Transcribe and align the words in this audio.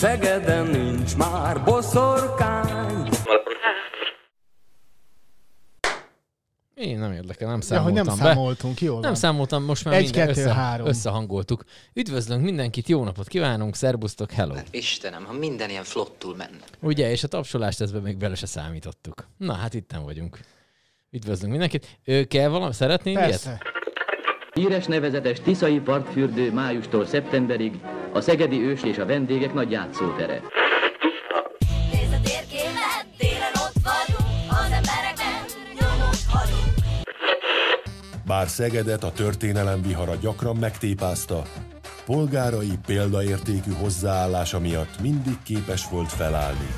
Szegeden 0.00 0.66
nincs 0.66 1.16
már 1.16 1.64
boszorkány. 1.64 3.08
Én 6.74 6.98
nem 6.98 7.12
érdekel, 7.12 7.48
nem 7.48 7.56
Ja, 7.56 7.62
számoltam 7.62 7.84
hogy 7.84 8.06
nem 8.06 8.16
be. 8.18 8.24
számoltunk, 8.24 8.80
jól 8.80 8.92
Nem 8.92 9.02
van. 9.02 9.14
számoltam, 9.14 9.64
most 9.64 9.84
már 9.84 9.94
Egy, 9.94 10.02
minden 10.02 10.26
kettő, 10.26 10.40
össze, 10.40 10.52
három. 10.54 10.86
összehangoltuk. 10.86 11.64
Üdvözlünk 11.94 12.42
mindenkit, 12.42 12.88
jó 12.88 13.04
napot 13.04 13.28
kívánunk, 13.28 13.74
szerbusztok, 13.74 14.30
hello. 14.30 14.54
Istenem, 14.70 15.24
ha 15.24 15.32
minden 15.32 15.70
ilyen 15.70 15.84
flottul 15.84 16.36
menne. 16.36 16.64
Ugye, 16.80 17.10
és 17.10 17.22
a 17.24 17.28
tapsolást 17.28 17.80
ezbe 17.80 17.98
még 17.98 18.16
bele 18.16 18.34
se 18.34 18.46
számítottuk. 18.46 19.26
Na, 19.36 19.52
hát 19.52 19.74
itten 19.74 20.02
vagyunk. 20.04 20.38
Üdvözlünk 21.10 21.50
mindenkit. 21.50 21.98
Ő, 22.04 22.24
kell 22.24 22.48
valami, 22.48 22.72
szeretnél 22.72 23.12
ilyet? 23.14 23.28
Persze. 23.28 23.60
Híres 24.52 24.86
nevezetes 24.86 25.40
Tiszai 25.40 25.78
partfürdő 25.80 26.52
májustól 26.52 27.06
szeptemberig 27.06 27.80
a 28.12 28.20
szegedi 28.20 28.60
ős 28.60 28.82
és 28.82 28.98
a 28.98 29.06
vendégek 29.06 29.54
nagy 29.54 29.70
játszótere. 29.70 30.40
Nézd 31.92 32.12
a 32.12 32.20
térképet, 32.22 33.06
télen 33.18 33.52
ott 33.54 33.82
vagyunk, 33.82 34.50
az 34.50 34.70
embereknek 34.72 35.44
nyomot 35.80 36.22
hagyunk. 36.28 36.74
Bár 38.26 38.48
Szegedet 38.48 39.04
a 39.04 39.12
történelem 39.12 39.82
vihara 39.82 40.14
gyakran 40.14 40.56
megtépázta, 40.56 41.42
polgárai 42.06 42.78
példaértékű 42.86 43.72
hozzáállása 43.80 44.60
miatt 44.60 45.00
mindig 45.00 45.42
képes 45.44 45.88
volt 45.88 46.12
felállni 46.12 46.68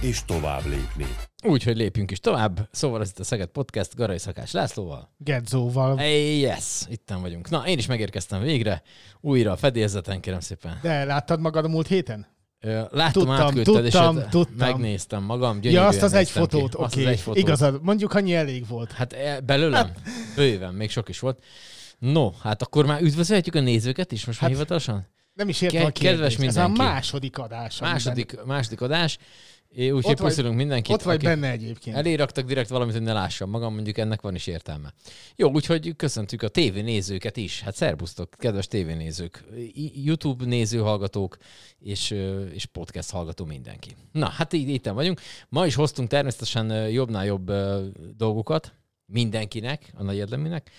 és 0.00 0.24
tovább 0.24 0.64
lépni. 0.64 1.06
Úgyhogy 1.48 1.76
lépjünk 1.76 2.10
is 2.10 2.20
tovább. 2.20 2.68
Szóval 2.72 3.00
ez 3.00 3.08
itt 3.08 3.18
a 3.18 3.24
Szeged 3.24 3.48
Podcast 3.48 3.94
Garai 3.94 4.18
Szakás 4.18 4.52
Lászlóval. 4.52 5.10
Gedzóval. 5.18 5.96
Hey, 5.96 6.38
yes, 6.38 6.82
itten 6.88 7.20
vagyunk. 7.20 7.50
Na, 7.50 7.66
én 7.66 7.78
is 7.78 7.86
megérkeztem 7.86 8.40
végre. 8.42 8.82
Újra 9.20 9.52
a 9.52 9.56
fedélzeten, 9.56 10.20
kérem 10.20 10.40
szépen. 10.40 10.78
De 10.82 11.04
láttad 11.04 11.40
magad 11.40 11.64
a 11.64 11.68
múlt 11.68 11.86
héten? 11.86 12.26
Láttam, 12.60 13.12
Tudtam, 13.12 13.30
átküldted, 13.30 13.84
és 13.84 13.92
tudtam, 13.92 14.16
ott 14.16 14.28
tudtam. 14.28 14.54
megnéztem 14.56 15.22
magam. 15.22 15.58
Ja, 15.62 15.86
azt 15.86 16.02
az 16.02 16.12
egy 16.12 16.30
fotót, 16.30 16.74
oké. 16.74 17.00
az 17.04 17.10
egy 17.10 17.20
fotót. 17.20 17.42
Igazad, 17.42 17.82
mondjuk 17.82 18.14
annyi 18.14 18.34
elég 18.34 18.66
volt. 18.68 18.92
Hát 18.92 19.12
e, 19.12 19.40
belőlem? 19.40 19.90
Bőven, 20.36 20.74
még 20.74 20.90
sok 20.90 21.08
is 21.08 21.18
volt. 21.18 21.42
No, 21.98 22.30
hát 22.42 22.62
akkor 22.62 22.86
már 22.86 23.02
üdvözölhetjük 23.02 23.54
a 23.54 23.60
nézőket 23.60 24.12
is 24.12 24.24
most 24.24 24.38
Hát, 24.38 24.50
hivatalosan? 24.50 25.06
Nem 25.34 25.48
is 25.48 25.60
értem 25.60 25.78
Ke- 25.80 25.88
a 25.88 25.92
kérdést. 25.92 26.36
kedves 26.36 26.46
Ez 26.48 26.56
a 26.56 26.66
mindenki. 26.66 26.92
második 26.92 27.38
adás. 27.38 27.80
amiben- 27.80 27.90
Második, 27.92 28.44
második 28.44 28.80
adás. 28.80 29.18
É, 29.76 29.90
Úgyhogy 29.90 30.18
vagy- 30.18 30.28
puszilunk 30.28 30.56
mindenkit. 30.56 30.94
Ott 30.94 31.02
vagy 31.02 31.22
benne 31.22 31.50
egyébként. 31.50 31.96
Elé 31.96 32.14
raktak 32.14 32.46
direkt 32.46 32.68
valamit, 32.68 32.94
hogy 32.94 33.02
ne 33.02 33.12
lássam 33.12 33.50
magam, 33.50 33.74
mondjuk 33.74 33.98
ennek 33.98 34.20
van 34.20 34.34
is 34.34 34.46
értelme. 34.46 34.92
Jó, 35.34 35.50
úgyhogy 35.50 35.96
köszöntük 35.96 36.42
a 36.42 36.48
tévénézőket 36.48 37.36
is. 37.36 37.60
Hát 37.60 37.74
szerbusztok, 37.74 38.30
kedves 38.38 38.66
tévénézők, 38.68 39.44
YouTube 40.04 40.44
nézőhallgatók 40.44 41.36
és, 41.78 42.10
és 42.52 42.66
podcast 42.66 43.10
hallgató 43.10 43.44
mindenki. 43.44 43.90
Na, 44.12 44.28
hát 44.28 44.52
így 44.52 44.68
itt 44.68 44.86
vagyunk. 44.86 45.20
Ma 45.48 45.66
is 45.66 45.74
hoztunk 45.74 46.08
természetesen 46.08 46.88
jobbnál 46.90 47.24
jobb 47.24 47.52
dolgokat 48.16 48.72
mindenkinek, 49.06 49.92
a 49.94 50.02
nagy 50.02 50.16
érdeműnek. 50.16 50.70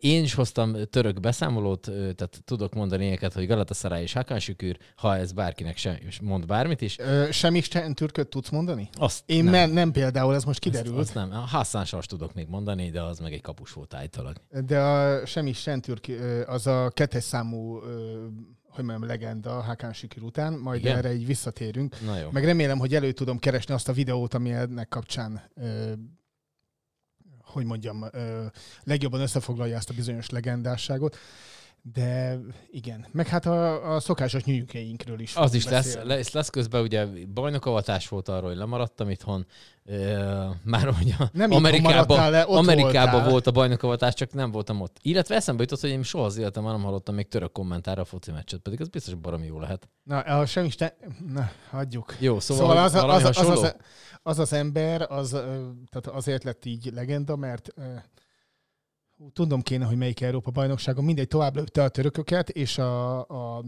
Én 0.00 0.22
is 0.22 0.34
hoztam 0.34 0.76
török 0.90 1.20
beszámolót, 1.20 1.80
tehát 1.90 2.42
tudok 2.44 2.74
mondani 2.74 3.02
ilyeneket, 3.02 3.32
hogy 3.32 3.46
Galatasaray 3.46 4.02
és 4.02 4.12
Hakan 4.12 4.38
Şükür, 4.38 4.76
ha 4.96 5.16
ez 5.16 5.32
bárkinek 5.32 5.76
sem 5.76 5.96
mond 6.22 6.46
bármit 6.46 6.80
is. 6.80 6.98
Ö, 6.98 7.28
sem 7.30 7.54
Isten 7.54 7.94
türköt 7.94 8.28
tudsz 8.28 8.48
mondani? 8.48 8.88
Azt 8.92 9.22
Én 9.26 9.44
nem. 9.44 9.52
nem, 9.52 9.70
nem 9.70 9.92
például, 9.92 10.34
ez 10.34 10.44
most 10.44 10.58
kiderült. 10.58 10.98
Azt, 10.98 11.16
azt 11.16 11.30
nem. 11.30 11.38
A 11.38 11.44
Hassan 11.44 11.84
Sas 11.84 12.06
tudok 12.06 12.34
még 12.34 12.46
mondani, 12.48 12.90
de 12.90 13.02
az 13.02 13.18
meg 13.18 13.32
egy 13.32 13.40
kapus 13.40 13.72
volt 13.72 13.94
állítólag. 13.94 14.36
De 14.66 14.80
a 14.80 15.26
sem 15.26 15.46
Isten 15.46 15.80
türk, 15.80 16.06
az 16.46 16.66
a 16.66 16.90
kettes 16.94 17.24
számú, 17.24 17.78
hogy 18.68 18.84
mondjam, 18.84 19.08
legenda 19.08 19.50
Hakan 19.62 19.92
Şükür 19.92 20.22
után, 20.22 20.52
majd 20.52 20.80
Igen? 20.80 20.96
erre 20.96 21.08
egy 21.08 21.26
visszatérünk. 21.26 21.96
Na 22.04 22.18
jó. 22.18 22.28
Meg 22.30 22.44
remélem, 22.44 22.78
hogy 22.78 22.94
elő 22.94 23.12
tudom 23.12 23.38
keresni 23.38 23.74
azt 23.74 23.88
a 23.88 23.92
videót, 23.92 24.34
ami 24.34 24.50
ennek 24.52 24.88
kapcsán, 24.88 25.42
hogy 27.52 27.64
mondjam, 27.64 28.04
legjobban 28.82 29.20
összefoglalja 29.20 29.76
ezt 29.76 29.90
a 29.90 29.94
bizonyos 29.94 30.30
legendásságot. 30.30 31.16
De 31.82 32.38
igen, 32.70 33.06
meg 33.12 33.26
hát 33.26 33.46
a, 33.46 33.94
a 33.94 34.00
szokásos 34.00 34.44
nyűjükeinkről 34.44 35.20
is. 35.20 35.36
Az 35.36 35.54
is 35.54 35.68
lesz, 35.68 35.98
lesz, 36.02 36.32
lesz 36.32 36.50
közben 36.50 36.82
ugye 36.82 37.06
bajnokavatás 37.34 38.08
volt 38.08 38.28
arról, 38.28 38.48
hogy 38.48 38.58
lemaradtam 38.58 39.10
itthon. 39.10 39.46
Már 40.62 40.88
ugye 41.00 41.14
Nem 41.32 41.52
Amerikában, 41.52 42.30
le, 42.30 42.40
Amerikában 42.40 43.12
voltál. 43.12 43.30
volt 43.30 43.46
a 43.46 43.50
bajnokavatás, 43.50 44.14
csak 44.14 44.32
nem 44.32 44.50
voltam 44.50 44.80
ott. 44.80 44.96
Illetve 45.02 45.34
eszembe 45.34 45.62
jutott, 45.62 45.80
hogy 45.80 45.90
én 45.90 46.02
soha 46.02 46.24
az 46.24 46.36
életemben 46.36 46.72
nem 46.72 46.82
hallottam 46.82 47.14
még 47.14 47.28
török 47.28 47.52
kommentára 47.52 48.02
a 48.02 48.04
foci 48.04 48.30
meccset, 48.30 48.60
pedig 48.60 48.80
az 48.80 48.88
biztos 48.88 49.14
baromi 49.14 49.46
jó 49.46 49.60
lehet. 49.60 49.88
Na, 50.02 50.18
a 50.18 50.46
sem 50.46 50.64
Isten... 50.64 50.92
Na, 51.32 51.50
hagyjuk. 51.70 52.16
Jó, 52.18 52.40
szóval, 52.40 52.66
Szóval 52.66 52.84
az, 52.84 52.92
valami 52.92 53.12
az, 53.12 53.24
az, 53.28 53.36
hasonló? 53.36 53.60
az, 53.62 53.74
az 54.22 54.38
az 54.38 54.52
ember, 54.52 55.06
az, 55.08 55.30
tehát 55.90 56.06
azért 56.06 56.44
lett 56.44 56.64
így 56.64 56.90
legenda, 56.94 57.36
mert 57.36 57.74
hú, 59.20 59.30
tudom 59.32 59.60
kéne, 59.60 59.84
hogy 59.84 59.96
melyik 59.96 60.20
Európa 60.20 60.50
bajnokságon, 60.50 61.04
mindegy, 61.04 61.28
tovább 61.28 61.56
lőtte 61.56 61.82
a 61.82 61.88
törököket, 61.88 62.48
és 62.48 62.78
a, 62.78 63.18
a 63.18 63.64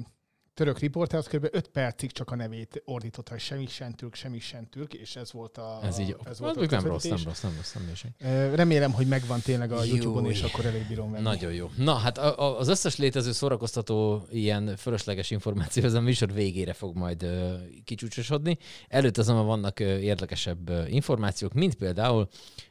török 0.54 0.78
riporter 0.78 1.18
az 1.18 1.26
kb. 1.26 1.48
5 1.50 1.68
percig 1.68 2.12
csak 2.12 2.30
a 2.30 2.36
nevét 2.36 2.82
ordította, 2.84 3.30
hogy 3.30 3.40
semmi 3.40 3.66
sem 3.66 3.92
türk, 3.92 4.14
semmi 4.14 4.38
sem 4.38 4.68
türk, 4.70 4.94
és 4.94 5.16
ez 5.16 5.32
volt 5.32 5.58
a 5.58 5.80
Ez 5.82 5.98
így, 5.98 6.16
ez 6.24 6.38
volt 6.38 6.54
volt 6.54 6.72
a 6.72 6.74
nem 6.74 6.84
rossz, 6.84 7.04
nem 7.04 7.18
rossz, 7.24 7.40
nem 7.40 7.52
rossz, 7.56 7.72
nem 7.72 7.88
rossz. 7.88 8.54
Remélem, 8.54 8.92
hogy 8.92 9.06
megvan 9.06 9.40
tényleg 9.40 9.72
a. 9.72 9.84
YouTube-on, 9.84 10.26
és 10.30 10.42
akkor 10.42 10.66
elég 10.66 10.86
bírom 10.88 11.10
venni. 11.10 11.22
Nagyon 11.22 11.52
jó. 11.52 11.70
Na, 11.76 11.94
hát 11.94 12.18
az 12.18 12.68
összes 12.68 12.96
létező 12.96 13.32
szórakoztató 13.32 14.26
ilyen 14.30 14.76
fölösleges 14.76 15.30
információ 15.30 15.84
ez 15.84 15.94
a 15.94 16.00
műsor 16.00 16.32
végére 16.32 16.72
fog 16.72 16.96
majd 16.96 17.26
kicsúcsosodni. 17.84 18.58
Előtt 18.88 19.18
azonban 19.18 19.46
vannak 19.46 19.80
érdekesebb 19.80 20.70
információk, 20.88 21.52
mint 21.52 21.74
például 21.74 22.28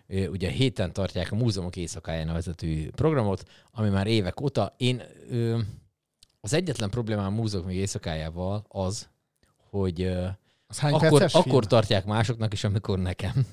ugye 0.08 0.50
héten 0.50 0.94
tartják 0.94 1.31
a 1.31 1.36
Múzeumok 1.36 1.75
Éjszakáján 1.75 2.25
nevezetű 2.25 2.90
programot, 2.90 3.44
ami 3.72 3.90
már 3.90 4.08
évek 4.08 4.42
óta. 4.42 4.75
Én 4.78 5.02
az 6.41 6.53
egyetlen 6.53 6.90
problémám 6.90 7.25
a 7.25 7.35
Múzeumok 7.35 7.74
Éjszakájával 7.74 8.66
az, 8.68 9.09
hogy 9.69 10.03
Az 10.68 10.79
hány 10.79 10.94
akkor, 10.94 11.28
akkor 11.31 11.66
tartják 11.66 12.06
másoknak 12.06 12.53
is, 12.53 12.63
amikor 12.63 13.00
nekem. 13.00 13.46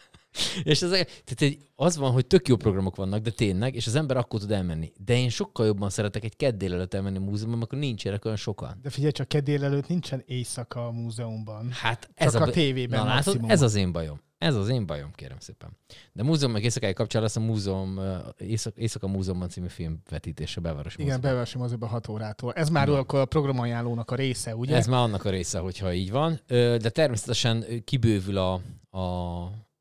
és 0.62 0.82
ez, 0.82 0.90
tehát 1.24 1.56
az 1.74 1.96
van, 1.96 2.12
hogy 2.12 2.26
tök 2.26 2.48
jó 2.48 2.56
programok 2.56 2.96
vannak, 2.96 3.20
de 3.20 3.30
tényleg, 3.30 3.74
és 3.74 3.86
az 3.86 3.94
ember 3.94 4.16
akkor 4.16 4.40
tud 4.40 4.50
elmenni. 4.50 4.92
De 5.04 5.16
én 5.16 5.28
sokkal 5.28 5.66
jobban 5.66 5.90
szeretek 5.90 6.24
egy 6.24 6.36
kedd 6.36 6.58
délelőtt 6.58 6.94
elmenni 6.94 7.16
a 7.16 7.20
múzeumban, 7.20 7.56
amikor 7.56 7.78
nincsenek 7.78 8.24
olyan 8.24 8.36
sokan. 8.36 8.78
De 8.82 8.90
figyelj 8.90 9.12
csak, 9.12 9.28
kedd 9.28 9.44
délelőtt 9.44 9.88
nincsen 9.88 10.22
éjszaka 10.26 10.86
a 10.86 10.90
múzeumban. 10.90 11.70
Hát 11.70 12.10
ez 12.14 12.32
Csak 12.32 12.42
a, 12.42 12.44
a 12.44 12.50
tévében 12.50 12.98
Na, 12.98 13.06
látod, 13.06 13.40
ez 13.46 13.62
az 13.62 13.74
én 13.74 13.92
bajom. 13.92 14.20
Ez 14.44 14.54
az 14.54 14.68
én 14.68 14.86
bajom, 14.86 15.10
kérem 15.14 15.38
szépen. 15.38 15.70
De 16.12 16.22
múzeum 16.22 16.52
meg 16.52 16.64
éjszakai 16.64 16.92
kapcsán 16.92 17.22
lesz 17.22 17.36
a 17.36 17.40
múzeum, 17.40 18.00
Éjszak, 18.38 18.76
Éjszaka 18.76 19.06
Múzeumban 19.06 19.48
című 19.48 19.68
film 19.68 20.00
vetítése 20.10 20.60
Belvárosi 20.60 20.94
Igen, 20.94 21.06
Múzeumban. 21.06 21.30
beversi 21.30 21.58
moziba 21.58 21.86
6 21.86 22.08
órától. 22.08 22.52
Ez 22.52 22.68
már 22.68 22.88
akkor 22.88 23.18
a 23.18 23.24
programajánlónak 23.24 24.10
a 24.10 24.14
része, 24.14 24.56
ugye? 24.56 24.76
Ez 24.76 24.86
már 24.86 25.00
annak 25.00 25.24
a 25.24 25.30
része, 25.30 25.58
hogyha 25.58 25.92
így 25.92 26.10
van. 26.10 26.40
De 26.46 26.90
természetesen 26.90 27.64
kibővül 27.84 28.36
a, 28.36 28.60
a, 28.90 28.98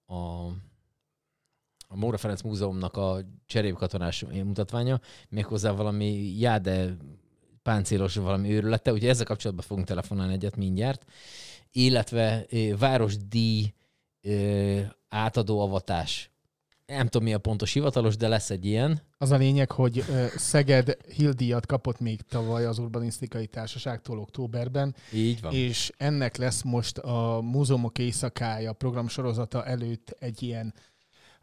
a, 0.06 0.46
a 1.88 1.96
Móra 1.96 2.18
Ferenc 2.18 2.42
Múzeumnak 2.42 2.98
a 2.98 3.18
cserépkatonás 3.46 4.26
mutatványa, 4.44 5.00
méghozzá 5.30 5.72
valami 5.72 6.40
jáde 6.40 6.98
páncélos 7.64 8.16
valami 8.16 8.52
őrülete, 8.52 8.92
úgyhogy 8.92 9.10
ezzel 9.10 9.26
kapcsolatban 9.26 9.66
fogunk 9.66 9.88
telefonálni 9.88 10.34
egyet 10.34 10.56
mindjárt. 10.56 11.06
Illetve 11.72 12.46
városdíj 12.78 13.74
ö, 14.24 14.80
átadó 15.10 15.60
avatás. 15.60 16.31
Nem 16.86 17.08
tudom, 17.08 17.28
mi 17.28 17.34
a 17.34 17.38
pontos 17.40 17.74
hivatalos, 17.74 18.18
de 18.18 18.28
lesz 18.28 18.50
egy 18.50 18.66
ilyen. 18.66 19.02
Az 19.18 19.31
a 19.31 19.36
lényeg, 19.38 19.72
hogy 19.72 20.04
ö, 20.10 20.25
Szeged 20.36 20.98
Hildíjat 21.16 21.66
kapott 21.66 22.00
még 22.00 22.22
tavaly 22.22 22.66
az 22.66 22.78
Urbanisztikai 22.78 23.48
Társaságtól 23.48 24.20
októberben, 24.20 24.96
Így 25.14 25.42
van. 25.42 25.54
és 25.54 25.92
ennek 25.98 26.38
lesz 26.38 26.62
most 26.62 26.98
a 26.98 27.42
Múzeumok 27.42 27.98
Éjszakája 27.98 28.74
program 28.74 29.08
sorozata 29.08 29.66
előtt 29.66 30.16
egy 30.20 30.44
ilyen 30.44 30.74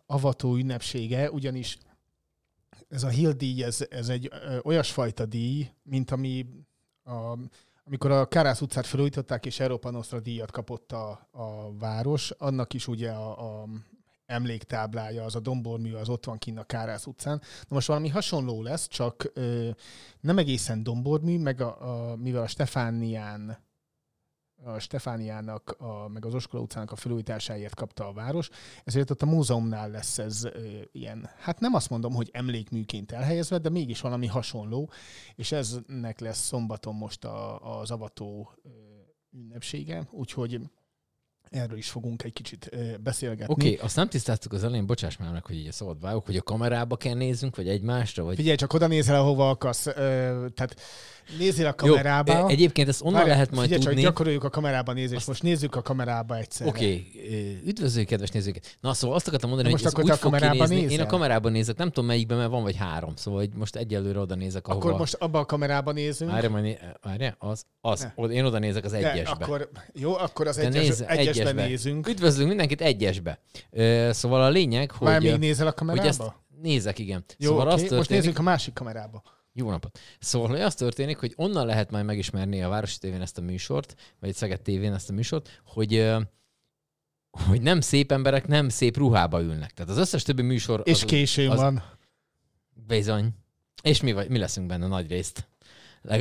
avató 0.07 0.57
ünnepsége, 0.57 1.31
ugyanis 1.31 1.79
ez 2.89 3.03
a 3.03 3.09
Hill 3.09 3.33
díj, 3.33 3.63
ez, 3.63 3.87
ez 3.91 4.09
egy 4.09 4.29
ö, 4.33 4.59
olyasfajta 4.63 5.27
díj, 5.27 5.71
mint 5.83 6.11
ami 6.11 6.47
a, 7.05 7.39
amikor 7.91 8.11
a 8.11 8.27
Kárász 8.27 8.61
utcát 8.61 8.87
felújították, 8.87 9.47
és 9.47 9.61
Európa 9.61 9.91
Nostra 9.91 10.21
díjat 10.21 10.51
kapott 10.51 10.93
a, 10.93 11.29
a 11.31 11.77
város, 11.79 12.31
annak 12.31 12.75
is 12.75 12.89
ugye 12.89 13.11
a, 13.11 13.61
a 13.63 13.69
emléktáblája, 14.27 15.25
az 15.25 15.35
a 15.35 15.41
dombormű, 15.41 15.93
az 15.93 16.09
ott 16.09 16.25
van 16.25 16.39
kinn 16.39 16.59
a 16.59 16.65
Kárász 16.65 17.07
utcán. 17.07 17.41
Na 17.69 17.75
most 17.75 17.87
valami 17.87 18.09
hasonló 18.09 18.63
lesz, 18.63 18.89
csak 18.89 19.31
ö, 19.35 19.69
nem 20.21 20.39
egészen 20.39 20.83
dombormű, 20.83 21.39
meg 21.39 21.61
a, 21.61 22.11
a, 22.11 22.17
mivel 22.17 22.43
a 22.43 22.47
Stefánián 22.47 23.59
a 24.65 24.79
Stefániának, 24.79 25.75
a, 25.79 26.09
meg 26.09 26.25
az 26.25 26.35
Oskola 26.35 26.63
utcának 26.63 26.93
a 26.93 26.97
felújításáért 26.97 27.75
kapta 27.75 28.09
a 28.09 28.13
város, 28.13 28.51
ezért 28.85 29.11
ott 29.11 29.23
a 29.23 29.27
múzeumnál 29.27 29.91
lesz 29.91 30.19
ez 30.19 30.45
ö, 30.45 30.51
ilyen, 30.93 31.31
hát 31.39 31.61
nem 31.61 31.75
azt 31.75 31.91
mondom, 31.91 32.15
hogy 32.15 32.29
emlékműként 32.33 33.13
elhelyezve, 33.13 33.59
de 33.59 33.69
mégis 33.69 34.01
valami 34.01 34.27
hasonló, 34.27 34.91
és 35.35 35.53
eznek 35.53 36.21
lesz 36.21 36.45
szombaton 36.47 36.95
most 36.95 37.25
a, 37.25 37.81
az 37.81 37.91
avató 37.91 38.51
ünnepsége, 39.33 40.09
úgyhogy 40.11 40.61
erről 41.51 41.79
is 41.79 41.91
fogunk 41.91 42.23
egy 42.23 42.33
kicsit 42.33 42.71
beszélgetni. 43.03 43.53
Oké, 43.53 43.73
okay, 43.73 43.85
azt 43.87 43.97
nem 43.97 44.09
tisztáztuk 44.09 44.53
az 44.53 44.65
elején, 44.65 44.87
bocsáss 44.87 45.17
már 45.17 45.33
meg, 45.33 45.47
hogy 45.47 45.57
így 45.57 45.67
a 45.67 45.73
szabad 45.73 46.01
vágok, 46.01 46.27
hogy 46.27 46.37
a 46.37 46.43
kamerába 46.43 46.97
kell 46.97 47.15
nézzünk, 47.15 47.57
vagy 47.57 47.69
egymásra, 47.69 48.25
vagy... 48.25 48.37
Figyelj, 48.37 48.57
csak 48.57 48.73
oda 48.73 48.87
nézel, 48.87 49.21
ahova 49.21 49.51
akarsz. 49.51 49.87
Ö, 49.87 49.93
tehát 50.55 50.77
nézzél 51.39 51.67
a 51.67 51.75
kamerába. 51.75 52.39
Jó, 52.39 52.47
e- 52.47 52.51
egyébként 52.51 52.89
ezt 52.89 53.01
onnan 53.01 53.13
Várjál, 53.13 53.35
lehet 53.35 53.51
majd 53.51 53.63
figyelj, 53.63 53.83
tudni. 53.83 54.03
csak 54.03 54.11
gyakoroljuk 54.11 54.45
a 54.45 54.51
kamerába 54.51 54.93
nézést. 54.93 55.17
Azt- 55.17 55.29
Most 55.29 55.43
nézzük 55.43 55.75
a 55.77 55.83
kamerába 55.83 56.37
egyszerre. 56.37 56.71
Oké, 56.71 56.85
okay. 56.85 57.63
üdvözlő 57.67 58.05
kedves 58.05 58.31
nézőket. 58.31 58.77
Na 58.81 58.95
szóval 58.95 59.17
azt 59.17 59.27
akartam 59.27 59.49
mondani, 59.49 59.69
De 59.69 59.75
hogy 59.75 59.85
most 59.85 59.97
ez 59.97 60.01
akkor 60.01 60.05
úgy 60.05 60.11
te 60.11 60.27
a 60.27 60.31
fog 60.31 60.41
kamerába 60.41 60.65
kinézni. 60.65 60.83
Én 60.83 60.87
nézel? 60.87 61.05
a 61.05 61.09
kamerában 61.09 61.53
nézek, 61.53 61.77
nem 61.77 61.89
tudom 61.89 62.07
melyikben, 62.07 62.39
mert 62.39 62.51
van 62.51 62.63
vagy 62.63 62.77
három, 62.77 63.17
szóval 63.17 63.41
hogy 63.41 63.51
most 63.55 63.77
egyelőre 63.77 64.19
oda 64.19 64.35
nézek, 64.35 64.69
ahova... 64.69 64.87
Akkor 64.87 64.99
most 64.99 65.15
abba 65.15 65.39
a 65.39 65.45
kamerába 65.45 65.93
nézünk. 65.93 66.31
Várja. 66.31 66.77
Várja, 67.03 67.35
az, 67.39 67.65
az. 67.81 68.09
Ne. 68.17 68.25
Én 68.25 68.45
oda 68.45 68.59
nézek 68.59 68.85
az 68.85 68.91
De 68.91 69.13
egyesbe. 69.13 69.45
akkor, 69.45 69.71
jó, 69.93 70.17
akkor 70.17 70.47
az 70.47 70.57
Te 70.57 70.67
egyes, 70.67 70.87
nézz, 70.87 71.01
egyesbe, 71.41 71.67
nézünk. 71.67 72.09
Üdvözlünk 72.09 72.49
mindenkit 72.49 72.81
egyesbe. 72.81 73.41
Ö, 73.71 74.11
szóval 74.13 74.43
a 74.43 74.49
lényeg, 74.49 74.91
hogy... 74.91 75.09
Már 75.09 75.21
még 75.21 75.39
nézel 75.39 75.67
a 75.67 75.69
hogy 75.69 75.79
kamerába? 75.79 76.09
ezt 76.09 76.23
nézek, 76.63 76.99
igen. 76.99 77.25
Jó, 77.39 77.49
szóval 77.49 77.67
oké, 77.67 77.73
az 77.73 77.81
történik, 77.81 77.99
most 77.99 78.11
nézzünk 78.11 78.39
a 78.39 78.43
másik 78.43 78.75
kamerába. 78.75 79.23
Jó 79.53 79.71
napot! 79.71 79.99
Szóval, 80.19 80.49
hogy 80.49 80.61
az 80.61 80.75
történik, 80.75 81.19
hogy 81.19 81.33
onnan 81.37 81.67
lehet 81.67 81.91
majd 81.91 82.05
megismerni 82.05 82.63
a 82.63 82.69
Városi 82.69 82.99
tévén 82.99 83.21
ezt 83.21 83.39
a 83.39 83.41
műsort, 83.41 83.95
vagy 84.21 84.35
Szeged 84.35 84.61
tévén 84.61 84.93
ezt 84.93 85.11
a 85.11 85.13
műsort, 85.13 85.63
hogy, 85.65 86.13
hogy 87.31 87.63
nem 87.63 87.81
szép 87.81 88.13
emberek 88.13 88.47
nem 88.47 88.69
szép 88.69 88.97
ruhába 88.97 89.43
ülnek. 89.43 89.71
Tehát 89.71 89.93
az 89.93 89.99
összes 89.99 90.23
többi 90.23 90.43
műsor... 90.43 90.83
És 90.85 91.03
az, 91.03 91.05
későn 91.05 91.51
az- 91.51 91.59
van. 91.59 91.83
Bizony. 92.87 93.29
És 93.83 94.01
mi, 94.01 94.13
vagy, 94.13 94.29
mi 94.29 94.39
leszünk 94.39 94.67
benne 94.67 94.87
nagy 94.87 95.09
részt. 95.09 95.49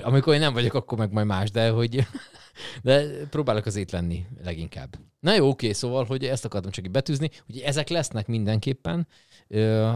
Amikor 0.01 0.33
én 0.33 0.39
nem 0.39 0.53
vagyok, 0.53 0.73
akkor 0.73 0.97
meg 0.97 1.11
majd 1.11 1.25
más, 1.27 1.51
de 1.51 1.69
hogy 1.69 2.07
de 2.83 3.25
próbálok 3.29 3.65
azért 3.65 3.91
lenni 3.91 4.25
leginkább. 4.43 4.95
Na 5.19 5.33
jó, 5.35 5.47
oké, 5.49 5.71
szóval, 5.71 6.05
hogy 6.05 6.25
ezt 6.25 6.45
akartam 6.45 6.71
csak 6.71 6.85
így 6.85 6.91
betűzni, 6.91 7.29
hogy 7.45 7.57
ezek 7.59 7.89
lesznek 7.89 8.27
mindenképpen. 8.27 9.07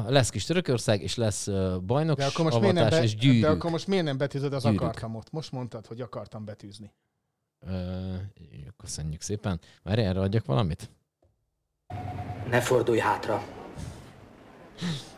Lesz 0.08 0.30
kis 0.30 0.46
Törökország, 0.46 1.02
és 1.02 1.16
lesz 1.16 1.48
bajnok, 1.86 2.18
De 2.18 2.26
akkor, 2.26 2.46
most 2.46 2.60
miért 2.60 2.74
nem 2.76 2.84
avatás 2.84 3.00
be, 3.00 3.06
és 3.06 3.16
de 3.16 3.22
gyűrűk. 3.22 3.50
akkor 3.50 3.72
most 3.72 3.88
miért 3.88 4.06
nem 4.06 4.18
betűzöd 4.18 4.54
az 4.54 4.64
Gyűrűk. 4.64 4.82
akartamot? 4.82 5.32
Most 5.32 5.52
mondtad, 5.52 5.86
hogy 5.86 6.02
akartam 6.02 6.46
betűzni. 6.46 6.94
Ö, 7.68 8.14
köszönjük 8.78 9.22
szépen. 9.22 9.60
Már 9.84 10.00
erre 10.00 10.20
adjak 10.20 10.46
valamit? 10.46 10.90
Ne 12.50 12.62
fordulj 12.62 13.00
hátra. 13.00 13.44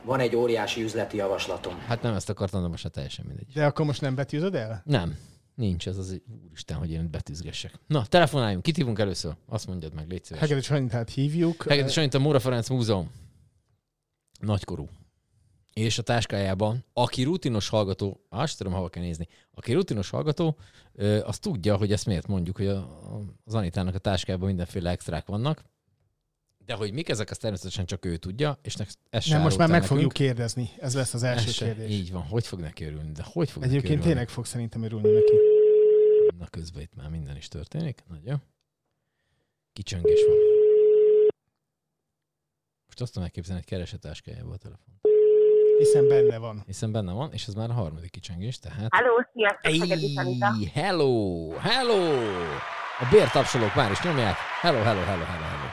Van 0.03 0.19
egy 0.19 0.35
óriási 0.35 0.83
üzleti 0.83 1.17
javaslatom. 1.17 1.79
Hát 1.79 2.01
nem 2.01 2.13
ezt 2.13 2.29
akartam, 2.29 2.61
de 2.61 2.67
most 2.67 2.83
hát 2.83 2.91
teljesen 2.91 3.25
mindegy. 3.25 3.47
De 3.53 3.65
akkor 3.65 3.85
most 3.85 4.01
nem 4.01 4.15
betűzöd 4.15 4.55
el? 4.55 4.81
Nem. 4.85 5.17
Nincs 5.55 5.87
ez 5.87 5.97
az, 5.97 6.21
úristen, 6.45 6.77
hogy 6.77 6.91
én 6.91 7.09
betűzgessek. 7.09 7.79
Na, 7.87 8.05
telefonáljunk, 8.05 8.63
kit 8.63 8.75
hívunk 8.75 8.99
először? 8.99 9.35
Azt 9.47 9.67
mondjad 9.67 9.93
meg, 9.93 10.09
légy 10.09 10.23
szíves. 10.23 10.41
Hegedű 10.41 10.59
Sanitát 10.59 11.09
hívjuk. 11.09 11.63
Hegedű 11.63 11.87
Sanit 11.87 12.13
a 12.13 12.19
Móra 12.19 12.39
Ferenc 12.39 12.69
Múzeum. 12.69 13.11
Nagykorú. 14.39 14.89
És 15.73 15.97
a 15.97 16.01
táskájában, 16.01 16.85
aki 16.93 17.23
rutinos 17.23 17.69
hallgató, 17.69 18.25
azt 18.29 18.57
tudom, 18.57 18.73
hova 18.73 18.89
kell 18.89 19.03
nézni, 19.03 19.27
aki 19.53 19.73
rutinos 19.73 20.09
hallgató, 20.09 20.57
az 21.23 21.39
tudja, 21.39 21.75
hogy 21.77 21.91
ezt 21.91 22.05
miért 22.05 22.27
mondjuk, 22.27 22.57
hogy 22.57 22.67
az 23.43 23.53
Anitának 23.53 23.95
a 23.95 23.99
táskájában 23.99 24.47
mindenféle 24.47 24.89
extrák 24.89 25.25
vannak, 25.25 25.63
de 26.65 26.73
hogy 26.73 26.93
mik 26.93 27.09
ezek, 27.09 27.29
azt 27.29 27.41
természetesen 27.41 27.85
csak 27.85 28.05
ő 28.05 28.17
tudja, 28.17 28.59
és 28.61 28.75
ne, 28.75 28.85
ezt 29.09 29.29
Nem, 29.29 29.41
most 29.41 29.57
már 29.57 29.69
meg 29.69 29.83
fogjuk 29.83 30.11
kérdezni. 30.11 30.69
Ez 30.79 30.95
lesz 30.95 31.13
az 31.13 31.23
első 31.23 31.47
Ez 31.47 31.55
kérdés. 31.55 31.91
Így 31.91 32.11
van, 32.11 32.21
hogy 32.21 32.47
fog 32.47 32.59
neki 32.59 32.85
örülni, 32.85 33.11
de 33.11 33.23
hogy 33.25 33.49
fog 33.49 33.61
neki 33.61 33.73
Egyébként 33.73 33.99
örülni? 33.99 34.11
tényleg 34.11 34.29
fog 34.29 34.45
szerintem 34.45 34.83
örülni 34.83 35.09
neki. 35.09 35.33
Na 36.37 36.47
közben 36.47 36.81
itt 36.81 36.95
már 36.95 37.09
minden 37.09 37.35
is 37.35 37.47
történik. 37.47 38.03
Nagyon. 38.07 38.41
Kicsöngés 39.73 40.25
van. 40.27 40.37
Most 42.85 43.01
azt 43.01 43.11
tudom 43.11 43.23
elképzelni, 43.23 43.61
hogy 43.67 43.77
keres 43.77 43.93
a 43.93 43.97
telefon. 44.57 44.99
Hiszen 45.77 46.07
benne 46.07 46.37
van. 46.37 46.63
Hiszen 46.65 46.91
benne 46.91 47.11
van, 47.11 47.31
és 47.33 47.47
ez 47.47 47.53
már 47.53 47.69
a 47.69 47.73
harmadik 47.73 48.11
kicsengés, 48.11 48.59
tehát... 48.59 48.87
Halló, 48.89 49.25
sziasztok, 49.33 49.73
Szegedi 49.87 50.13
Sanita. 50.13 50.47
Ey, 50.59 50.71
hello, 50.73 51.49
hello! 51.51 52.27
A 52.99 53.07
bértapsolók 53.11 53.75
már 53.75 53.91
is 53.91 54.01
nyomják. 54.01 54.35
Hello, 54.61 54.81
hello, 54.81 55.01
hello, 55.01 55.23
hello, 55.23 55.43
hello. 55.43 55.69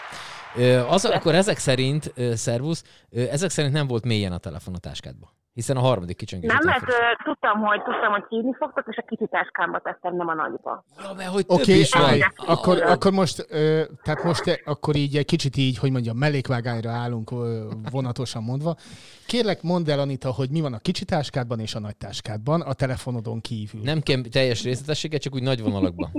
Az, 0.89 1.05
akkor 1.05 1.35
ezek 1.35 1.59
szerint, 1.59 2.13
szervusz, 2.35 2.85
ezek 3.11 3.51
szerint 3.51 3.73
nem 3.73 3.87
volt 3.87 4.05
mélyen 4.05 4.33
a 4.33 4.39
telefon 4.39 4.75
a 4.75 4.79
táskádban. 4.79 5.29
Hiszen 5.55 5.77
a 5.77 5.81
harmadik 5.81 6.17
kicsengés. 6.17 6.51
Nem, 6.51 6.59
mert 6.65 6.89
ö, 6.89 6.95
tudtam, 7.25 7.61
hogy 7.61 7.83
tudtam, 7.83 8.13
hogy 8.13 8.25
hívni 8.29 8.55
fogtok, 8.59 8.85
és 8.89 8.97
a 8.97 9.05
kicsi 9.09 9.27
táskámba 9.31 9.79
tettem, 9.79 10.17
nem 10.17 10.29
a 10.29 10.35
nagyba. 10.35 10.85
Ja, 10.99 11.13
mert 11.17 11.29
hogy 11.29 11.47
több 11.47 11.59
Oké, 11.59 11.79
is 11.79 11.93
van. 11.93 12.03
állj, 12.05 12.21
akkor, 12.37 12.83
akkor 12.83 13.13
most, 13.13 13.47
ö, 13.49 13.83
tehát 14.03 14.25
most 14.25 14.63
akkor 14.65 14.97
így 14.97 15.17
egy 15.17 15.25
kicsit 15.25 15.57
így, 15.57 15.79
hogy 15.79 15.91
mondjam, 15.91 16.17
mellékvágányra 16.17 16.91
állunk 16.91 17.31
ö, 17.31 17.71
vonatosan 17.91 18.43
mondva. 18.43 18.77
Kérlek, 19.27 19.63
mondd 19.63 19.91
el, 19.91 19.99
Anita, 19.99 20.31
hogy 20.31 20.51
mi 20.51 20.61
van 20.61 20.73
a 20.73 20.79
kicsi 20.79 21.05
táskádban 21.05 21.61
és 21.61 21.75
a 21.75 21.81
nagy 21.81 21.97
táskádban, 21.97 22.61
a 22.61 22.73
telefonodon 22.73 23.41
kívül. 23.41 23.81
Nem 23.83 24.01
kell 24.01 24.21
teljes 24.31 24.63
részletességet, 24.63 25.21
csak 25.21 25.35
úgy 25.35 25.43
nagy 25.43 25.63
vonalakban. 25.63 26.11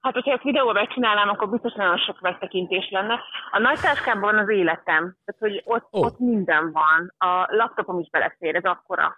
Hát, 0.00 0.12
hogyha 0.12 0.32
ezt 0.32 0.42
videóba 0.42 0.72
megcsinálnám, 0.72 1.28
akkor 1.28 1.50
biztos 1.50 1.74
nagyon 1.74 1.98
sok 1.98 2.20
megtekintés 2.20 2.90
lenne. 2.90 3.20
A 3.50 3.58
nagy 3.58 3.80
táskában 3.80 4.20
van 4.20 4.38
az 4.38 4.48
életem, 4.48 5.16
tehát 5.24 5.38
hogy 5.38 5.62
ott, 5.64 5.86
oh. 5.90 6.04
ott 6.04 6.18
minden 6.18 6.72
van. 6.72 7.14
A 7.30 7.46
laptopom 7.56 7.98
is 7.98 8.10
belefér, 8.10 8.54
ez 8.54 8.64
akkora. 8.64 9.16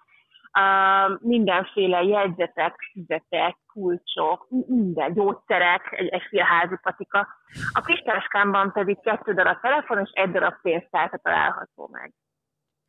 Uh, 0.59 1.21
mindenféle 1.21 2.03
jegyzetek, 2.03 2.75
füzetek, 2.93 3.57
kulcsok, 3.73 4.47
minden, 4.67 5.13
gyógyszerek, 5.13 5.93
egy, 5.97 6.09
egy 6.09 6.23
fél 6.29 6.43
házi 6.43 6.75
patika. 6.83 7.29
A 7.73 7.81
kis 7.81 7.99
táskámban 7.99 8.73
pedig 8.73 9.01
kettő 9.01 9.33
darab 9.35 9.61
telefon 9.61 9.99
és 9.99 10.11
egy 10.13 10.31
darab 10.31 10.55
pénztárca 10.63 11.19
található 11.23 11.89
meg. 11.93 12.13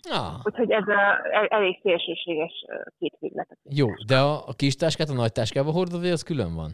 Ah, 0.10 0.34
Úgyhogy 0.44 0.72
ez 0.72 0.88
a, 0.88 1.28
el- 1.32 1.46
elég 1.46 1.80
szélsőséges 1.82 2.66
két 3.00 3.16
véglet. 3.20 3.58
jó, 3.64 3.88
de 4.08 4.18
a, 4.18 4.48
a 4.48 4.54
kis 4.56 4.76
táskát 4.76 5.10
a 5.10 5.14
nagy 5.14 5.32
táskába 5.32 5.72
hordod, 5.72 6.00
vagy 6.00 6.10
az 6.10 6.24
külön 6.24 6.56
van? 6.56 6.72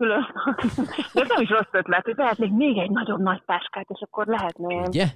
Külön. 0.00 0.26
De 1.12 1.20
ez 1.20 1.28
nem 1.28 1.40
is 1.40 1.48
rossz 1.48 1.68
ötlet, 1.72 2.04
hogy 2.04 2.14
lehetnék 2.16 2.50
még 2.50 2.78
egy 2.78 2.90
nagyon 2.90 3.22
nagy 3.22 3.42
táskát, 3.46 3.86
és 3.88 4.00
akkor 4.00 4.26
lehetne 4.26 4.72
ilyen 4.72 4.86
Ugye? 4.88 5.06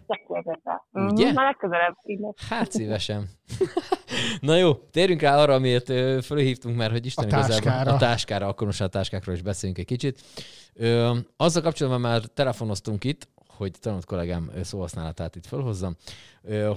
Ugye? 0.93 1.26
Mhm, 1.26 1.35
Már 1.35 1.45
legközelebb. 1.45 1.97
Hát 2.49 2.71
szívesen. 2.73 3.29
Na 4.41 4.57
jó, 4.57 4.75
térjünk 4.75 5.21
rá 5.21 5.37
arra, 5.37 5.55
amiért 5.55 5.87
fölhívtunk 6.25 6.76
már, 6.76 6.91
hogy 6.91 7.07
Isten 7.07 7.25
A 7.25 7.26
igazából 7.29 7.55
táskára. 7.61 7.93
a 7.93 7.97
táskára, 7.97 8.47
akkor 8.47 8.67
most 8.67 8.81
a 8.81 8.87
táskákról 8.88 9.35
is 9.35 9.43
beszéljünk 9.43 9.81
egy 9.81 9.87
kicsit. 9.87 10.21
Ö, 10.75 11.17
azzal 11.37 11.62
kapcsolatban 11.62 12.00
már 12.00 12.21
telefonoztunk 12.21 13.05
itt, 13.05 13.29
hogy 13.57 13.71
tanult 13.81 14.05
kollégám 14.05 14.50
szóhasználatát 14.62 15.37
itt 15.37 15.47
felhozzam, 15.47 15.97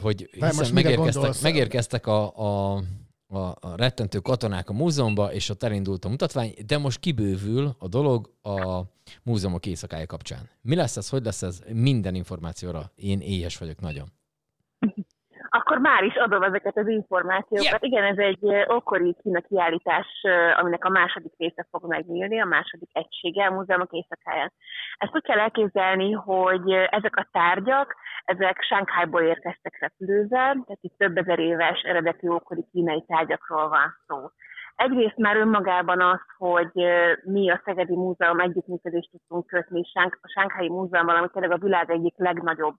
hogy 0.01 0.29
hiszen 0.31 0.73
megérkeztek, 0.73 1.33
megérkeztek 1.41 2.07
a, 2.07 2.37
a, 2.37 2.81
a, 3.27 3.37
a 3.37 3.75
rettentő 3.75 4.19
katonák 4.19 4.69
a 4.69 4.73
múzeumba, 4.73 5.33
és 5.33 5.49
ott 5.49 5.63
elindult 5.63 6.05
a 6.05 6.09
mutatvány, 6.09 6.53
de 6.65 6.77
most 6.77 6.99
kibővül 6.99 7.75
a 7.79 7.87
dolog 7.87 8.31
a 8.41 8.81
múzeumok 9.23 9.65
éjszakája 9.65 10.05
kapcsán. 10.05 10.49
Mi 10.61 10.75
lesz 10.75 10.97
ez, 10.97 11.09
hogy 11.09 11.23
lesz 11.23 11.41
ez? 11.41 11.59
Minden 11.73 12.15
információra 12.15 12.91
én 12.95 13.19
éhes 13.19 13.57
vagyok 13.57 13.79
nagyon. 13.79 14.11
Akkor 15.77 15.89
már 15.89 16.03
is 16.03 16.15
adom 16.15 16.43
ezeket 16.43 16.77
az 16.77 16.87
információkat. 16.87 17.83
Igen, 17.83 18.03
ez 18.03 18.17
egy 18.17 18.39
ö, 18.41 18.73
ókori 18.73 19.15
kína 19.21 19.41
kiállítás, 19.41 20.07
ö, 20.23 20.51
aminek 20.59 20.85
a 20.85 20.89
második 20.89 21.33
része 21.37 21.67
fog 21.71 21.87
megnyílni, 21.87 22.41
a 22.41 22.45
második 22.45 22.89
egysége 22.93 23.45
a 23.45 23.51
múzeumok 23.51 23.91
éjszakáján. 23.91 24.53
Ezt 24.97 25.15
úgy 25.15 25.23
kell 25.23 25.39
elképzelni, 25.39 26.11
hogy 26.11 26.71
ö, 26.71 26.83
ezek 26.89 27.15
a 27.15 27.27
tárgyak, 27.31 27.95
ezek 28.25 28.61
Sánkhájból 28.61 29.21
érkeztek 29.21 29.77
repülővel, 29.79 30.53
tehát 30.53 30.81
itt 30.81 30.97
több 30.97 31.17
ezer 31.17 31.39
éves 31.39 31.81
eredeti 31.81 32.27
ókori 32.27 32.65
kínai 32.71 33.03
tárgyakról 33.07 33.69
van 33.69 33.95
szó. 34.07 34.17
Egyrészt 34.77 35.17
már 35.17 35.37
önmagában 35.37 36.01
az, 36.01 36.19
hogy 36.37 36.71
mi 37.23 37.51
a 37.51 37.61
Szegedi 37.65 37.95
Múzeum 37.95 38.39
együttműködést 38.39 39.09
tudtunk 39.11 39.47
kötni 39.47 39.81
a 40.21 40.31
Sánkhái 40.33 40.69
Múzeummal, 40.69 41.15
ami 41.15 41.27
tényleg 41.33 41.51
a 41.51 41.63
világ 41.63 41.89
egyik 41.89 42.13
legnagyobb 42.17 42.75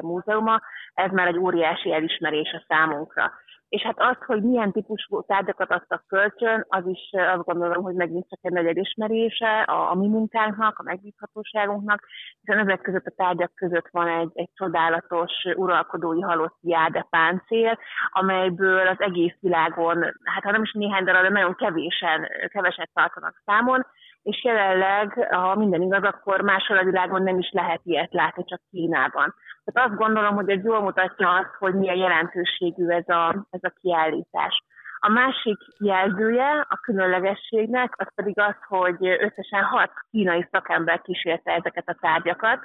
múzeuma, 0.00 0.60
ez 0.94 1.10
már 1.10 1.26
egy 1.26 1.38
óriási 1.38 1.92
elismerés 1.92 2.52
a 2.52 2.64
számunkra. 2.68 3.32
És 3.74 3.82
hát 3.82 4.00
az, 4.00 4.16
hogy 4.26 4.42
milyen 4.42 4.72
típusú 4.72 5.22
tárgyakat 5.22 5.70
adtak 5.70 6.04
kölcsön, 6.08 6.64
az 6.68 6.86
is 6.86 7.10
azt 7.12 7.44
gondolom, 7.44 7.82
hogy 7.82 7.94
megint 7.94 8.28
csak 8.28 8.38
egy 8.42 8.52
nagy 8.52 8.66
elismerése 8.66 9.60
a, 9.60 9.90
a 9.90 9.94
mi 9.94 10.08
munkánknak, 10.08 10.78
a 10.78 10.82
megbízhatóságunknak, 10.82 12.06
hiszen 12.40 12.58
ezek 12.58 12.80
között 12.80 13.06
a 13.06 13.12
tárgyak 13.16 13.54
között 13.54 13.88
van 13.90 14.08
egy, 14.08 14.30
egy 14.34 14.50
csodálatos 14.54 15.32
uralkodói 15.54 16.20
halott 16.20 16.56
jáde 16.60 17.06
páncél, 17.10 17.78
amelyből 18.10 18.86
az 18.86 19.00
egész 19.00 19.36
világon, 19.40 20.02
hát 20.24 20.42
ha 20.42 20.50
nem 20.50 20.62
is 20.62 20.72
néhány 20.72 21.04
darab, 21.04 21.22
de 21.22 21.28
nagyon 21.28 21.54
kevésen, 21.54 22.28
keveset 22.48 22.90
tartanak 22.92 23.42
számon, 23.44 23.86
és 24.22 24.44
jelenleg, 24.44 25.28
ha 25.30 25.54
minden 25.54 25.82
igaz, 25.82 26.02
akkor 26.02 26.40
máshol 26.40 26.78
a 26.78 26.84
világon 26.84 27.22
nem 27.22 27.38
is 27.38 27.50
lehet 27.52 27.80
ilyet 27.84 28.12
látni, 28.12 28.44
csak 28.44 28.60
Kínában. 28.70 29.34
Tehát 29.64 29.90
azt 29.90 29.98
gondolom, 29.98 30.34
hogy 30.34 30.50
ez 30.50 30.64
jól 30.64 30.80
mutatja 30.80 31.30
azt, 31.30 31.54
hogy 31.58 31.74
milyen 31.74 31.96
jelentőségű 31.96 32.88
ez 32.88 33.08
a, 33.08 33.46
ez 33.50 33.60
a 33.62 33.74
kiállítás. 33.80 34.62
A 34.98 35.08
másik 35.08 35.58
jelzője 35.78 36.66
a 36.68 36.76
különlegességnek, 36.76 37.94
az 37.96 38.06
pedig 38.14 38.38
az, 38.38 38.54
hogy 38.68 39.06
összesen 39.06 39.62
hat 39.62 39.90
kínai 40.10 40.48
szakember 40.50 41.00
kísérte 41.00 41.52
ezeket 41.52 41.88
a 41.88 41.96
tárgyakat, 42.00 42.58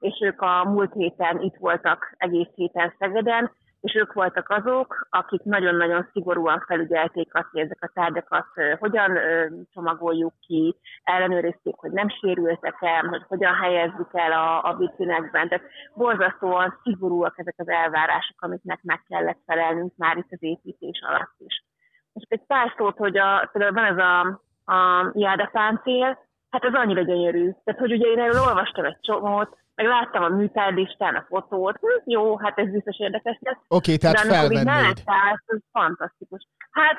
és 0.00 0.18
ők 0.20 0.40
a 0.40 0.64
múlt 0.64 0.92
héten 0.92 1.40
itt 1.40 1.56
voltak 1.56 2.14
egész 2.16 2.48
héten 2.54 2.94
Szegeden, 2.98 3.50
és 3.80 3.94
ők 3.94 4.12
voltak 4.12 4.50
azok, 4.50 5.06
akik 5.10 5.42
nagyon-nagyon 5.42 6.08
szigorúan 6.12 6.64
felügyelték 6.66 7.34
azt, 7.34 7.48
hogy 7.50 7.60
ezek 7.60 7.78
a 7.80 7.90
tárgyakat 7.94 8.46
hogyan 8.78 9.18
csomagoljuk 9.72 10.32
ki, 10.46 10.76
ellenőrizték, 11.02 11.74
hogy 11.76 11.90
nem 11.90 12.08
sérültek 12.08 12.76
el, 12.80 13.02
hogy 13.02 13.22
hogyan 13.28 13.54
helyezzük 13.54 14.10
el 14.12 14.32
a, 14.32 14.64
a 14.64 14.76
vitrinekben. 14.76 15.48
Tehát 15.48 15.66
borzasztóan 15.94 16.78
szigorúak 16.82 17.38
ezek 17.38 17.54
az 17.56 17.68
elvárások, 17.68 18.42
amiknek 18.42 18.78
meg 18.82 19.02
kellett 19.08 19.40
felelnünk 19.46 19.92
már 19.96 20.16
itt 20.16 20.30
az 20.30 20.42
építés 20.42 21.00
alatt 21.08 21.34
is. 21.38 21.64
És 22.12 22.22
egy 22.28 22.46
pár 22.46 22.74
szót, 22.76 22.96
hogy 22.96 23.18
a, 23.18 23.48
például 23.52 23.74
van 23.74 23.84
ez 23.84 23.98
a, 23.98 24.20
a 24.72 25.10
jádafáncél, 25.14 26.18
hát 26.50 26.64
ez 26.64 26.74
annyira 26.74 27.02
gyönyörű. 27.02 27.50
Tehát, 27.64 27.80
hogy 27.80 27.92
ugye 27.92 28.06
én 28.06 28.18
erről 28.18 28.40
olvastam 28.40 28.84
egy 28.84 29.00
csomót, 29.00 29.56
meg 29.78 29.86
láttam 29.86 30.22
a 30.22 30.28
műtárlistán 30.28 31.14
a 31.14 31.26
fotót, 31.28 31.78
hm, 31.80 32.10
jó, 32.10 32.38
hát 32.38 32.58
ez 32.58 32.70
biztos 32.70 32.98
érdekes 32.98 33.38
lesz. 33.40 33.62
Oké, 33.68 33.92
okay, 33.92 33.96
tehát 33.96 34.16
De 34.16 34.34
felvennéd. 34.34 35.02
ez 35.46 35.58
fantasztikus. 35.72 36.48
Hát, 36.70 36.98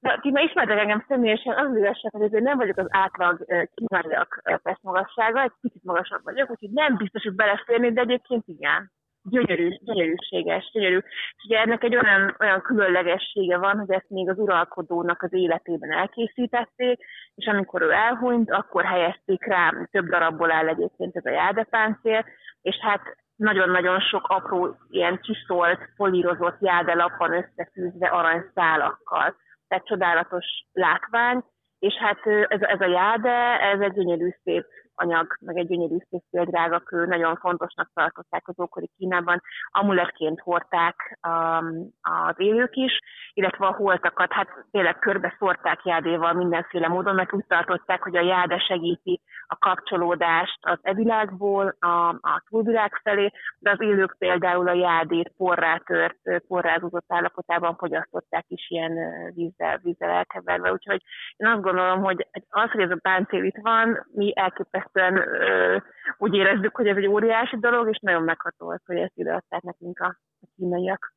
de 0.00 0.18
ti 0.22 0.30
már 0.30 0.44
ismertek 0.44 0.78
engem 0.78 1.04
személyesen, 1.08 1.54
az 1.54 1.76
igazság, 1.76 2.12
hogy 2.12 2.32
én 2.32 2.42
nem 2.42 2.56
vagyok 2.56 2.76
az 2.76 2.86
átlag 2.88 3.44
kínaiak 3.74 4.42
testmagassága, 4.62 5.42
egy 5.42 5.52
picit 5.60 5.84
magasabb 5.84 6.22
vagyok, 6.22 6.50
úgyhogy 6.50 6.70
nem 6.70 6.96
biztos, 6.96 7.22
hogy 7.22 7.34
beleférni, 7.34 7.92
de 7.92 8.00
egyébként 8.00 8.44
igen 8.46 8.92
gyönyörű, 9.30 9.68
gyönyörűséges, 9.80 10.70
gyönyörű. 10.72 10.96
És 11.36 11.44
ugye 11.44 11.58
ennek 11.58 11.82
egy 11.84 11.96
olyan, 11.96 12.36
olyan 12.40 12.62
különlegessége 12.62 13.58
van, 13.58 13.78
hogy 13.78 13.90
ezt 13.90 14.08
még 14.10 14.28
az 14.28 14.38
uralkodónak 14.38 15.22
az 15.22 15.32
életében 15.32 15.92
elkészítették, 15.92 17.00
és 17.34 17.46
amikor 17.46 17.82
ő 17.82 17.90
elhunyt, 17.90 18.50
akkor 18.50 18.84
helyezték 18.84 19.44
rá, 19.44 19.72
több 19.90 20.08
darabból 20.08 20.50
áll 20.50 20.68
egyébként 20.68 21.16
ez 21.16 21.24
a 21.24 21.30
jádepáncél, 21.30 22.24
és 22.62 22.76
hát 22.76 23.02
nagyon-nagyon 23.36 24.00
sok 24.00 24.26
apró, 24.28 24.76
ilyen 24.90 25.20
csiszolt, 25.22 25.78
polírozott 25.96 26.56
jádelap 26.60 27.16
van 27.16 27.32
összefűzve 27.32 28.06
aranyszálakkal. 28.06 29.36
Tehát 29.68 29.86
csodálatos 29.86 30.46
látvány, 30.72 31.44
és 31.78 31.94
hát 31.94 32.26
ez, 32.26 32.60
ez 32.60 32.80
a 32.80 32.86
jáde, 32.86 33.60
ez 33.60 33.80
egy 33.80 33.92
gyönyörű 33.92 34.28
szép 34.42 34.66
anyag, 34.98 35.36
meg 35.40 35.56
egy 35.56 35.66
gyönyörű 35.66 35.96
szép 36.10 36.22
drága 36.30 36.78
kő, 36.78 37.06
nagyon 37.06 37.36
fontosnak 37.36 37.90
tartották 37.94 38.48
az 38.48 38.60
ókori 38.60 38.90
Kínában, 38.96 39.42
amuletként 39.70 40.40
hordták 40.40 41.18
um, 41.28 41.88
az 42.00 42.34
élők 42.36 42.76
is, 42.76 42.98
illetve 43.32 43.66
a 43.66 43.72
holtakat, 43.72 44.32
hát 44.32 44.48
tényleg 44.70 44.98
körbe 44.98 45.34
szórták 45.38 45.84
jádéval 45.84 46.32
mindenféle 46.32 46.88
módon, 46.88 47.14
mert 47.14 47.32
úgy 47.32 47.46
tartották, 47.46 48.02
hogy 48.02 48.16
a 48.16 48.24
jáde 48.24 48.58
segíti 48.58 49.20
a 49.46 49.56
kapcsolódást 49.58 50.58
az 50.60 50.78
evilágból 50.82 51.76
a, 51.78 52.08
a 52.08 52.42
túlvilág 52.48 53.00
felé, 53.02 53.30
de 53.58 53.70
az 53.70 53.80
élők 53.80 54.16
például 54.18 54.68
a 54.68 54.72
jádét 54.72 55.32
porrá 55.36 55.76
tört, 55.76 56.18
porrázozott 56.48 57.04
állapotában 57.08 57.76
fogyasztották 57.76 58.44
is 58.48 58.70
ilyen 58.70 58.92
vízzel, 59.34 59.78
vízzel 59.82 60.10
elkeverve, 60.10 60.72
úgyhogy 60.72 61.02
én 61.36 61.46
azt 61.46 61.62
gondolom, 61.62 62.02
hogy 62.02 62.26
az, 62.48 62.70
hogy 62.70 62.80
ez 62.80 62.90
a 62.90 62.98
páncél 63.02 63.44
itt 63.44 63.58
van, 63.62 64.06
mi 64.12 64.32
elképesztő 64.36 64.87
ö, 64.94 65.76
úgy 66.18 66.34
érezzük, 66.34 66.76
hogy 66.76 66.86
ez 66.86 66.96
egy 66.96 67.06
óriási 67.06 67.56
dolog, 67.58 67.88
és 67.88 67.98
nagyon 68.00 68.22
megható 68.22 68.70
az, 68.70 68.80
hogy 68.86 68.96
ezt 68.96 69.16
ideadták 69.16 69.62
nekünk 69.62 70.00
a, 70.00 70.18
a 70.40 70.46
kínaiak. 70.56 71.14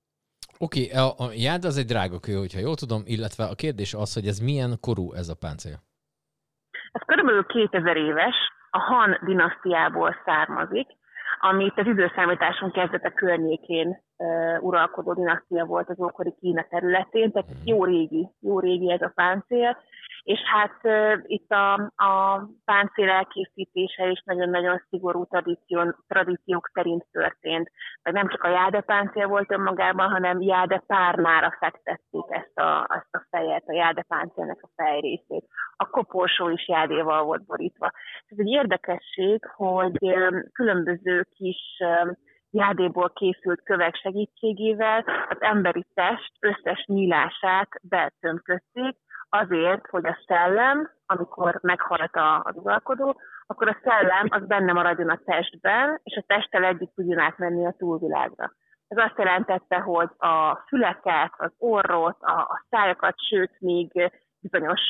Oké, 0.60 0.86
okay, 0.86 1.04
a, 1.04 1.08
a 1.26 1.32
jád 1.34 1.64
az 1.64 1.78
egy 1.78 1.86
drága 1.86 2.20
kő, 2.20 2.34
hogyha 2.34 2.60
jól 2.60 2.76
tudom, 2.76 3.02
illetve 3.06 3.44
a 3.44 3.56
kérdés 3.56 3.94
az, 3.94 4.14
hogy 4.14 4.28
ez 4.28 4.40
milyen 4.40 4.72
korú 4.80 5.14
ez 5.14 5.30
a 5.30 5.36
páncél? 5.40 5.78
Ez 6.92 7.02
körülbelül 7.06 7.46
2000 7.46 7.98
éves, 7.98 8.36
a 8.70 8.80
Han 8.80 9.18
dinasztiából 9.26 10.16
származik, 10.26 10.88
amit 11.40 11.78
az 11.78 11.86
időszámításunk 11.86 12.72
kezdete 12.72 13.10
környékén 13.10 13.88
uh, 14.18 14.64
uralkodó 14.64 15.14
dinasztia 15.14 15.66
volt 15.66 15.90
az 15.90 16.00
ókori 16.00 16.36
Kína 16.40 16.66
területén, 16.70 17.32
tehát 17.32 17.50
jó 17.64 17.86
régi, 17.86 18.28
jó 18.40 18.60
régi 18.60 18.92
ez 18.92 19.02
a 19.02 19.12
páncél, 19.16 19.78
és 20.24 20.40
hát 20.40 20.80
itt 21.26 21.52
a, 21.52 21.74
a 21.96 22.44
páncél 22.66 23.10
elkészítése 23.10 24.08
is 24.08 24.22
nagyon-nagyon 24.26 24.84
szigorú 24.90 25.26
tradíció, 25.26 25.96
tradíciók 26.08 26.70
szerint 26.74 27.06
történt. 27.12 27.72
Vagy 28.04 28.14
nem 28.14 28.28
csak 28.28 28.44
a 28.44 28.50
jáde 28.50 28.82
páncél 28.82 29.28
volt 29.28 29.52
önmagában, 29.52 30.10
hanem 30.10 30.42
jáde 30.42 30.84
párnára 30.88 31.56
fektették 31.60 32.26
ezt 32.30 32.58
a, 32.58 32.88
ezt 32.90 33.16
a 33.16 33.26
fejet, 33.30 33.64
a 33.68 33.74
jáde 33.74 34.02
páncélnek 34.08 34.60
a 34.62 34.70
fejrészét. 34.76 35.46
A 35.76 35.90
koporsó 35.90 36.50
is 36.50 36.68
jádéval 36.68 37.24
volt 37.24 37.46
borítva. 37.46 37.92
Ez 38.28 38.38
egy 38.40 38.50
érdekesség, 38.50 39.46
hogy 39.56 39.98
különböző 40.54 41.28
kis 41.36 41.82
jádéból 42.52 43.12
készült 43.16 43.64
kövek 43.64 43.96
segítségével 43.96 45.04
az 45.30 45.38
emberi 45.40 45.86
test 45.94 46.32
összes 46.40 46.86
nyílását 46.86 47.70
betömködték, 47.82 48.98
azért, 49.32 49.88
hogy 49.88 50.06
a 50.06 50.18
szellem, 50.28 50.92
amikor 51.06 51.60
meghalt 51.62 52.16
az 52.44 52.56
uralkodó, 52.56 53.22
akkor 53.48 53.68
a 53.68 53.78
szellem 53.84 54.28
az 54.30 54.46
benne 54.46 54.74
maradjon 54.74 55.10
a 55.10 55.22
testben, 55.26 56.00
és 56.04 56.16
a 56.16 56.24
testtel 56.28 56.64
együtt 56.64 56.96
tudjon 56.96 57.20
átmenni 57.20 57.66
a 57.66 57.76
túlvilágra. 57.78 58.54
Ez 58.88 58.98
azt 58.98 59.18
jelentette, 59.18 59.80
hogy 59.80 60.10
a 60.18 60.56
füleket, 60.68 61.34
az 61.38 61.52
orrot, 61.58 62.18
a, 62.20 62.40
a 62.40 62.66
szájakat, 62.70 63.16
sőt, 63.30 63.52
még 63.60 64.12
bizonyos 64.40 64.82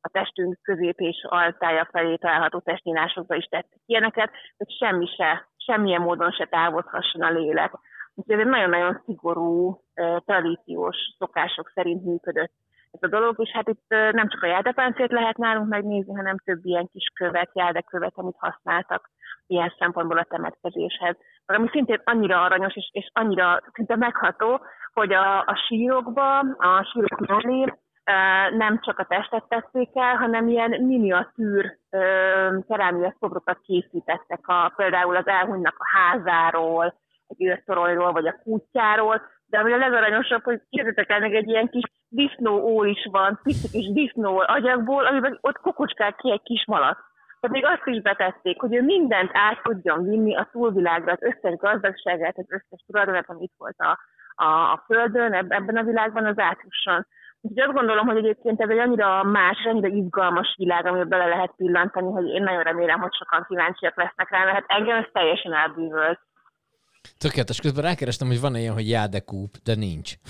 a 0.00 0.08
testünk 0.08 0.58
közép 0.62 1.00
és 1.00 1.26
altája 1.28 1.88
felé 1.92 2.16
található 2.16 2.58
testnyílásokba 2.60 3.34
is 3.34 3.44
tettek 3.44 3.80
ilyeneket, 3.86 4.30
hogy 4.56 4.70
semmi 4.70 5.06
se, 5.06 5.48
semmilyen 5.56 6.00
módon 6.00 6.30
se 6.30 6.46
távozhasson 6.46 7.22
a 7.22 7.30
lélek. 7.30 7.72
Úgyhogy 8.14 8.34
ez 8.34 8.40
egy 8.40 8.50
nagyon-nagyon 8.50 9.02
szigorú, 9.04 9.80
tradíciós 10.24 10.96
szokások 11.18 11.70
szerint 11.74 12.04
működött 12.04 12.52
ez 13.00 13.02
a 13.02 13.16
dolog, 13.16 13.34
és 13.38 13.50
hát 13.50 13.68
itt 13.68 13.84
nem 13.88 14.28
csak 14.28 14.42
a 14.42 14.46
járdapáncét 14.46 15.10
lehet 15.10 15.36
nálunk 15.36 15.68
megnézni, 15.68 16.14
hanem 16.14 16.36
több 16.44 16.64
ilyen 16.64 16.88
kis 16.92 17.10
követ, 17.14 17.50
járdekövet, 17.52 18.12
amit 18.14 18.36
használtak 18.38 19.10
ilyen 19.46 19.74
szempontból 19.78 20.18
a 20.18 20.26
temetkezéshez. 20.28 21.16
Ami 21.46 21.68
szintén 21.72 22.00
annyira 22.04 22.42
aranyos, 22.42 22.74
és, 22.74 22.90
és 22.92 23.10
annyira 23.12 23.62
szinte 23.72 23.96
megható, 23.96 24.60
hogy 24.92 25.12
a, 25.12 25.38
a 25.38 25.54
sírokba, 25.66 26.38
a 26.38 26.88
sírok 26.92 27.26
mellé 27.26 27.72
nem 28.56 28.80
csak 28.80 28.98
a 28.98 29.04
testet 29.04 29.48
tették 29.48 29.90
el, 29.92 30.16
hanem 30.16 30.48
ilyen 30.48 30.70
miniatűr 30.70 31.78
kerámia 32.68 33.16
szobrokat 33.20 33.58
készítettek, 33.60 34.48
a, 34.48 34.72
például 34.76 35.16
az 35.16 35.26
elhunynak 35.26 35.74
a 35.78 35.96
házáról, 35.96 36.94
egy 37.26 37.46
őrtoronyról, 37.46 38.12
vagy 38.12 38.26
a 38.26 38.40
kutyáról, 38.42 39.22
de 39.54 39.60
ami 39.60 39.72
a 39.72 39.76
legaranyosabb, 39.76 40.42
hogy 40.42 40.60
képzeljétek 40.70 41.10
el, 41.10 41.20
meg 41.20 41.34
egy 41.34 41.48
ilyen 41.48 41.68
kis 41.68 41.82
disznó 42.08 42.54
ó 42.54 42.84
is 42.84 43.08
van, 43.10 43.40
pici 43.42 43.68
kis 43.70 43.92
disznó 43.92 44.42
agyagból, 44.46 45.06
amiben 45.06 45.38
ott 45.40 45.58
kokocskál 45.58 46.12
ki 46.14 46.30
egy 46.30 46.42
kis 46.42 46.64
malac. 46.66 46.98
Tehát 47.40 47.56
még 47.56 47.64
azt 47.64 47.86
is 47.86 48.02
betették, 48.02 48.60
hogy 48.60 48.74
ő 48.74 48.82
mindent 48.82 49.30
át 49.32 49.62
tudjon 49.62 50.08
vinni 50.08 50.36
a 50.36 50.48
túlvilágra, 50.52 51.12
az 51.12 51.22
összes 51.22 51.56
gazdagságát, 51.58 52.38
az 52.38 52.46
összes 52.48 52.84
tulajdonát, 52.86 53.28
amit 53.30 53.52
volt 53.58 53.78
a, 53.78 53.98
a, 54.34 54.48
a 54.72 54.82
Földön, 54.86 55.32
ebben 55.32 55.76
a 55.76 55.82
világban 55.82 56.26
az 56.26 56.38
átjusson. 56.38 57.06
Úgyhogy 57.40 57.62
azt 57.62 57.76
gondolom, 57.76 58.06
hogy 58.06 58.16
egyébként 58.16 58.60
ez 58.60 58.68
egy 58.68 58.78
annyira 58.78 59.22
más, 59.22 59.64
annyira 59.64 59.88
izgalmas 59.88 60.54
világ, 60.58 60.86
amiben 60.86 61.08
bele 61.08 61.26
lehet 61.26 61.52
pillantani, 61.56 62.10
hogy 62.10 62.26
én 62.26 62.42
nagyon 62.42 62.62
remélem, 62.62 63.00
hogy 63.00 63.14
sokan 63.14 63.44
kíváncsiak 63.48 63.96
lesznek 63.96 64.30
rá, 64.30 64.44
mert 64.44 64.64
engem 64.66 64.96
ez 64.96 65.08
teljesen 65.12 65.52
elbűvölt. 65.52 66.20
Tökéletes. 67.18 67.60
Közben 67.60 67.84
rákerestem, 67.84 68.28
hogy 68.28 68.40
van 68.40 68.56
ilyen, 68.56 68.72
hogy 68.72 68.88
jádekúp, 68.88 69.56
de 69.62 69.74
nincs. 69.74 70.14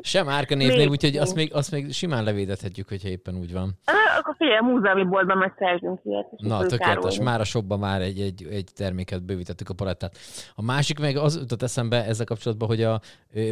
Sem 0.00 0.28
árka 0.28 0.56
Még 0.56 0.90
úgyhogy 0.90 1.16
azt 1.16 1.34
még, 1.34 1.54
azt 1.54 1.70
még 1.70 1.92
simán 1.92 2.24
levédethetjük, 2.24 2.88
hogyha 2.88 3.08
éppen 3.08 3.36
úgy 3.36 3.52
van. 3.52 3.78
Akkor 4.18 4.34
figyelj, 4.38 4.58
múzeumi 4.60 5.04
boltban 5.04 5.36
majd 5.36 5.52
szerzünk 5.58 6.00
ilyet. 6.04 6.26
Na, 6.36 6.58
tökéletes. 6.58 6.78
károlni. 6.78 7.22
Már 7.22 7.40
a 7.40 7.44
shopban 7.44 7.78
már 7.78 8.00
egy, 8.00 8.20
egy, 8.20 8.46
egy 8.50 8.70
terméket 8.74 9.22
bővítettük 9.22 9.68
a 9.68 9.74
palettát. 9.74 10.18
A 10.54 10.62
másik 10.62 10.98
meg 10.98 11.16
az 11.16 11.36
jutott 11.36 11.62
eszembe 11.62 12.04
ezzel 12.04 12.26
kapcsolatban, 12.26 12.68
hogy 12.68 12.82
a, 12.82 13.00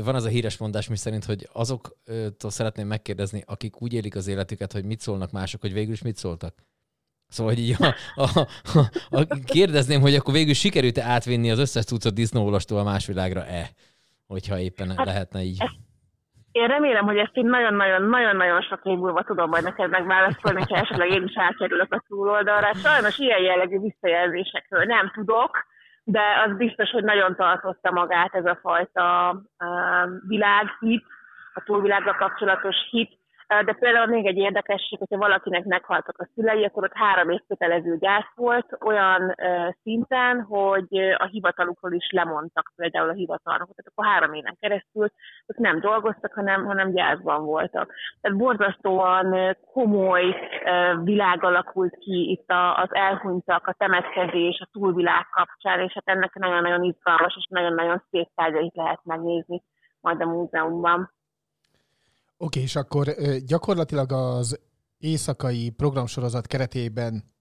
van 0.05 0.15
az 0.15 0.25
a 0.25 0.29
híres 0.29 0.59
mondás, 0.59 0.89
mi 0.89 0.97
szerint, 0.97 1.25
hogy 1.25 1.49
azoktól 1.53 2.51
szeretném 2.51 2.87
megkérdezni, 2.87 3.43
akik 3.47 3.83
úgy 3.83 3.93
élik 3.93 4.17
az 4.17 4.27
életüket, 4.27 4.73
hogy 4.73 4.85
mit 4.85 5.01
szólnak 5.01 5.31
mások, 5.31 5.61
hogy 5.61 5.73
végül 5.73 5.93
is 5.93 6.03
mit 6.03 6.17
szóltak. 6.17 6.55
Szóval, 7.37 7.53
hogy 7.53 7.63
így 7.63 7.77
a, 7.79 7.87
a, 8.25 8.27
a, 8.79 9.21
a, 9.21 9.27
kérdezném, 9.45 10.01
hogy 10.01 10.15
akkor 10.15 10.35
végül 10.35 10.55
sikerült-e 10.55 11.03
átvinni 11.03 11.51
az 11.51 11.59
összes 11.59 11.85
cuccot 11.85 12.15
disznóolastól 12.15 12.79
a 12.79 12.89
más 12.91 13.07
világra-e? 13.07 13.63
Hogyha 14.27 14.59
éppen 14.59 14.89
Hát, 14.97 15.07
lehetne 15.07 15.41
így. 15.43 15.59
Én 16.53 16.67
remélem, 16.67 17.05
hogy 17.05 17.17
ezt 17.17 17.37
így 17.37 17.45
nagyon-nagyon-nagyon-nagyon 17.45 18.61
sok 18.63 18.81
év 18.83 18.99
múlva 18.99 19.23
tudom 19.23 19.49
majd 19.49 19.65
neked 19.65 19.91
megválaszolni, 19.91 20.63
ha 20.69 20.77
esetleg 20.77 21.11
én 21.11 21.25
is 21.25 21.39
átkerülök 21.39 21.93
a 21.93 22.03
túloldalra. 22.09 22.75
Sajnos 22.75 23.19
ilyen 23.19 23.43
jellegű 23.43 23.79
visszajelzésekről 23.79 24.85
nem 24.85 25.11
tudok, 25.15 25.51
de 26.05 26.21
az 26.47 26.57
biztos, 26.57 26.91
hogy 26.91 27.05
nagyon 27.05 27.37
tartotta 27.37 27.91
magát 27.93 28.35
ez 28.35 28.45
a 28.45 28.59
fajta 28.63 29.31
uh, 29.59 30.29
világhit, 30.29 31.05
a 31.55 31.63
túlvilággal 31.65 32.15
kapcsolatos 32.15 32.77
hit. 32.91 33.19
De 33.47 33.73
például 33.79 34.07
még 34.07 34.27
egy 34.27 34.37
érdekesség, 34.37 34.99
hogyha 34.99 35.17
valakinek 35.17 35.65
meghaltak 35.65 36.19
a 36.19 36.29
szülei, 36.35 36.65
akkor 36.65 36.85
ott 36.85 36.95
három 36.95 37.31
év 37.31 37.41
gyász 37.99 38.33
volt, 38.35 38.77
olyan 38.81 39.35
szinten, 39.83 40.43
hogy 40.43 40.99
a 41.17 41.25
hivatalukról 41.25 41.93
is 41.93 42.11
lemondtak 42.11 42.73
például 42.77 43.09
a 43.09 43.13
hivatalnokot. 43.13 43.75
Tehát 43.75 43.93
akkor 43.93 44.07
három 44.07 44.33
éven 44.33 44.57
keresztül 44.61 45.09
ők 45.47 45.59
nem 45.59 45.81
dolgoztak, 45.81 46.33
hanem, 46.33 46.65
hanem 46.65 46.93
gyászban 46.93 47.45
voltak. 47.45 47.93
Tehát 48.21 48.39
borzasztóan 48.39 49.57
komoly 49.73 50.37
világ 51.03 51.45
alakult 51.45 51.97
ki 51.97 52.31
itt 52.31 52.53
az 52.75 52.95
elhunytak, 52.95 53.67
a 53.67 53.75
temetkezés, 53.79 54.61
a 54.61 54.69
túlvilág 54.73 55.27
kapcsán, 55.31 55.81
és 55.81 55.93
hát 55.93 56.17
ennek 56.17 56.35
nagyon-nagyon 56.35 56.83
izgalmas 56.83 57.37
és 57.37 57.47
nagyon-nagyon 57.51 58.03
szép 58.11 58.29
tárgyait 58.35 58.77
lehet 58.77 59.01
megnézni 59.05 59.63
majd 60.01 60.21
a 60.21 60.27
múzeumban. 60.27 61.15
Oké, 62.39 62.61
és 62.61 62.77
akkor 62.77 63.15
gyakorlatilag 63.47 64.13
az 64.13 64.61
éjszakai 64.99 65.71
programsorozat 65.71 66.47
keretében 66.47 67.35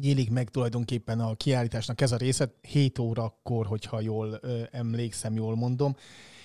nyílik 0.00 0.30
meg 0.30 0.50
tulajdonképpen 0.50 1.20
a 1.20 1.34
kiállításnak 1.34 2.00
ez 2.00 2.12
a 2.12 2.16
része 2.16 2.54
7 2.60 2.98
órakor, 2.98 3.66
hogyha 3.66 4.00
jól 4.00 4.40
emlékszem, 4.70 5.34
jól 5.34 5.56
mondom, 5.56 5.94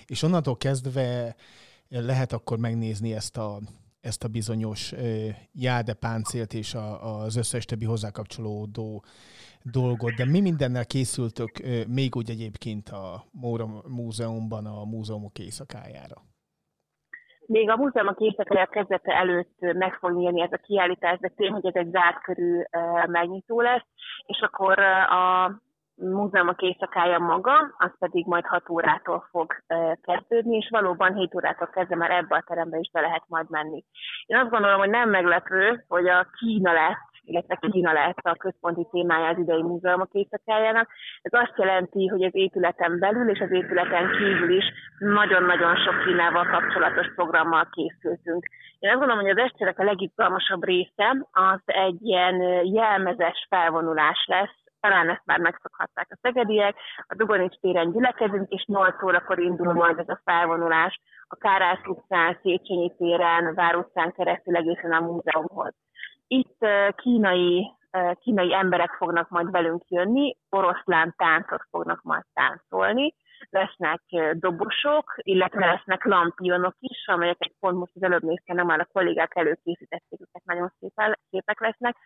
és 0.06 0.22
onnantól 0.22 0.56
kezdve 0.56 1.36
lehet 1.88 2.32
akkor 2.32 2.58
megnézni 2.58 3.14
ezt 3.14 3.36
a, 3.36 3.60
ezt 4.00 4.24
a 4.24 4.28
bizonyos 4.28 4.92
ö, 4.92 5.28
jáde 5.52 5.92
páncélt 5.92 6.54
és 6.54 6.74
a, 6.74 7.20
az 7.22 7.36
összes 7.36 7.64
többi 7.64 7.84
hozzá 7.84 8.10
kapcsolódó 8.10 9.04
dolgot, 9.62 10.14
de 10.14 10.24
mi 10.24 10.40
mindennel 10.40 10.86
készültök 10.86 11.50
még 11.86 12.16
úgy 12.16 12.30
egyébként 12.30 12.88
a 12.88 13.26
Móra 13.30 13.82
Múzeumban 13.88 14.66
a 14.66 14.84
múzeumok 14.84 15.38
éjszakájára? 15.38 16.26
Még 17.48 17.70
a 17.70 17.76
múzeumok 17.76 18.20
éjszakája 18.20 18.66
kezdete 18.66 19.12
előtt 19.12 19.58
meg 19.60 19.94
fog 19.94 20.12
nyílni 20.12 20.40
ez 20.40 20.52
a 20.52 20.64
kiállítás, 20.66 21.18
de 21.18 21.28
tény, 21.36 21.52
hogy 21.52 21.66
ez 21.66 21.74
egy 21.74 21.90
zárt 21.90 22.22
körű 22.22 22.62
megnyitó 23.06 23.60
lesz, 23.60 23.86
és 24.26 24.40
akkor 24.40 24.78
a 24.78 25.52
múzeumok 25.94 26.62
éjszakája 26.62 27.18
maga, 27.18 27.74
az 27.78 27.90
pedig 27.98 28.26
majd 28.26 28.46
6 28.46 28.68
órától 28.68 29.28
fog 29.30 29.52
kezdődni, 30.02 30.56
és 30.56 30.68
valóban 30.70 31.14
7 31.14 31.34
órától 31.34 31.66
kezdve 31.66 31.96
már 31.96 32.10
ebbe 32.10 32.36
a 32.36 32.44
terembe 32.46 32.78
is 32.78 32.90
be 32.92 33.00
lehet 33.00 33.24
majd 33.26 33.50
menni. 33.50 33.84
Én 34.26 34.36
azt 34.36 34.50
gondolom, 34.50 34.78
hogy 34.78 34.90
nem 34.90 35.10
meglepő, 35.10 35.84
hogy 35.88 36.08
a 36.08 36.26
Kína 36.38 36.72
lesz, 36.72 37.17
illetve 37.28 37.58
Kína 37.60 37.92
lesz 37.92 38.22
a 38.22 38.34
központi 38.34 38.86
témája 38.90 39.28
az 39.28 39.38
idei 39.38 39.62
múzeumok 39.62 40.12
éjszakájának. 40.12 40.88
Ez 41.22 41.40
azt 41.40 41.54
jelenti, 41.56 42.06
hogy 42.06 42.22
az 42.22 42.34
épületen 42.34 42.98
belül 42.98 43.30
és 43.30 43.40
az 43.40 43.52
épületen 43.52 44.10
kívül 44.10 44.56
is 44.56 44.64
nagyon-nagyon 44.98 45.76
sok 45.76 46.04
Kínával 46.04 46.46
kapcsolatos 46.46 47.14
programmal 47.14 47.68
készültünk. 47.70 48.46
Én 48.78 48.90
azt 48.90 48.98
gondolom, 48.98 49.22
hogy 49.22 49.38
az 49.38 49.44
estérek 49.44 49.78
a 49.78 49.84
legizgalmasabb 49.84 50.64
része 50.64 51.26
az 51.30 51.60
egy 51.64 52.02
ilyen 52.02 52.36
jelmezes 52.64 53.46
felvonulás 53.48 54.24
lesz, 54.26 54.56
talán 54.80 55.08
ezt 55.08 55.22
már 55.24 55.38
megszokhatták 55.38 56.06
a 56.10 56.18
szegediek, 56.22 56.76
a 57.06 57.14
Dugonics 57.14 57.58
téren 57.60 57.92
gyülekezünk, 57.92 58.50
és 58.50 58.64
8 58.66 59.02
órakor 59.02 59.38
indul 59.38 59.72
majd 59.72 59.98
ez 59.98 60.08
a 60.08 60.20
felvonulás 60.24 61.00
a 61.28 61.36
Kárász 61.36 61.86
utcán, 61.86 62.38
Széchenyi 62.42 62.92
téren, 62.98 63.54
Vár 63.54 63.76
utcán 63.76 64.12
keresztül 64.12 64.56
egészen 64.56 64.92
a 64.92 65.00
múzeumhoz. 65.00 65.74
Itt 66.28 66.66
kínai, 66.96 67.72
kínai 68.14 68.54
emberek 68.54 68.90
fognak 68.90 69.28
majd 69.28 69.50
velünk 69.50 69.82
jönni, 69.88 70.36
oroszlán 70.48 71.14
táncot 71.16 71.62
fognak 71.70 72.02
majd 72.02 72.24
táncolni, 72.32 73.14
lesznek 73.50 74.02
dobosok, 74.32 75.14
illetve 75.16 75.66
lesznek 75.66 76.04
lampionok 76.04 76.74
is, 76.78 77.06
amelyeket 77.06 77.52
pont 77.60 77.78
most 77.78 77.92
az 77.94 78.02
előbb 78.02 78.22
néztem, 78.22 78.56
nem 78.56 78.66
már 78.66 78.80
a 78.80 78.88
kollégák 78.92 79.36
előkészítették, 79.36 80.20
őket 80.20 80.44
nagyon 80.44 80.72
szépen, 80.80 81.18
szépek 81.30 81.60
lesznek. 81.60 81.96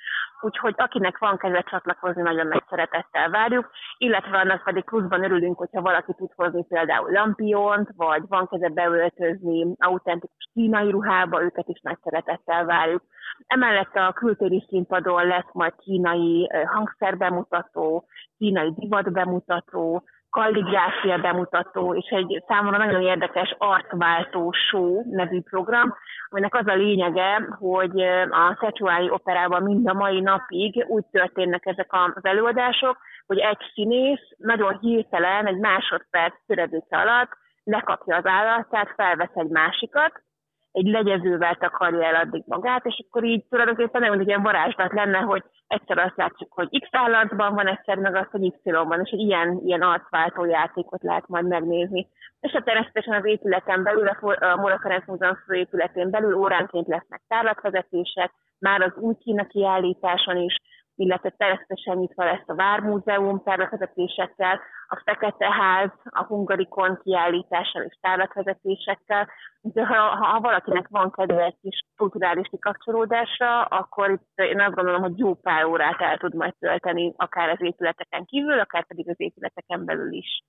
Úgyhogy 0.41 0.75
akinek 0.77 1.19
van 1.19 1.37
kedve 1.37 1.63
csatlakozni, 1.63 2.23
nagyon 2.23 2.47
nagy 2.47 2.63
szeretettel 2.69 3.31
várjuk, 3.31 3.71
illetve 3.99 4.39
annak 4.39 4.65
pedig 4.65 4.85
pluszban 4.85 5.25
örülünk, 5.25 5.59
hogyha 5.59 5.81
valaki 5.81 6.13
tud 6.17 6.31
hozni 6.35 6.65
például 6.65 7.11
lampiont, 7.11 7.89
vagy 7.97 8.23
van 8.29 8.47
kedve 8.49 8.69
beöltözni 8.69 9.75
autentikus 9.79 10.49
kínai 10.53 10.91
ruhába, 10.91 11.43
őket 11.43 11.69
is 11.69 11.81
nagy 11.81 11.99
szeretettel 12.03 12.65
várjuk. 12.65 13.03
Emellett 13.47 13.95
a 13.95 14.13
kültéri 14.13 14.65
színpadon 14.69 15.27
lesz 15.27 15.53
majd 15.53 15.75
kínai 15.77 16.49
hangszerbemutató, 16.67 18.07
kínai 18.39 18.73
divatbemutató, 18.77 20.05
kalligráfia 20.33 21.19
bemutató, 21.19 21.95
és 21.95 22.09
egy 22.09 22.45
számomra 22.49 22.79
nagyon 22.79 23.03
érdekes 23.03 23.55
arcváltó 23.59 24.53
show 24.53 25.03
nevű 25.11 25.41
program, 25.41 25.95
aminek 26.29 26.55
az 26.55 26.67
a 26.67 26.75
lényege, 26.75 27.49
hogy 27.59 28.01
a 28.31 28.57
Szecsuái 28.61 29.11
operában 29.11 29.63
mind 29.63 29.89
a 29.89 29.93
mai 29.93 30.21
napig 30.21 30.85
úgy 30.89 31.05
történnek 31.11 31.67
ezek 31.67 31.93
az 31.93 32.25
előadások, 32.25 32.97
hogy 33.27 33.39
egy 33.39 33.59
színész 33.75 34.29
nagyon 34.37 34.79
hirtelen, 34.79 35.47
egy 35.47 35.59
másodperc 35.59 36.35
töredéke 36.47 36.97
alatt 36.97 37.31
lekapja 37.65 38.17
az 38.17 38.27
állatát, 38.27 38.93
felvesz 38.97 39.35
egy 39.35 39.49
másikat, 39.49 40.23
egy 40.73 40.87
legyezővel 40.87 41.55
takarja 41.55 42.05
el 42.05 42.15
addig 42.15 42.43
magát, 42.47 42.87
és 42.87 43.05
akkor 43.09 43.25
így 43.25 43.45
tulajdonképpen 43.49 44.01
nem 44.01 44.13
egy 44.13 44.27
ilyen 44.27 44.43
varázslat 44.43 44.93
lenne, 44.93 45.19
hogy 45.19 45.43
egyszer 45.67 45.99
azt 45.99 46.17
látjuk, 46.17 46.53
hogy 46.53 46.81
X 46.81 46.89
állatban 46.91 47.55
van, 47.55 47.67
egyszer 47.67 47.97
meg 47.97 48.15
azt, 48.15 48.31
hogy 48.31 48.45
Y-ban, 48.45 49.01
és 49.05 49.11
egy 49.11 49.21
ilyen, 49.21 49.61
ilyen 49.65 49.83
arcváltó 49.83 50.45
játékot 50.45 51.03
lehet 51.03 51.29
majd 51.29 51.47
megnézni. 51.47 52.09
És 52.41 52.53
hát 52.53 52.65
természetesen 52.65 53.15
az 53.15 53.25
épületen 53.25 53.83
belül, 53.83 54.07
a 54.07 54.47
a 54.47 54.57
Móra 54.57 54.79
Ferenc 54.79 55.07
Múzeum 55.07 55.39
főépületén 55.47 56.11
belül 56.11 56.35
óránként 56.35 56.87
lesznek 56.87 57.23
tárlatvezetések, 57.29 58.33
már 58.59 58.81
az 58.81 58.93
új 58.97 59.15
Kína 59.15 59.47
kiállításon 59.47 60.37
is, 60.37 60.57
illetve 60.97 61.31
természetesen 61.31 61.97
nyitva 61.97 62.25
lesz 62.25 62.47
a 62.47 62.55
Vármúzeum 62.55 63.43
tárlatvezetésekkel, 63.43 64.61
a 64.93 65.03
Fekete 65.05 65.51
Ház, 65.61 65.91
a 66.05 66.23
Hungarikon 66.25 67.01
kiállítással 67.03 67.83
és 67.83 67.99
tárlatvezetésekkel. 68.01 69.29
De 69.61 69.87
ha, 69.87 69.97
ha 70.17 70.41
valakinek 70.41 70.89
van 70.89 71.11
kedve 71.11 71.45
egy 71.45 71.57
kis 71.63 71.85
kulturális 71.97 72.49
kikapcsolódásra, 72.51 73.63
akkor 73.63 74.11
itt 74.11 74.47
én 74.47 74.61
azt 74.61 74.75
gondolom, 74.75 75.01
hogy 75.01 75.19
jó 75.19 75.35
pár 75.35 75.65
órát 75.65 76.01
el 76.01 76.19
tud 76.19 76.35
majd 76.35 76.55
tölteni, 76.59 77.13
akár 77.17 77.49
az 77.49 77.61
épületeken 77.61 78.25
kívül, 78.25 78.59
akár 78.59 78.87
pedig 78.87 79.09
az 79.09 79.21
épületeken 79.21 79.85
belül 79.85 80.13
is. 80.13 80.45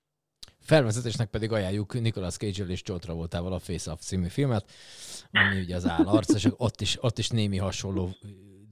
Felvezetésnek 0.62 1.29
pedig 1.29 1.51
ajánljuk 1.51 1.93
Nicolas 1.93 2.38
Cage-el 2.38 2.69
és 2.69 2.82
John 2.86 2.99
Travoltával 2.99 3.53
a 3.53 3.60
Face 3.60 3.91
Off 3.91 3.99
című 3.99 4.27
filmet, 4.27 4.65
ami 5.32 5.60
ugye 5.60 5.75
az 5.75 5.88
állarc, 5.88 6.34
és 6.34 6.47
ott 6.58 6.82
is, 6.82 7.03
ott 7.03 7.17
is 7.17 7.29
némi 7.29 7.58
hasonló 7.58 8.10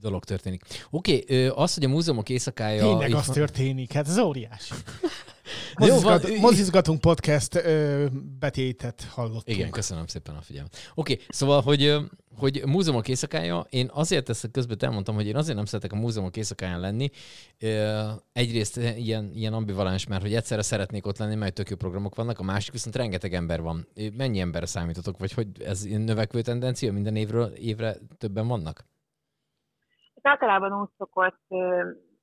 dolog 0.00 0.24
történik. 0.24 0.62
Oké, 0.90 1.22
okay, 1.22 1.46
az, 1.46 1.74
hogy 1.74 1.84
a 1.84 1.88
múzeumok 1.88 2.28
éjszakája... 2.28 2.82
Tényleg 2.82 3.12
az 3.12 3.26
van- 3.26 3.36
történik, 3.36 3.92
hát 3.92 4.06
ez 4.06 4.18
óriási. 4.18 4.74
Jó, 5.78 5.86
van, 5.86 6.02
Mozizgat, 6.02 6.30
ő- 6.30 6.40
mozizgatunk 6.40 7.00
podcast 7.00 7.54
ö, 7.54 8.06
betétet 8.38 9.02
hallottunk. 9.02 9.58
Igen, 9.58 9.70
köszönöm 9.70 10.06
szépen 10.06 10.34
a 10.34 10.40
figyelmet. 10.40 10.76
Oké, 10.94 11.12
okay, 11.12 11.24
szóval, 11.28 11.60
hogy, 11.60 11.96
hogy 12.36 12.62
múzeumok 12.66 13.08
éjszakája, 13.08 13.66
én 13.70 13.90
azért 13.92 14.28
ezt 14.28 14.50
közben 14.50 14.76
elmondtam, 14.80 15.14
hogy 15.14 15.26
én 15.26 15.36
azért 15.36 15.56
nem 15.56 15.64
szeretek 15.64 15.92
a 15.92 15.96
múzeumok 15.96 16.36
éjszakáján 16.36 16.80
lenni. 16.80 17.10
Egyrészt 18.32 18.76
ilyen, 18.76 19.30
ilyen 19.34 19.52
ambivalens, 19.52 20.06
mert 20.06 20.22
hogy 20.22 20.34
egyszerre 20.34 20.62
szeretnék 20.62 21.06
ott 21.06 21.18
lenni, 21.18 21.34
mert 21.34 21.54
tök 21.54 21.68
jó 21.70 21.76
programok 21.76 22.14
vannak, 22.14 22.38
a 22.38 22.42
másik 22.42 22.72
viszont 22.72 22.96
rengeteg 22.96 23.34
ember 23.34 23.60
van. 23.62 23.88
Mennyi 24.16 24.40
emberre 24.40 24.66
számítotok, 24.66 25.18
vagy 25.18 25.32
hogy 25.32 25.48
ez 25.64 25.82
növekvő 25.82 26.40
tendencia, 26.42 26.92
minden 26.92 27.16
évről 27.16 27.46
évre 27.46 27.96
többen 28.18 28.46
vannak? 28.46 28.84
Ez 30.14 30.30
általában 30.30 30.80
úgy 30.80 30.88
szokott 30.98 31.40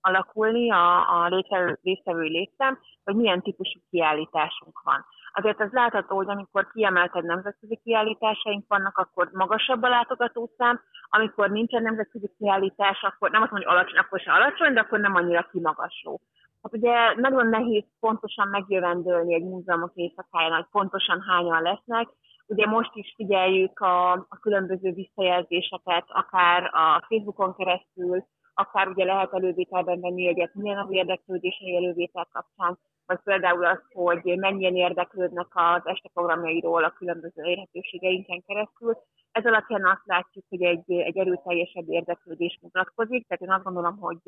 alakulni 0.02 0.72
a, 0.72 1.22
a 1.22 1.28
létevő, 1.28 1.80
résztvevői 1.84 2.30
létszám, 2.30 2.80
hogy 3.04 3.16
milyen 3.16 3.42
típusú 3.42 3.80
kiállításunk 3.90 4.82
van. 4.84 5.06
azért 5.34 5.60
az 5.60 5.72
látható, 5.72 6.16
hogy 6.16 6.30
amikor 6.30 6.72
kiemelted 6.72 7.26
nemzetközi 7.26 7.80
kiállításaink 7.84 8.66
vannak, 8.68 8.98
akkor 8.98 9.30
magasabb 9.34 9.84
a 9.84 9.90
látogatószám, 9.90 10.82
amikor 11.10 11.50
nincsen 11.50 11.82
nemzetközi 11.82 12.32
kiállítás, 12.38 13.02
akkor 13.02 13.32
nem 13.32 13.42
azt 13.42 13.52
mondom, 13.52 13.70
hogy 13.70 13.78
alacsony, 13.78 14.00
akkor 14.00 14.20
se 14.20 14.32
alacsony, 14.32 14.74
de 14.74 14.80
akkor 14.80 15.00
nem 15.00 15.16
annyira 15.16 15.48
kimagasló. 15.52 16.22
Hát 16.62 16.74
ugye 16.74 17.14
nagyon 17.16 17.48
nehéz 17.48 17.84
pontosan 18.00 18.48
megjövendölni 18.48 19.34
egy 19.34 19.44
múzeumok 19.44 19.92
éjszakáján, 19.94 20.52
hogy 20.52 20.68
pontosan 20.72 21.22
hányan 21.22 21.62
lesznek. 21.62 22.08
Ugye 22.48 22.66
most 22.66 22.92
is 22.94 23.14
figyeljük 23.16 23.80
a, 23.80 24.12
a 24.12 24.38
különböző 24.42 24.92
visszajelzéseket, 24.92 26.06
akár 26.08 26.64
a 26.64 27.06
Facebookon 27.08 27.56
keresztül, 27.56 28.26
akár 28.60 28.88
ugye 28.88 29.06
lehet 29.06 29.34
elővételben 29.34 30.00
venni 30.00 30.28
egyet, 30.28 30.54
milyen 30.54 30.78
az 30.78 30.92
érdeklődés 30.92 31.60
a 31.60 31.76
elővétel 31.76 32.28
kapcsán, 32.32 32.80
vagy 33.06 33.20
például 33.24 33.66
az, 33.66 33.82
hogy 33.94 34.38
mennyien 34.38 34.76
érdeklődnek 34.76 35.48
az 35.50 35.82
este 35.84 36.10
programjairól 36.14 36.84
a 36.84 36.94
különböző 36.94 37.44
érhetőségeinken 37.44 38.44
keresztül. 38.48 38.98
Ez 39.32 39.46
alapján 39.46 39.86
azt 39.86 40.06
látjuk, 40.06 40.46
hogy 40.50 40.64
egy, 40.64 40.92
egy 40.92 41.18
erőteljesebb 41.18 41.90
érdeklődés 41.90 42.60
mutatkozik, 42.62 43.28
tehát 43.28 43.44
én 43.44 43.52
azt 43.52 43.64
gondolom, 43.64 43.98
hogy 43.98 44.22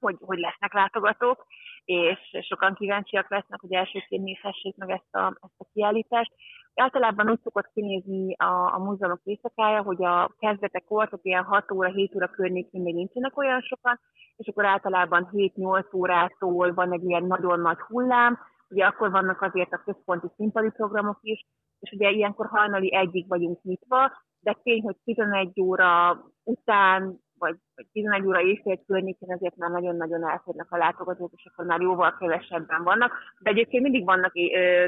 hogy, 0.00 0.16
hogy 0.20 0.38
lesznek 0.38 0.72
látogatók, 0.72 1.46
és 1.84 2.18
sokan 2.48 2.74
kíváncsiak 2.74 3.30
lesznek, 3.30 3.60
hogy 3.60 3.72
elsőként 3.72 4.24
nézhessék 4.24 4.76
meg 4.76 4.90
ezt 4.90 5.14
a, 5.14 5.26
ezt 5.42 5.58
a 5.58 5.66
kiállítást. 5.72 6.32
Általában 6.74 7.30
úgy 7.30 7.40
szokott 7.42 7.70
kinézni 7.74 8.34
a, 8.34 8.74
a 8.74 8.78
múzeumok 8.78 9.20
éjszakája, 9.24 9.82
hogy 9.82 10.04
a 10.04 10.34
kezdetek 10.38 10.84
volt, 10.88 11.10
hogy 11.10 11.20
ilyen 11.22 11.44
6 11.44 11.70
óra, 11.72 11.88
7 11.88 12.14
óra 12.14 12.28
környékén 12.28 12.82
még 12.82 12.94
nincsenek 12.94 13.38
olyan 13.38 13.60
sokan, 13.60 14.00
és 14.36 14.48
akkor 14.48 14.64
általában 14.64 15.28
7-8 15.32 15.94
órától 15.94 16.74
van 16.74 16.92
egy 16.92 17.04
ilyen 17.04 17.24
nagyon 17.24 17.60
nagy 17.60 17.78
hullám, 17.78 18.38
ugye 18.68 18.84
akkor 18.84 19.10
vannak 19.10 19.42
azért 19.42 19.72
a 19.72 19.82
központi 19.84 20.26
színpadi 20.36 20.70
programok 20.70 21.18
is, 21.20 21.46
és 21.80 21.90
ugye 21.92 22.10
ilyenkor 22.10 22.46
hajnali 22.46 22.94
egyig 22.94 23.28
vagyunk 23.28 23.62
nyitva, 23.62 24.12
de 24.40 24.56
tény, 24.62 24.82
hogy 24.82 24.96
11 25.04 25.60
óra 25.60 26.20
után 26.42 27.23
vagy, 27.44 27.56
vagy 27.74 27.86
11 27.92 28.26
óra 28.26 28.40
éjfél 28.40 28.78
környékén 28.86 29.32
azért 29.32 29.56
már 29.56 29.70
nagyon-nagyon 29.70 30.30
elférnek 30.30 30.66
a 30.70 30.76
látogatók, 30.76 31.32
és 31.36 31.48
akkor 31.50 31.64
már 31.64 31.80
jóval 31.80 32.16
kevesebben 32.18 32.82
vannak. 32.82 33.12
De 33.38 33.50
egyébként 33.50 33.82
mindig 33.82 34.04
vannak 34.04 34.32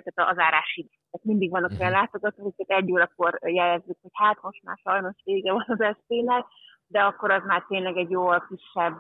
tehát 0.05 0.31
az 0.33 0.39
árásig, 0.39 0.87
tehát 1.11 1.27
mindig 1.33 1.51
vannak 1.51 1.71
olyan 1.71 1.93
mhm. 1.93 2.01
látogatók, 2.01 2.55
hogy 2.57 2.67
egy 2.69 2.93
órakor 2.93 3.39
jelezzük, 3.43 3.99
hogy 4.03 4.11
hát 4.13 4.39
most 4.43 4.63
már 4.63 4.79
sajnos 4.83 5.17
vége 5.25 5.53
van 5.53 5.65
az 5.67 5.81
estének, 5.81 6.45
de 6.87 7.01
akkor 7.01 7.31
az 7.31 7.43
már 7.47 7.65
tényleg 7.69 7.97
egy 7.97 8.11
jóval 8.11 8.47
kisebb, 8.49 8.99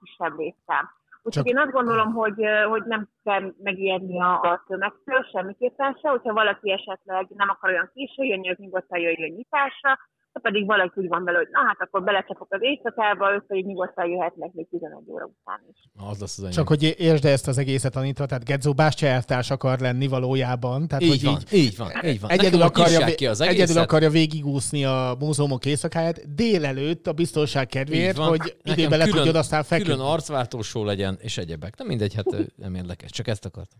kisebb 0.00 0.38
létszám. 0.38 0.84
Úgyhogy 1.22 1.46
én 1.46 1.58
azt 1.58 1.70
gondolom, 1.70 2.12
hogy, 2.12 2.40
hogy 2.68 2.82
nem 2.84 3.08
kell 3.24 3.52
megijedni 3.62 4.20
a, 4.20 4.40
a 4.40 4.64
tömegtől, 4.66 5.26
semmiképpen 5.32 5.98
se, 6.00 6.08
hogyha 6.08 6.32
valaki 6.32 6.70
esetleg 6.72 7.26
nem 7.28 7.48
akar 7.48 7.70
olyan 7.70 7.90
késő 7.94 8.22
jönni, 8.22 8.50
az 8.50 8.56
nyugodtan 8.58 8.98
jöjjön 8.98 9.32
nyitásra, 9.32 9.98
ha 10.36 10.42
pedig 10.42 10.66
valaki 10.66 11.00
úgy 11.00 11.08
van 11.08 11.24
vele, 11.24 11.38
hogy 11.38 11.48
na 11.50 11.58
hát 11.66 11.80
akkor 11.80 12.02
belecsapok 12.02 12.46
az 12.50 12.62
éjszakába, 12.62 13.32
ő 13.32 13.44
pedig 13.46 13.66
nyugodtan 13.66 14.06
jöhetnek 14.06 14.52
még 14.52 14.68
11 14.68 15.02
óra 15.06 15.24
után 15.24 15.60
is. 15.72 15.78
Az 16.10 16.20
lesz 16.20 16.38
az 16.38 16.54
Csak 16.54 16.68
hogy 16.68 16.94
értsd 16.98 17.24
ezt 17.24 17.48
az 17.48 17.58
egészet, 17.58 17.96
Anita, 17.96 18.26
tehát 18.26 18.44
Gedzo 18.44 18.72
Bástya 18.72 19.06
eltárs 19.06 19.50
akar 19.50 19.78
lenni 19.78 20.08
valójában. 20.08 20.88
Tehát, 20.88 21.02
így, 21.02 21.10
hogy 21.10 21.24
van, 21.24 21.34
így, 21.34 21.58
így 21.58 21.76
van, 21.76 21.90
így 22.04 22.20
van. 22.20 22.30
Egyedül, 22.30 22.62
akarja, 22.62 23.14
ki 23.14 23.26
az 23.26 23.40
egyedül 23.40 23.78
akarja 23.78 24.10
végigúszni 24.10 24.84
a 24.84 25.16
múzeumok 25.18 25.64
éjszakáját 25.64 26.34
délelőtt 26.34 27.06
a 27.06 27.12
biztonság 27.12 27.66
kedvéért, 27.66 28.16
hogy 28.16 28.56
időben 28.62 28.98
le 28.98 29.06
tudjad 29.06 29.36
aztán 29.36 29.62
feküdni. 29.62 29.92
Külön 29.92 30.06
arcváltósó 30.06 30.84
legyen, 30.84 31.16
és 31.20 31.38
egyebek. 31.38 31.76
Nem 31.76 31.86
mindegy, 31.86 32.14
hát 32.14 32.26
nem 32.56 32.74
érdekes, 32.74 33.10
csak 33.10 33.26
ezt 33.26 33.44
akartam. 33.44 33.78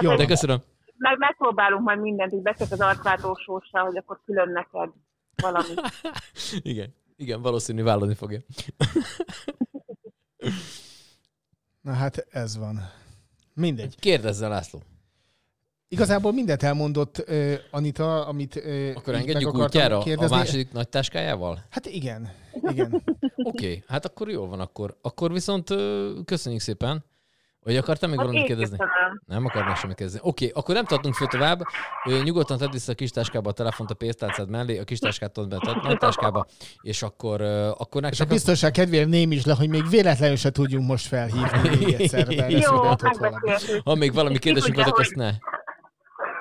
Jó, 0.00 0.14
de 0.14 0.26
köszönöm. 0.26 0.58
Meg 0.96 1.18
megpróbálunk 1.18 1.82
majd 1.82 2.00
mindent, 2.00 2.30
hogy 2.30 2.42
beszélek 2.42 2.72
az 2.72 2.80
arcváltósósra, 2.80 3.82
hogy 3.82 3.96
akkor 3.96 4.20
külön 4.24 4.48
neked 4.52 4.90
valami. 5.36 5.74
igen, 6.72 6.94
igen, 7.16 7.42
valószínű 7.42 7.82
vállalni 7.82 8.14
fogja. 8.14 8.40
Na 11.80 11.92
hát 11.92 12.26
ez 12.30 12.56
van. 12.56 12.90
Mindegy. 13.54 13.94
Kérdezzel, 13.98 14.48
László. 14.48 14.82
Igazából 15.88 16.32
mindent 16.32 16.62
elmondott 16.62 17.24
uh, 17.28 17.54
Anita, 17.70 18.26
amit 18.26 18.56
uh, 18.56 18.92
Akkor 18.96 19.14
engedjük 19.14 19.54
útjára 19.54 19.98
kérdezni. 19.98 20.36
a 20.36 20.38
második 20.38 20.72
nagy 20.72 20.88
táskájával? 20.88 21.64
Hát 21.70 21.86
igen, 21.86 22.32
igen. 22.70 22.92
Oké, 23.36 23.66
okay, 23.66 23.82
hát 23.86 24.04
akkor 24.04 24.30
jó 24.30 24.46
van 24.46 24.60
akkor. 24.60 24.98
Akkor 25.02 25.32
viszont 25.32 25.70
uh, 25.70 26.24
köszönjük 26.24 26.60
szépen. 26.60 27.04
Vagy 27.64 27.76
akartam 27.76 28.10
még 28.10 28.18
hát 28.18 28.26
valamit 28.26 28.46
kérdezni? 28.48 28.76
Köszönöm. 28.76 29.22
Nem 29.26 29.44
akarnál 29.44 29.74
semmit 29.74 29.96
kérdezni. 29.96 30.20
Oké, 30.22 30.46
okay, 30.46 30.60
akkor 30.62 30.74
nem 30.74 30.84
tartunk 30.84 31.14
föl 31.14 31.26
tovább. 31.26 31.60
Nyugodtan 32.24 32.58
tedd 32.58 32.70
vissza 32.70 32.92
a 32.92 32.94
kis 32.94 33.10
táskába 33.10 33.48
a 33.48 33.52
telefont 33.52 33.90
a 33.90 33.94
pénztárcád 33.94 34.48
mellé, 34.48 34.78
a 34.78 34.84
kis 34.84 34.98
táskát 34.98 35.48
be 35.48 35.56
a 35.56 35.80
nagy 35.82 35.98
táskába, 35.98 36.46
és 36.80 37.02
akkor, 37.02 37.40
akkor 37.78 38.02
nektek... 38.02 38.20
És 38.20 38.20
a 38.20 38.24
biztonság 38.24 38.70
kedvéért 38.70 39.08
ném 39.08 39.32
is 39.32 39.44
le, 39.44 39.54
hogy 39.54 39.68
még 39.68 39.88
véletlenül 39.88 40.36
se 40.36 40.50
tudjunk 40.50 40.86
most 40.86 41.06
felhívni 41.06 41.68
még 41.76 41.92
egyszer. 41.92 42.28
Jó, 42.50 42.82
Ha 43.84 43.94
még 43.94 44.12
valami 44.12 44.38
kérdésünk 44.38 44.78
akkor 44.78 45.00
azt 45.00 45.14
ne. 45.14 45.30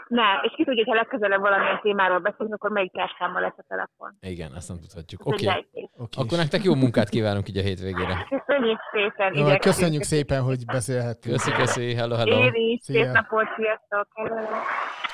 Ne, 0.09 0.23
és 0.43 0.51
ki 0.55 0.63
tudja, 0.63 0.83
hogy 0.85 0.93
ha 0.93 1.01
legközelebb 1.01 1.41
valamilyen 1.41 1.79
témáról 1.81 2.19
beszélünk, 2.19 2.53
akkor 2.53 2.71
melyik 2.71 2.91
táskámmal 2.91 3.41
lesz 3.41 3.57
a 3.57 3.63
telefon. 3.67 4.17
Igen, 4.21 4.55
ezt 4.55 4.67
nem 4.67 4.79
tudhatjuk. 4.79 5.25
Oké. 5.25 5.47
Okay. 5.47 5.65
Okay. 5.73 6.23
Akkor 6.23 6.37
nektek 6.37 6.63
jó 6.63 6.75
munkát 6.75 7.09
kívánunk 7.09 7.49
így 7.49 7.57
a 7.57 7.61
hétvégére. 7.61 8.27
Köszönjük 8.45 8.79
szépen. 8.91 9.33
Jó, 9.35 9.57
köszönjük 9.57 10.03
szépen, 10.03 10.41
hogy 10.41 10.65
beszélhettünk. 10.65 11.35
Köszi, 11.35 11.51
köszi. 11.51 11.93
Hello, 11.93 12.15
hello. 12.15 12.43
Én 12.43 12.53
is. 12.53 12.81
Szép 12.81 13.11
napot, 13.11 13.47
sziasztok. 13.55 14.07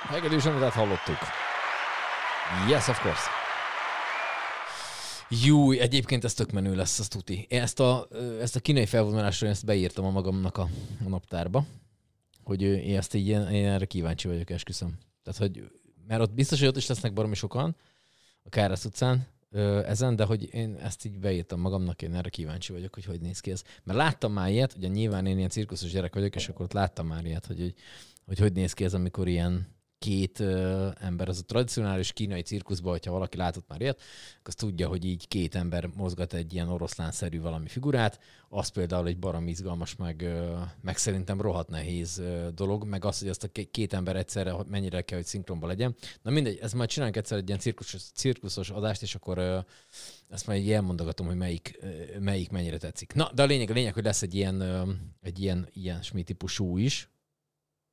Hegedű 0.10 0.40
Zsanitát 0.40 0.74
hallottuk. 0.74 1.18
Yes, 2.70 2.88
of 2.88 3.02
course. 3.02 3.30
Jú, 5.46 5.72
egyébként 5.72 6.24
ez 6.24 6.34
tök 6.34 6.52
menő 6.52 6.76
lesz, 6.76 7.00
az 7.00 7.08
tuti. 7.08 7.46
Én 7.50 7.62
ezt 7.62 7.80
a, 7.80 8.08
ezt 8.42 8.56
a 8.56 8.60
kínai 8.60 8.86
felvonulásra 8.86 9.48
ezt 9.48 9.66
beírtam 9.66 10.06
a 10.06 10.12
magamnak 10.12 10.58
a, 10.58 10.66
a 11.06 11.10
naptárba 11.10 11.62
hogy 12.46 12.62
én 12.62 12.98
ezt 12.98 13.14
így, 13.14 13.28
én 13.28 13.68
erre 13.68 13.86
kíváncsi 13.86 14.28
vagyok, 14.28 14.50
esküszöm. 14.50 14.98
Tehát, 15.24 15.40
hogy, 15.40 15.72
mert 16.08 16.22
ott 16.22 16.34
biztos, 16.34 16.60
hogy 16.60 16.68
ott 16.68 16.78
is 16.78 16.88
lesznek 16.88 17.14
baromi 17.14 17.36
sokan, 17.36 17.76
a 18.44 18.50
Kárász 18.50 18.86
utcán, 18.86 19.28
ezen, 19.86 20.16
de 20.16 20.24
hogy 20.24 20.54
én 20.54 20.76
ezt 20.76 21.06
így 21.06 21.20
beírtam 21.20 21.60
magamnak, 21.60 22.02
én 22.02 22.16
erre 22.16 22.30
kíváncsi 22.30 22.72
vagyok, 22.72 22.94
hogy 22.94 23.06
hogy 23.06 23.22
néz 23.22 23.40
ki 23.40 23.52
ez. 23.52 23.64
Mert 23.84 23.98
láttam 23.98 24.34
már 24.34 24.50
ilyet, 24.50 24.76
ugye 24.78 24.88
nyilván 24.88 25.26
én 25.26 25.38
ilyen 25.38 25.50
cirkuszos 25.50 25.92
gyerek 25.92 26.14
vagyok, 26.14 26.36
és 26.36 26.50
akkor 26.50 26.66
ott 26.66 26.74
láttam 26.74 27.08
már 27.08 27.26
ilyet, 27.26 27.46
hogy 27.46 27.60
hogy, 27.60 27.76
hogy, 28.26 28.40
hogy 28.40 28.54
néz 28.54 28.74
ki 28.74 28.84
ez, 28.84 28.94
amikor 28.94 29.28
ilyen 29.28 29.68
két 30.06 30.40
ö, 30.40 30.90
ember, 31.00 31.30
az 31.30 31.40
a 31.40 31.46
tradicionális 31.46 32.14
kínai 32.14 32.42
cirkuszban, 32.42 32.92
hogyha 32.92 33.12
valaki 33.12 33.38
látott 33.38 33.68
már 33.68 33.82
ilyet, 33.82 34.02
az 34.44 34.56
tudja, 34.56 34.88
hogy 34.88 35.06
így 35.06 35.28
két 35.28 35.56
ember 35.56 35.90
mozgat 35.96 36.34
egy 36.34 36.54
ilyen 36.54 36.70
oroszlánszerű 36.70 37.42
valami 37.42 37.68
figurát, 37.68 38.20
az 38.50 38.68
például 38.68 39.08
egy 39.08 39.20
barom 39.20 39.48
izgalmas, 39.48 39.96
meg, 39.96 40.22
ö, 40.22 40.58
meg 40.82 40.98
szerintem 40.98 41.42
rohadt 41.42 41.70
nehéz 41.70 42.18
ö, 42.18 42.48
dolog, 42.56 42.84
meg 42.84 43.06
az, 43.06 43.20
hogy 43.20 43.28
ezt 43.28 43.44
a 43.44 43.48
két 43.72 43.94
ember 43.94 44.16
egyszerre 44.16 44.56
mennyire 44.68 45.02
kell, 45.02 45.18
hogy 45.18 45.28
szinkronba 45.28 45.68
legyen. 45.68 45.96
Na 46.22 46.32
mindegy, 46.32 46.58
ez 46.62 46.74
majd 46.74 46.90
csinálunk 46.90 47.18
egyszer 47.18 47.38
egy 47.38 47.48
ilyen 47.48 47.60
cirkuszos, 47.60 48.02
cirkuszos 48.14 48.70
adást, 48.70 49.02
és 49.02 49.16
akkor 49.16 49.38
ö, 49.38 49.60
ezt 50.30 50.48
majd 50.48 50.62
így 50.62 50.72
elmondogatom, 50.72 51.28
hogy 51.28 51.38
melyik, 51.38 51.80
melyik 52.20 52.50
mennyire 52.50 52.78
tetszik. 52.78 53.14
Na, 53.14 53.32
de 53.34 53.44
a 53.44 53.46
lényeg, 53.46 53.70
a 53.70 53.74
lényeg, 53.74 53.94
hogy 53.94 54.04
lesz 54.04 54.22
egy 54.22 54.34
ilyen, 54.36 54.62
egy 55.22 55.40
ilyen, 55.40 55.68
ilyen 55.74 56.00
típusú 56.24 56.78
is, 56.78 57.10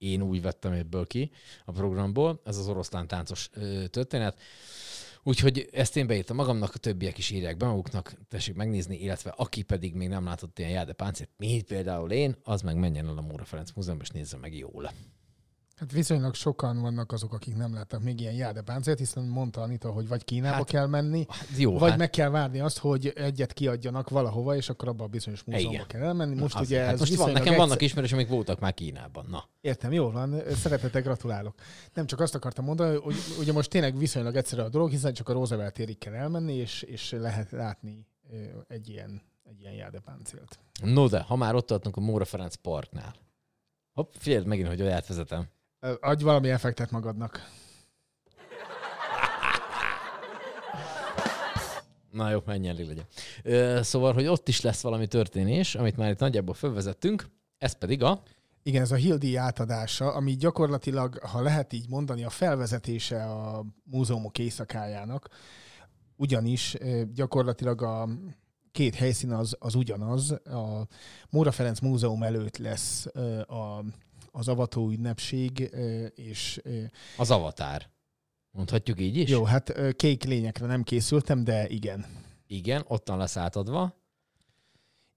én 0.02 0.22
úgy 0.22 0.42
vettem 0.42 0.72
ebből 0.72 1.06
ki 1.06 1.30
a 1.64 1.72
programból, 1.72 2.40
ez 2.44 2.56
az 2.56 2.68
oroszlán 2.68 3.06
táncos 3.06 3.50
történet. 3.90 4.40
Úgyhogy 5.22 5.68
ezt 5.72 5.96
én 5.96 6.06
beírtam 6.06 6.36
magamnak, 6.36 6.74
a 6.74 6.78
többiek 6.78 7.18
is 7.18 7.30
írják 7.30 7.56
be 7.56 7.66
maguknak, 7.66 8.14
tessék 8.28 8.54
megnézni, 8.54 9.00
illetve 9.00 9.30
aki 9.30 9.62
pedig 9.62 9.94
még 9.94 10.08
nem 10.08 10.24
látott 10.24 10.58
ilyen 10.58 10.70
Jáde 10.70 10.92
Páncért, 10.92 11.30
mint 11.36 11.62
például 11.62 12.10
én, 12.10 12.36
az 12.42 12.62
meg 12.62 12.76
menjen 12.76 13.06
el 13.06 13.16
a 13.16 13.20
Móra 13.20 13.44
Ferenc 13.44 13.70
Múzeumban, 13.74 14.06
és 14.06 14.12
nézze 14.12 14.36
meg 14.36 14.56
jól. 14.56 14.92
Hát 15.82 15.92
viszonylag 15.92 16.34
sokan 16.34 16.80
vannak 16.80 17.12
azok, 17.12 17.32
akik 17.32 17.56
nem 17.56 17.74
láttak 17.74 18.02
még 18.02 18.20
ilyen 18.20 18.32
jádepáncért, 18.32 18.98
hiszen 18.98 19.24
mondta 19.24 19.60
Anita, 19.60 19.90
hogy 19.90 20.08
vagy 20.08 20.24
Kínába 20.24 20.54
hát, 20.54 20.64
kell 20.64 20.86
menni, 20.86 21.26
hát 21.28 21.46
jó, 21.56 21.78
vagy 21.78 21.90
hát... 21.90 21.98
meg 21.98 22.10
kell 22.10 22.28
várni 22.28 22.60
azt, 22.60 22.78
hogy 22.78 23.12
egyet 23.14 23.52
kiadjanak 23.52 24.08
valahova, 24.08 24.56
és 24.56 24.68
akkor 24.68 24.88
abban 24.88 25.06
a 25.06 25.08
bizonyos 25.08 25.44
múzeumba 25.44 25.72
Igen. 25.72 25.86
kell 25.86 26.02
elmenni. 26.02 26.40
Most 26.40 26.54
hát, 26.54 26.64
ugye 26.64 26.82
hát 26.82 26.92
ez 26.92 26.98
most 26.98 27.14
van, 27.14 27.26
nekem 27.26 27.42
egyszer... 27.42 27.58
vannak 27.58 27.82
ismerősök, 27.82 28.16
amik 28.16 28.28
voltak 28.28 28.60
már 28.60 28.74
Kínában. 28.74 29.26
Na. 29.30 29.48
Értem, 29.60 29.92
jó 29.92 30.10
van, 30.10 30.42
szeretettel 30.54 31.02
gratulálok. 31.02 31.54
Nem 31.94 32.06
csak 32.06 32.20
azt 32.20 32.34
akartam 32.34 32.64
mondani, 32.64 32.96
hogy 32.96 33.16
ugye 33.38 33.52
most 33.52 33.70
tényleg 33.70 33.98
viszonylag 33.98 34.36
egyszerű 34.36 34.62
a 34.62 34.68
dolog, 34.68 34.90
hiszen 34.90 35.12
csak 35.12 35.28
a 35.28 35.32
Roosevelt 35.32 35.74
térig 35.74 35.98
kell 35.98 36.14
elmenni, 36.14 36.54
és, 36.54 36.82
és 36.82 37.10
lehet 37.10 37.50
látni 37.50 38.06
egy 38.68 38.88
ilyen, 38.88 39.22
egy 39.42 39.60
ilyen 39.60 39.74
jádepáncélt. 39.74 40.58
No 40.82 41.08
de, 41.08 41.20
ha 41.20 41.36
már 41.36 41.54
ott 41.54 41.66
tartunk 41.66 41.96
a 41.96 42.00
Móra 42.00 42.24
Ferenc 42.24 42.54
Parknál. 42.54 43.14
Hopp, 43.92 44.12
figyeld 44.18 44.46
megint, 44.46 44.68
hogy 44.68 44.82
olyat 44.82 45.06
vezetem. 45.06 45.48
Adj 46.00 46.24
valami 46.24 46.50
effektet 46.50 46.90
magadnak. 46.90 47.50
Na 52.10 52.30
jó, 52.30 52.42
menj 52.44 52.68
elég 52.68 52.86
legyen. 52.86 53.82
Szóval, 53.82 54.12
hogy 54.12 54.26
ott 54.26 54.48
is 54.48 54.60
lesz 54.60 54.82
valami 54.82 55.06
történés, 55.06 55.74
amit 55.74 55.96
már 55.96 56.10
itt 56.10 56.18
nagyjából 56.18 56.54
fölvezettünk, 56.54 57.26
ez 57.58 57.72
pedig 57.78 58.02
a... 58.02 58.22
Igen, 58.62 58.82
ez 58.82 58.92
a 58.92 58.96
Hildi 58.96 59.36
átadása, 59.36 60.12
ami 60.14 60.36
gyakorlatilag, 60.36 61.18
ha 61.18 61.40
lehet 61.42 61.72
így 61.72 61.88
mondani, 61.88 62.24
a 62.24 62.30
felvezetése 62.30 63.24
a 63.24 63.64
múzeumok 63.84 64.38
éjszakájának, 64.38 65.28
ugyanis 66.16 66.76
gyakorlatilag 67.14 67.82
a 67.82 68.08
két 68.72 68.94
helyszín 68.94 69.32
az, 69.32 69.56
az 69.58 69.74
ugyanaz. 69.74 70.30
A 70.30 70.86
Móra 71.30 71.50
Ferenc 71.50 71.80
Múzeum 71.80 72.22
előtt 72.22 72.56
lesz 72.56 73.06
a, 73.46 73.84
az 74.32 74.48
avató 74.48 74.90
ünnepség, 74.90 75.70
és... 76.14 76.62
Az 77.16 77.30
avatár. 77.30 77.90
Mondhatjuk 78.50 79.00
így 79.00 79.16
is? 79.16 79.30
Jó, 79.30 79.44
hát 79.44 79.94
kék 79.96 80.24
lényekre 80.24 80.66
nem 80.66 80.82
készültem, 80.82 81.44
de 81.44 81.68
igen. 81.68 82.06
Igen, 82.46 82.84
ottan 82.86 83.18
lesz 83.18 83.36
átadva. 83.36 84.00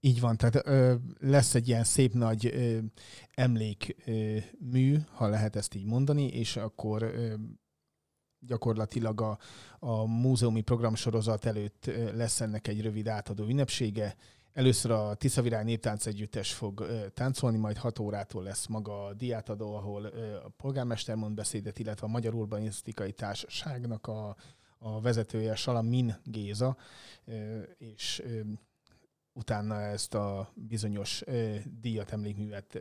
Így 0.00 0.20
van, 0.20 0.36
tehát 0.36 0.66
ö, 0.66 0.94
lesz 1.18 1.54
egy 1.54 1.68
ilyen 1.68 1.84
szép 1.84 2.12
nagy 2.12 2.46
ö, 2.46 2.78
emlékmű, 3.34 4.98
ha 5.12 5.28
lehet 5.28 5.56
ezt 5.56 5.74
így 5.74 5.84
mondani, 5.84 6.26
és 6.26 6.56
akkor 6.56 7.02
ö, 7.02 7.34
gyakorlatilag 8.38 9.20
a, 9.20 9.38
a 9.78 10.04
múzeumi 10.04 10.60
programsorozat 10.60 11.44
előtt 11.44 11.90
lesz 12.14 12.40
ennek 12.40 12.68
egy 12.68 12.80
rövid 12.80 13.08
átadó 13.08 13.44
ünnepsége. 13.44 14.16
Először 14.56 14.90
a 14.90 15.14
Tiszavirág 15.14 15.64
Néptánc 15.64 16.06
Együttes 16.06 16.52
fog 16.52 16.86
táncolni, 17.14 17.58
majd 17.58 17.76
6 17.76 17.98
órától 17.98 18.42
lesz 18.42 18.66
maga 18.66 19.04
a 19.04 19.14
diátadó, 19.14 19.74
ahol 19.74 20.04
a 20.44 20.48
polgármester 20.48 21.16
mond 21.16 21.34
beszédet, 21.34 21.78
illetve 21.78 22.06
a 22.06 22.10
Magyar 22.10 22.34
Urbanisztikai 22.34 23.12
Társaságnak 23.12 24.06
a, 24.06 24.36
a 24.78 25.00
vezetője 25.00 25.54
Salamin 25.54 26.16
Géza, 26.24 26.76
és 27.78 28.22
utána 29.32 29.80
ezt 29.80 30.14
a 30.14 30.52
bizonyos 30.54 31.24
díjat, 31.80 32.12
emlékművet 32.12 32.78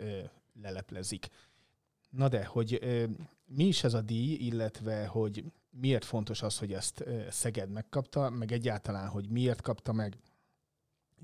leleplezik. 0.62 1.28
Na 2.10 2.28
de, 2.28 2.46
hogy 2.46 2.80
mi 3.46 3.64
is 3.64 3.84
ez 3.84 3.94
a 3.94 4.02
díj, 4.02 4.34
illetve 4.34 5.06
hogy 5.06 5.44
miért 5.70 6.06
fontos 6.06 6.42
az, 6.42 6.58
hogy 6.58 6.74
ezt 6.74 7.04
Szeged 7.30 7.70
megkapta, 7.70 8.30
meg 8.30 8.52
egyáltalán, 8.52 9.08
hogy 9.08 9.30
miért 9.30 9.62
kapta 9.62 9.94
meg, 9.94 10.18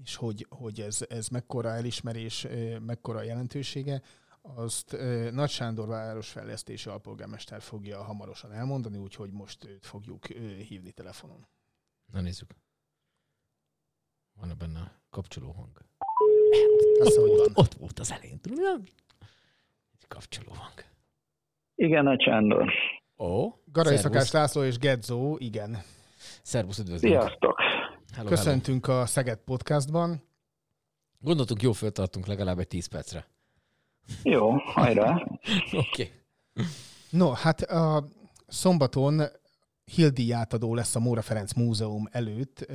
és 0.04 0.16
hogy, 0.16 0.46
hogy 0.50 0.82
ez, 0.82 1.06
ez 1.10 1.28
mekkora 1.28 1.70
elismerés, 1.70 2.48
mekkora 2.80 3.22
jelentősége, 3.22 4.02
azt 4.42 4.98
Nagy 5.32 5.50
Sándor 5.50 5.88
városfejlesztési 5.88 6.90
alpolgármester 6.90 7.62
fogja 7.62 8.04
hamarosan 8.04 8.52
elmondani, 8.52 8.98
úgyhogy 8.98 9.32
most 9.32 9.66
őt 9.66 9.86
fogjuk 9.86 10.28
hívni 10.68 10.92
telefonon. 10.92 11.48
Na 12.14 12.22
nézzük. 12.22 12.56
Van-e 14.40 14.54
benne 14.54 14.80
a 14.80 14.92
kapcsoló 15.10 15.52
hang? 15.52 15.78
Azt 17.00 17.18
ott, 17.18 17.30
ott, 17.30 17.40
ott, 17.40 17.58
ott 17.58 17.74
volt 17.74 18.00
az 18.00 18.12
elején? 18.12 18.40
Egy 19.94 20.08
kapcsoló 20.08 20.52
hang. 20.52 20.84
Igen, 21.76 22.08
a 22.08 22.24
Sándor. 22.24 22.72
Ó, 23.18 23.54
Garai. 23.66 23.98
Szakás 23.98 24.32
László 24.32 24.64
és 24.64 24.78
Gedzó, 24.78 25.36
igen. 25.38 25.78
Szervusz, 26.42 26.80
üdvözlünk. 26.80 27.22
Sziasztok! 27.22 27.60
Hello, 28.16 28.30
Köszöntünk 28.30 28.88
a 28.88 29.06
Szeged 29.06 29.38
Podcastban. 29.38 30.08
hello. 30.10 30.22
Gondoltunk, 31.20 31.62
jó 31.62 31.72
föltartunk 31.72 32.26
legalább 32.26 32.60
egy 32.60 32.68
10 32.68 32.86
percre. 32.86 33.28
Jó, 34.24 34.52
hajrá! 34.52 35.14
Oké. 35.72 35.78
Okay. 35.78 36.12
No, 37.10 37.32
hát 37.32 37.62
a 37.62 38.08
szombaton 38.48 39.22
Hildi 39.86 40.32
átadó 40.32 40.76
lesz 40.76 40.96
a 40.96 41.00
Móra 41.00 41.22
Ferenc 41.22 41.54
Múzeum 41.54 42.08
előtt. 42.12 42.72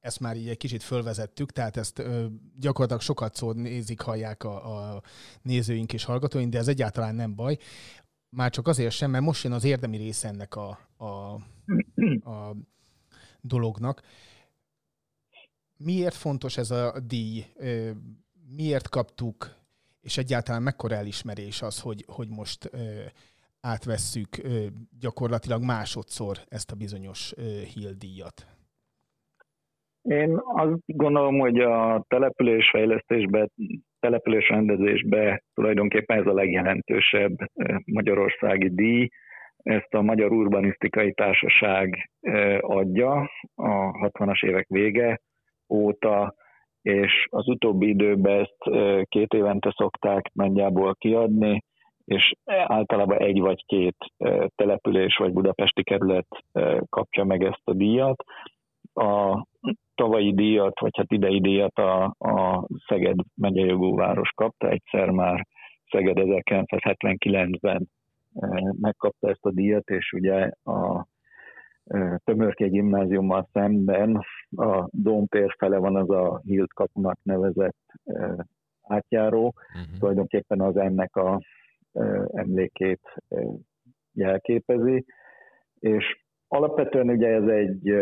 Ezt 0.00 0.20
már 0.20 0.36
így 0.36 0.48
egy 0.48 0.56
kicsit 0.56 0.82
fölvezettük, 0.82 1.52
tehát 1.52 1.76
ezt 1.76 2.02
gyakorlatilag 2.58 3.00
sokat 3.00 3.34
szó 3.34 3.52
nézik, 3.52 4.00
hallják 4.00 4.44
a, 4.44 4.94
a 4.94 5.02
nézőink 5.42 5.92
és 5.92 6.04
hallgatóink, 6.04 6.52
de 6.52 6.58
ez 6.58 6.68
egyáltalán 6.68 7.14
nem 7.14 7.34
baj. 7.34 7.58
Már 8.28 8.50
csak 8.50 8.68
azért 8.68 8.94
sem, 8.94 9.10
mert 9.10 9.24
most 9.24 9.44
jön 9.44 9.52
az 9.52 9.64
érdemi 9.64 9.96
része 9.96 10.28
ennek 10.28 10.56
a, 10.56 10.78
a, 10.96 11.04
a 12.30 12.56
dolognak. 13.40 14.02
Miért 15.84 16.14
fontos 16.14 16.56
ez 16.56 16.70
a 16.70 17.00
díj? 17.08 17.44
Miért 18.56 18.88
kaptuk, 18.88 19.36
és 20.02 20.16
egyáltalán 20.18 20.62
mekkora 20.62 20.94
elismerés 20.94 21.62
az, 21.62 21.80
hogy, 21.80 22.04
hogy 22.06 22.28
most 22.28 22.70
átvesszük 23.60 24.28
gyakorlatilag 25.00 25.62
másodszor 25.64 26.36
ezt 26.48 26.70
a 26.70 26.76
bizonyos 26.76 27.34
Hill 27.74 27.92
díjat? 27.98 28.46
Én 30.02 30.40
azt 30.54 30.82
gondolom, 30.86 31.38
hogy 31.38 31.60
a 31.60 32.04
településfejlesztésbe, 32.08 33.48
településrendezésbe 34.00 35.42
tulajdonképpen 35.54 36.18
ez 36.18 36.26
a 36.26 36.32
legjelentősebb 36.32 37.32
magyarországi 37.84 38.68
díj. 38.74 39.08
Ezt 39.56 39.94
a 39.94 40.02
Magyar 40.02 40.32
Urbanisztikai 40.32 41.12
Társaság 41.12 42.10
adja 42.60 43.30
a 43.54 43.90
60-as 44.08 44.44
évek 44.44 44.66
vége 44.68 45.20
óta, 45.72 46.34
és 46.82 47.26
az 47.30 47.48
utóbbi 47.48 47.88
időben 47.88 48.40
ezt 48.40 48.70
két 49.08 49.32
évente 49.32 49.74
szokták 49.76 50.30
nagyjából 50.32 50.94
kiadni, 50.94 51.64
és 52.04 52.34
általában 52.44 53.18
egy 53.18 53.40
vagy 53.40 53.64
két 53.66 53.96
település 54.54 55.16
vagy 55.16 55.32
budapesti 55.32 55.82
kerület 55.82 56.26
kapja 56.88 57.24
meg 57.24 57.44
ezt 57.44 57.62
a 57.64 57.72
díjat. 57.72 58.24
A 58.94 59.44
tavalyi 59.94 60.34
díjat, 60.34 60.80
vagy 60.80 60.96
hát 60.96 61.12
idei 61.12 61.40
díjat 61.40 61.78
a, 61.78 62.04
a 62.18 62.66
Szeged 62.86 63.16
megyei 63.34 63.68
jogú 63.68 63.96
város 63.96 64.30
kapta, 64.34 64.68
egyszer 64.68 65.10
már 65.10 65.46
Szeged 65.90 66.16
1979-ben 66.20 67.88
eh, 68.34 68.48
megkapta 68.80 69.28
ezt 69.28 69.44
a 69.44 69.50
díjat, 69.50 69.88
és 69.88 70.12
ugye 70.12 70.50
a 70.62 71.06
Tömörke 72.24 72.66
gimnáziummal 72.66 73.48
szemben 73.52 74.20
a 74.56 74.88
Dómtér 74.90 75.54
fele 75.58 75.78
van 75.78 75.96
az 75.96 76.10
a 76.10 76.40
Hilt 76.44 76.72
kapunak 76.72 77.18
nevezett 77.22 77.76
átjáró, 78.82 79.54
Uh-huh. 79.74 79.98
tulajdonképpen 79.98 80.60
az 80.60 80.76
ennek 80.76 81.16
a 81.16 81.40
emlékét 82.32 83.00
jelképezi, 84.12 85.04
és 85.78 86.20
alapvetően 86.48 87.08
ugye 87.08 87.28
ez 87.28 87.46
egy 87.46 87.92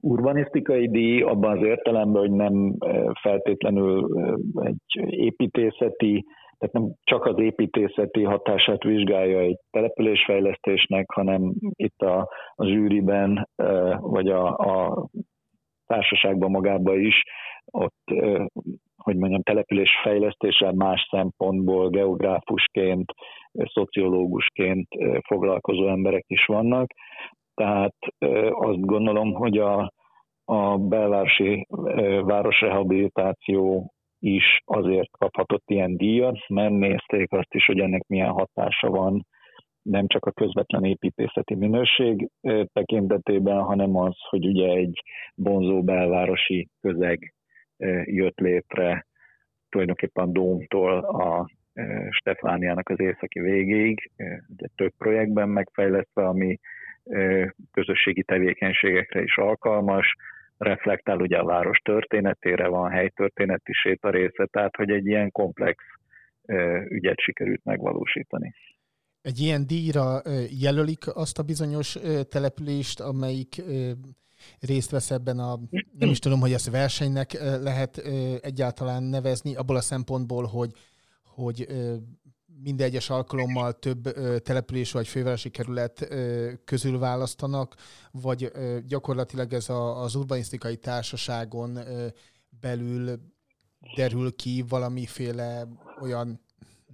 urbanisztikai 0.00 0.88
díj 0.88 1.22
abban 1.22 1.58
az 1.58 1.64
értelemben, 1.64 2.20
hogy 2.20 2.30
nem 2.30 2.74
feltétlenül 3.22 4.20
egy 4.60 5.10
építészeti, 5.10 6.24
tehát 6.62 6.76
nem 6.76 6.94
csak 7.02 7.24
az 7.24 7.38
építészeti 7.38 8.22
hatását 8.22 8.82
vizsgálja 8.82 9.38
egy 9.38 9.58
településfejlesztésnek, 9.70 11.10
hanem 11.10 11.52
itt 11.76 12.00
a, 12.00 12.28
a 12.54 12.66
zsűriben, 12.66 13.48
vagy 13.98 14.28
a, 14.28 14.56
a 14.56 15.06
társaságban 15.86 16.50
magában 16.50 17.00
is, 17.00 17.22
ott, 17.64 18.02
hogy 18.96 19.16
mondjam, 19.16 19.42
településfejlesztéssel 19.42 20.72
más 20.72 21.08
szempontból 21.10 21.88
geográfusként, 21.88 23.12
szociológusként 23.52 24.88
foglalkozó 25.26 25.88
emberek 25.88 26.24
is 26.26 26.44
vannak. 26.46 26.90
Tehát 27.54 27.94
eh, 28.18 28.60
azt 28.60 28.80
gondolom, 28.80 29.32
hogy 29.32 29.58
a, 29.58 29.92
a 30.44 30.76
belvárosi 30.78 31.66
eh, 31.70 32.22
városrehabilitáció 32.22 33.92
is 34.22 34.62
azért 34.64 35.10
kaphatott 35.10 35.64
ilyen 35.66 35.96
díjat, 35.96 36.48
mert 36.48 36.72
nézték 36.72 37.32
azt 37.32 37.54
is, 37.54 37.66
hogy 37.66 37.78
ennek 37.78 38.06
milyen 38.06 38.30
hatása 38.30 38.90
van 38.90 39.26
nem 39.82 40.06
csak 40.06 40.24
a 40.24 40.30
közvetlen 40.30 40.84
építészeti 40.84 41.54
minőség 41.54 42.28
tekintetében, 42.72 43.62
hanem 43.62 43.96
az, 43.96 44.14
hogy 44.28 44.46
ugye 44.46 44.68
egy 44.68 45.02
vonzó 45.34 45.82
belvárosi 45.82 46.68
közeg 46.80 47.34
jött 48.04 48.38
létre 48.38 49.06
tulajdonképpen 49.68 50.32
Dómtól 50.32 50.98
a 50.98 51.50
Stefániának 52.10 52.88
az 52.88 53.00
északi 53.00 53.40
végéig, 53.40 54.10
ugye 54.48 54.66
több 54.74 54.92
projektben 54.98 55.48
megfejlesztve, 55.48 56.26
ami 56.26 56.58
közösségi 57.72 58.22
tevékenységekre 58.22 59.22
is 59.22 59.36
alkalmas, 59.36 60.14
reflektál 60.56 61.20
ugye 61.20 61.36
a 61.36 61.44
város 61.44 61.78
történetére, 61.78 62.68
van 62.68 62.90
helytörténeti 62.90 63.72
sétarésze, 63.72 64.46
tehát 64.46 64.76
hogy 64.76 64.90
egy 64.90 65.06
ilyen 65.06 65.30
komplex 65.30 65.84
ügyet 66.88 67.18
sikerült 67.18 67.64
megvalósítani. 67.64 68.54
Egy 69.22 69.38
ilyen 69.38 69.66
díjra 69.66 70.20
jelölik 70.60 71.16
azt 71.16 71.38
a 71.38 71.42
bizonyos 71.42 71.98
települést, 72.28 73.00
amelyik 73.00 73.62
részt 74.60 74.90
vesz 74.90 75.10
ebben 75.10 75.38
a, 75.38 75.58
nem 75.98 76.08
is 76.10 76.18
tudom, 76.18 76.40
hogy 76.40 76.52
ezt 76.52 76.70
versenynek 76.70 77.32
lehet 77.62 77.96
egyáltalán 78.42 79.02
nevezni, 79.02 79.56
abból 79.56 79.76
a 79.76 79.80
szempontból, 79.80 80.44
hogy, 80.44 80.70
hogy 81.24 81.66
minden 82.62 82.86
egyes 82.86 83.10
alkalommal 83.10 83.78
több 83.78 84.16
ö, 84.16 84.38
település 84.38 84.92
vagy 84.92 85.08
fővárosi 85.08 85.50
kerület 85.50 86.10
ö, 86.10 86.52
közül 86.64 86.98
választanak, 86.98 87.74
vagy 88.10 88.50
ö, 88.52 88.78
gyakorlatilag 88.86 89.52
ez 89.52 89.68
a, 89.68 90.02
az 90.02 90.14
urbanisztikai 90.14 90.76
társaságon 90.76 91.76
ö, 91.76 92.06
belül 92.60 93.20
derül 93.96 94.36
ki 94.36 94.64
valamiféle 94.68 95.68
olyan 96.00 96.40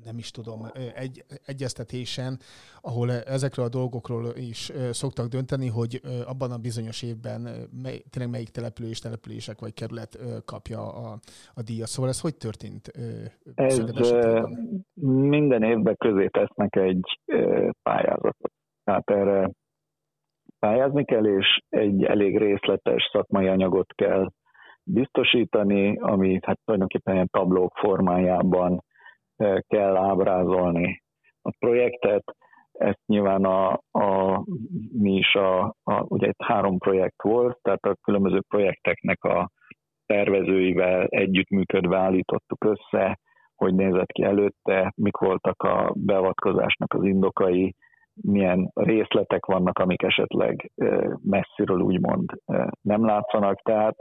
nem 0.04 0.18
is 0.18 0.30
tudom, 0.30 0.66
egy, 0.94 1.24
egyeztetésen, 1.46 2.38
ahol 2.80 3.10
ezekről 3.10 3.64
a 3.64 3.68
dolgokról 3.68 4.26
is 4.36 4.72
szoktak 4.90 5.26
dönteni, 5.26 5.68
hogy 5.68 6.00
abban 6.26 6.50
a 6.50 6.58
bizonyos 6.58 7.02
évben 7.02 7.40
mely, 7.82 8.02
tényleg 8.10 8.32
melyik 8.32 8.48
település, 8.48 8.98
települések 8.98 9.60
vagy 9.60 9.74
kerület 9.74 10.18
kapja 10.44 10.92
a, 10.92 11.18
a 11.54 11.62
díjat. 11.62 11.88
Szóval 11.88 12.10
ez 12.10 12.20
hogy 12.20 12.36
történt? 12.36 12.88
Ez 13.54 13.80
minden 15.30 15.62
évben 15.62 15.96
közé 15.96 16.26
tesznek 16.26 16.76
egy 16.76 17.18
pályázatot. 17.82 18.52
Tehát 18.84 19.10
erre 19.10 19.50
pályázni 20.58 21.04
kell, 21.04 21.26
és 21.26 21.58
egy 21.68 22.04
elég 22.04 22.38
részletes 22.38 23.08
szakmai 23.12 23.48
anyagot 23.48 23.92
kell 23.94 24.28
biztosítani, 24.82 25.98
ami 25.98 26.38
hát 26.42 26.58
tulajdonképpen 26.64 27.14
ilyen 27.14 27.28
tablók 27.30 27.72
formájában 27.76 28.82
kell 29.66 29.96
ábrázolni 29.96 31.02
a 31.42 31.50
projektet. 31.58 32.24
Ezt 32.72 33.00
nyilván 33.06 33.44
a, 33.44 33.80
a, 33.90 34.42
mi 34.92 35.14
is 35.14 35.34
a, 35.34 35.60
a, 35.82 36.04
ugye 36.08 36.26
egy 36.26 36.34
három 36.44 36.78
projekt 36.78 37.22
volt, 37.22 37.58
tehát 37.62 37.84
a 37.84 37.96
különböző 38.02 38.40
projekteknek 38.48 39.24
a 39.24 39.50
tervezőivel 40.06 41.06
együttműködve 41.06 41.98
állítottuk 41.98 42.64
össze, 42.64 43.18
hogy 43.54 43.74
nézett 43.74 44.12
ki 44.12 44.22
előtte, 44.22 44.92
mik 44.96 45.16
voltak 45.16 45.62
a 45.62 45.92
beavatkozásnak 45.94 46.94
az 46.94 47.04
indokai, 47.04 47.74
milyen 48.14 48.70
részletek 48.74 49.46
vannak, 49.46 49.78
amik 49.78 50.02
esetleg 50.02 50.70
messziről 51.22 51.80
úgymond 51.80 52.30
nem 52.80 53.04
látszanak. 53.04 53.62
Tehát 53.62 53.96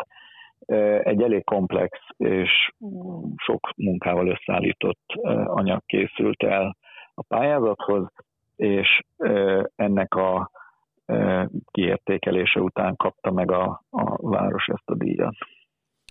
egy 1.03 1.21
elég 1.21 1.43
komplex 1.43 1.99
és 2.17 2.71
sok 3.35 3.69
munkával 3.75 4.27
összeállított 4.27 5.03
anyag 5.45 5.81
készült 5.85 6.43
el 6.43 6.77
a 7.13 7.23
pályázathoz, 7.27 8.07
és 8.55 9.01
ennek 9.75 10.15
a 10.15 10.51
kiértékelése 11.71 12.59
után 12.59 12.95
kapta 12.95 13.31
meg 13.31 13.51
a, 13.51 13.81
a 13.89 14.29
város 14.29 14.67
ezt 14.67 14.89
a 14.89 14.95
díjat. 14.95 15.35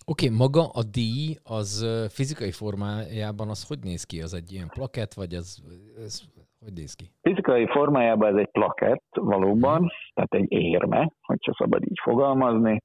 Oké, 0.09 0.27
okay, 0.27 0.39
maga 0.39 0.61
a 0.61 0.83
díj 0.83 1.37
az 1.45 1.69
fizikai 2.11 2.53
formájában 2.53 3.49
az 3.49 3.69
hogy 3.69 3.79
néz 3.83 4.05
ki? 4.05 4.21
Az 4.21 4.35
egy 4.35 4.53
ilyen 4.53 4.69
plakett, 4.69 5.13
vagy 5.15 5.35
az, 5.35 5.63
ez 6.05 6.23
hogy 6.65 6.73
néz 6.73 6.95
ki? 6.95 7.05
Fizikai 7.23 7.67
formájában 7.67 8.29
ez 8.29 8.37
egy 8.37 8.51
plakett 8.51 9.07
valóban, 9.11 9.91
tehát 10.15 10.35
egy 10.35 10.53
érme, 10.53 11.11
hogyha 11.23 11.55
szabad 11.59 11.83
így 11.85 12.01
fogalmazni, 12.03 12.79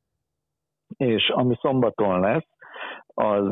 és 0.98 1.30
ami 1.30 1.56
szombaton 1.62 2.20
lesz, 2.20 2.48
az 3.14 3.48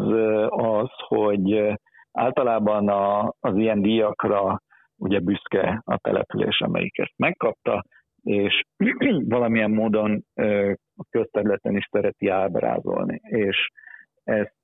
az, 0.47 0.89
hogy 1.08 1.78
általában 2.12 2.88
a, 2.89 3.34
az 3.39 3.56
ilyen 3.56 3.82
díjakra 3.82 4.62
ugye 4.97 5.19
büszke 5.19 5.82
a 5.86 5.97
település, 5.97 6.62
amelyik 6.62 6.97
ezt 6.97 7.13
megkapta, 7.17 7.84
és 8.23 8.63
valamilyen 9.36 9.71
módon 9.71 10.25
a 10.95 11.06
közterületen 11.10 11.75
is 11.75 11.88
szereti 11.91 12.28
ábrázolni. 12.28 13.19
És 13.23 13.69
ezt 14.23 14.63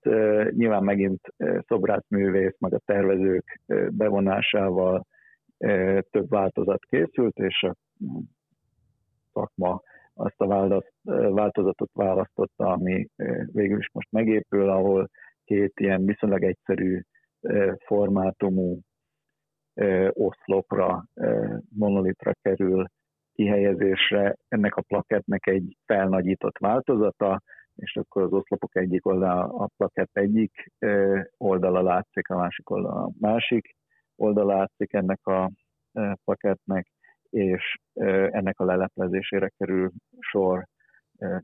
nyilván 0.50 0.84
megint 0.84 1.20
szobrászművész, 1.68 2.56
meg 2.60 2.74
a 2.74 2.82
tervezők 2.86 3.62
bevonásával 3.90 5.06
több 6.10 6.30
változat 6.30 6.86
készült, 6.86 7.38
és 7.38 7.64
a 7.64 7.76
szakma 9.34 9.82
azt 10.16 10.42
a 10.42 10.82
változatot 11.34 11.90
választotta, 11.94 12.72
ami 12.72 13.08
végül 13.46 13.78
is 13.78 13.90
most 13.94 14.12
megépül, 14.12 14.70
ahol 14.70 15.10
két 15.44 15.80
ilyen 15.80 16.06
viszonylag 16.06 16.44
egyszerű 16.44 17.02
formátumú 17.86 18.80
oszlopra, 20.10 21.06
monolitra 21.70 22.32
kerül 22.42 22.86
kihelyezésre. 23.34 24.36
Ennek 24.48 24.76
a 24.76 24.82
plakettnek 24.82 25.48
egy 25.48 25.78
felnagyított 25.86 26.58
változata, 26.58 27.42
és 27.76 27.96
akkor 27.96 28.22
az 28.22 28.34
oszlopok 28.34 28.76
egyik 28.76 29.06
oldala 29.06 29.44
a 29.44 29.70
plakett 29.78 30.18
egyik 30.18 30.72
oldala 31.38 31.82
látszik, 31.82 32.30
a 32.30 32.36
másik 32.36 32.70
oldala 32.70 33.04
a 33.04 33.12
másik 33.20 33.76
oldala 34.16 34.56
látszik 34.56 34.94
ennek 34.94 35.26
a 35.28 35.52
plakettnek, 36.24 36.88
és 37.36 37.78
ennek 38.30 38.60
a 38.60 38.66
leleplezésére 38.66 39.52
kerül 39.58 39.92
sor 40.20 40.66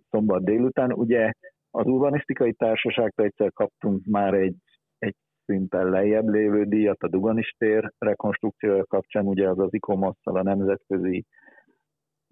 szombat 0.10 0.44
délután. 0.44 0.94
Ugye 0.94 1.32
az 1.72 1.86
urbanisztikai 1.86 2.54
társaságtól 2.54 3.26
egyszer 3.26 3.52
kaptunk 3.52 4.06
már 4.06 4.34
egy, 4.34 4.56
egy 4.98 5.16
szinten 5.46 5.90
lejjebb 5.90 6.28
lévő 6.28 6.64
díjat 6.64 7.04
a 7.04 7.08
Duganistér 7.08 7.92
rekonstrukciója 7.98 8.86
kapcsán, 8.86 9.26
ugye 9.26 9.50
az 9.50 9.60
az 9.60 9.74
ICOMOS-szal 9.74 10.36
a 10.36 10.44
nemzetközi 10.44 11.26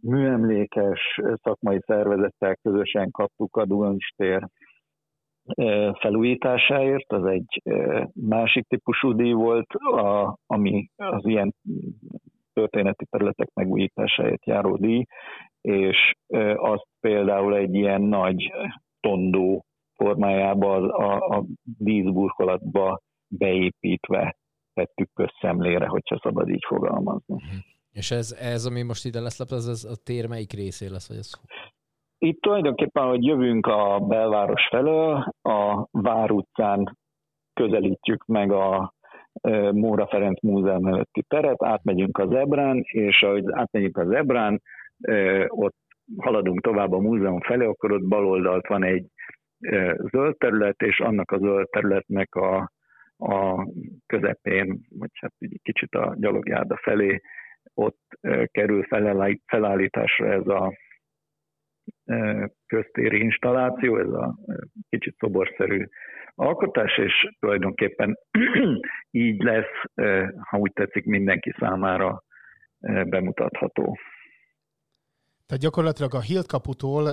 műemlékes 0.02 1.20
szakmai 1.44 1.80
szervezettel 1.86 2.56
közösen 2.56 3.12
kaptuk 3.12 3.58
a 3.58 3.66
Duganistér 3.66 4.48
felújításáért, 6.00 7.12
az 7.12 7.26
egy 7.26 7.62
másik 8.14 8.68
típusú 8.68 9.14
díj 9.14 9.32
volt, 9.32 9.74
a, 9.74 10.38
ami 10.46 10.90
az 10.96 11.26
ilyen 11.26 11.54
történeti 12.60 13.06
területek 13.06 13.50
megújításáért 13.54 14.46
járó 14.46 14.76
díj, 14.76 15.06
és 15.62 16.14
azt 16.56 16.88
például 17.00 17.56
egy 17.56 17.74
ilyen 17.74 18.02
nagy 18.02 18.52
tondó 19.00 19.64
formájában 19.96 20.90
a, 20.90 21.38
a 21.38 21.46
vízburkolatba 21.78 23.00
beépítve 23.28 24.36
tettük 24.74 25.10
közszemlére, 25.14 25.88
hogyha 25.88 26.20
szabad 26.24 26.50
így 26.50 26.66
fogalmazni. 26.68 27.36
Mhm. 27.36 27.58
És 27.92 28.12
ez, 28.12 28.38
ez 28.40 28.66
ami 28.66 28.82
most 28.82 29.06
ide 29.06 29.20
lesz 29.20 29.40
ez, 29.40 29.68
ez 29.68 29.84
a 29.84 29.96
tér 30.04 30.28
melyik 30.28 30.52
részé 30.54 30.88
lesz? 30.88 31.08
Vagy 31.08 31.18
ez? 31.18 31.32
Itt 32.18 32.42
tulajdonképpen, 32.42 33.08
hogy 33.08 33.24
jövünk 33.24 33.68
a 33.68 34.00
belváros 34.00 34.68
felől, 34.70 35.26
a 35.42 35.88
Vár 35.92 36.32
utcán 36.32 36.98
közelítjük 37.54 38.26
meg 38.26 38.52
a 38.52 38.94
Móra 39.72 40.08
Ferenc 40.08 40.42
Múzeum 40.42 40.86
előtti 40.86 41.24
teret, 41.28 41.64
átmegyünk 41.64 42.18
az 42.18 42.32
Ebrán, 42.32 42.82
és 42.84 43.22
ahogy 43.22 43.44
átmegyünk 43.52 43.98
az 43.98 44.12
Ebrán, 44.12 44.62
ott 45.48 45.76
haladunk 46.18 46.62
tovább 46.62 46.92
a 46.92 47.00
múzeum 47.00 47.42
felé, 47.42 47.66
akkor 47.66 47.92
ott 47.92 48.08
baloldalt 48.08 48.68
van 48.68 48.84
egy 48.84 49.06
zöld 50.12 50.38
terület, 50.38 50.82
és 50.82 51.00
annak 51.00 51.32
a 51.32 51.38
zöld 51.38 51.70
területnek 51.70 52.36
a, 52.36 52.72
a 53.18 53.68
közepén, 54.06 54.80
vagy 54.90 55.10
hát 55.14 55.34
kicsit 55.62 55.96
a 55.96 56.16
gyalogjárda 56.18 56.78
felé, 56.82 57.22
ott 57.74 58.20
kerül 58.52 58.84
felállításra 59.46 60.32
ez 60.32 60.48
a 60.48 60.74
köztéri 62.66 63.20
installáció, 63.20 63.98
ez 63.98 64.10
a 64.10 64.36
kicsit 64.90 65.16
szoborszerű 65.20 65.86
alkotás, 66.36 66.98
és 66.98 67.14
tulajdonképpen 67.40 68.18
így 69.12 69.44
lesz, 69.44 70.06
ha 70.50 70.58
úgy 70.58 70.72
tetszik, 70.74 71.06
mindenki 71.06 71.54
számára 71.60 72.24
bemutatható. 73.06 73.98
Tehát 75.46 75.64
gyakorlatilag 75.64 76.14
a 76.14 76.22
Hilt 76.22 76.48
kaputól 76.48 77.10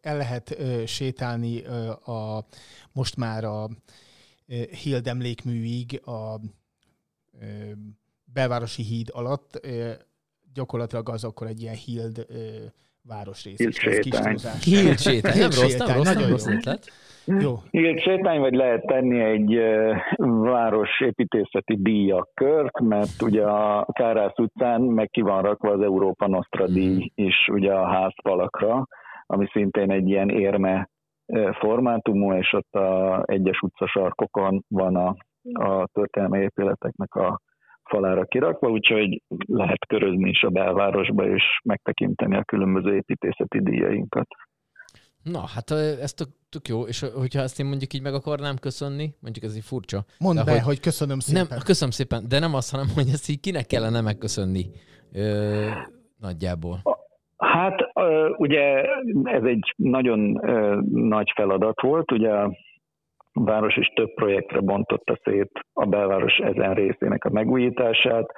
el 0.00 0.16
lehet 0.16 0.56
sétálni 0.86 1.64
a, 2.04 2.44
most 2.92 3.16
már 3.16 3.44
a 3.44 3.68
Hild 4.82 5.06
emlékműig 5.06 6.00
a 6.04 6.40
belvárosi 8.24 8.82
híd 8.82 9.08
alatt. 9.12 9.66
Gyakorlatilag 10.52 11.08
az 11.08 11.24
akkor 11.24 11.46
egy 11.46 11.60
ilyen 11.60 11.74
Hild 11.74 12.26
városrész. 13.08 13.56
Hild 13.56 13.74
sétány. 13.74 14.36
Hild 14.62 14.98
sétány. 14.98 15.38
Nem 15.38 15.50
rossz, 15.50 15.76
nem 15.76 16.30
rossz, 16.30 16.46
ötlet. 16.46 16.84
Jó. 17.24 17.54
Igen, 17.70 17.96
sétány, 17.96 18.40
vagy 18.40 18.54
lehet 18.54 18.86
tenni 18.86 19.20
egy 19.20 19.60
város 20.26 21.00
építészeti 21.00 21.76
díjakkört, 21.82 22.80
mert 22.80 23.22
ugye 23.22 23.42
a 23.44 23.86
Kárász 23.92 24.38
utcán 24.38 24.80
meg 24.80 25.08
ki 25.08 25.20
van 25.20 25.42
rakva 25.42 25.70
az 25.70 25.80
Európa 25.80 26.26
Nostra 26.26 26.66
díj 26.66 27.12
is 27.14 27.48
ugye 27.52 27.72
a 27.72 27.86
házfalakra, 27.86 28.86
ami 29.26 29.46
szintén 29.52 29.90
egy 29.90 30.08
ilyen 30.08 30.28
érme 30.28 30.88
formátumú, 31.58 32.32
és 32.32 32.52
ott 32.52 32.74
a 32.74 33.22
egyes 33.26 33.60
utcasarkokon 33.60 34.64
van 34.68 34.96
a, 34.96 35.16
a 35.52 35.86
történelmi 35.92 36.38
épületeknek 36.38 37.14
a 37.14 37.40
falára 37.92 38.24
kirakva, 38.24 38.70
úgyhogy 38.70 39.22
lehet 39.46 39.86
körözni 39.86 40.28
is 40.28 40.42
a 40.42 40.50
belvárosba, 40.50 41.28
és 41.28 41.42
megtekinteni 41.64 42.36
a 42.36 42.44
különböző 42.44 42.94
építészeti 42.94 43.60
díjainkat. 43.62 44.26
Na, 45.22 45.42
hát 45.54 45.70
ez 46.00 46.12
tök, 46.12 46.28
tök 46.50 46.68
jó, 46.68 46.82
és 46.82 47.00
hogyha 47.00 47.40
ezt 47.40 47.60
én 47.60 47.66
mondjuk 47.66 47.92
így 47.92 48.02
meg 48.02 48.14
akarnám 48.14 48.56
köszönni, 48.60 49.06
mondjuk 49.20 49.44
ez 49.44 49.56
így 49.56 49.64
furcsa. 49.64 49.98
Mondd 50.18 50.44
be, 50.44 50.52
hogy, 50.52 50.60
hogy 50.60 50.80
köszönöm 50.80 51.18
szépen. 51.18 51.46
Nem, 51.50 51.58
köszönöm 51.64 51.90
szépen, 51.90 52.24
de 52.28 52.38
nem 52.38 52.54
azt, 52.54 52.70
hanem 52.70 52.86
hogy 52.94 53.08
ezt 53.12 53.28
így 53.30 53.40
kinek 53.40 53.66
kellene 53.66 54.00
megköszönni 54.00 54.64
ö, 55.12 55.66
nagyjából. 56.20 56.76
Hát 57.36 57.76
ugye 58.36 58.84
ez 59.22 59.42
egy 59.44 59.74
nagyon 59.76 60.40
nagy 60.90 61.32
feladat 61.34 61.80
volt, 61.80 62.12
ugye 62.12 62.30
város 63.32 63.76
is 63.76 63.86
több 63.86 64.14
projektre 64.14 64.60
bontotta 64.60 65.18
szét 65.22 65.50
a 65.72 65.86
belváros 65.86 66.38
ezen 66.38 66.74
részének 66.74 67.24
a 67.24 67.30
megújítását, 67.30 68.32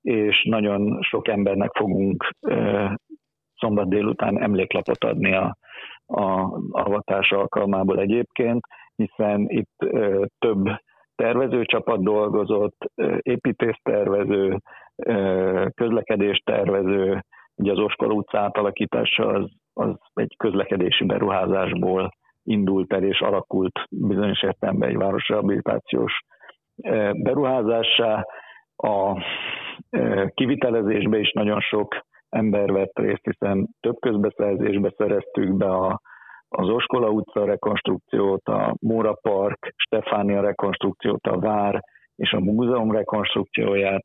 és 0.00 0.44
nagyon 0.48 1.02
sok 1.02 1.28
embernek 1.28 1.70
fogunk 1.76 2.28
szombat 3.56 3.88
délután 3.88 4.42
emléklapot 4.42 5.04
adni 5.04 5.34
a, 5.34 5.56
a 6.06 6.58
avatás 6.70 7.30
alkalmából 7.30 7.98
egyébként, 7.98 8.66
hiszen 8.96 9.46
itt 9.48 9.76
több 10.38 10.68
tervezőcsapat 11.14 12.02
dolgozott, 12.02 12.90
építésztervező, 13.22 14.58
közlekedéstervező, 15.74 17.24
ugye 17.54 17.72
az 17.72 17.78
Oskol 17.78 18.10
utca 18.10 18.38
átalakítása 18.38 19.26
az, 19.26 19.50
az 19.72 19.94
egy 20.14 20.34
közlekedési 20.36 21.04
beruházásból 21.04 22.10
indult 22.48 22.92
el 22.92 23.02
és 23.02 23.20
alakult 23.20 23.80
bizonyos 23.90 24.42
értelemben 24.42 24.88
egy 24.88 24.96
városrehabilitációs 24.96 26.12
beruházássá. 27.22 28.26
A 28.76 29.22
kivitelezésbe 30.34 31.18
is 31.18 31.32
nagyon 31.32 31.60
sok 31.60 32.06
ember 32.28 32.72
vett 32.72 32.98
részt, 32.98 33.24
hiszen 33.24 33.68
több 33.80 33.96
közbeszerzésbe 34.00 34.92
szereztük 34.96 35.56
be 35.56 35.66
a, 35.66 36.00
az 36.48 36.68
Oskola 36.68 37.10
utca 37.10 37.44
rekonstrukciót, 37.44 38.48
a 38.48 38.74
Móra 38.80 39.12
Park, 39.12 39.74
Stefánia 39.76 40.40
rekonstrukciót, 40.40 41.26
a 41.26 41.38
Vár 41.38 41.80
és 42.16 42.32
a 42.32 42.40
múzeum 42.40 42.92
rekonstrukcióját. 42.92 44.04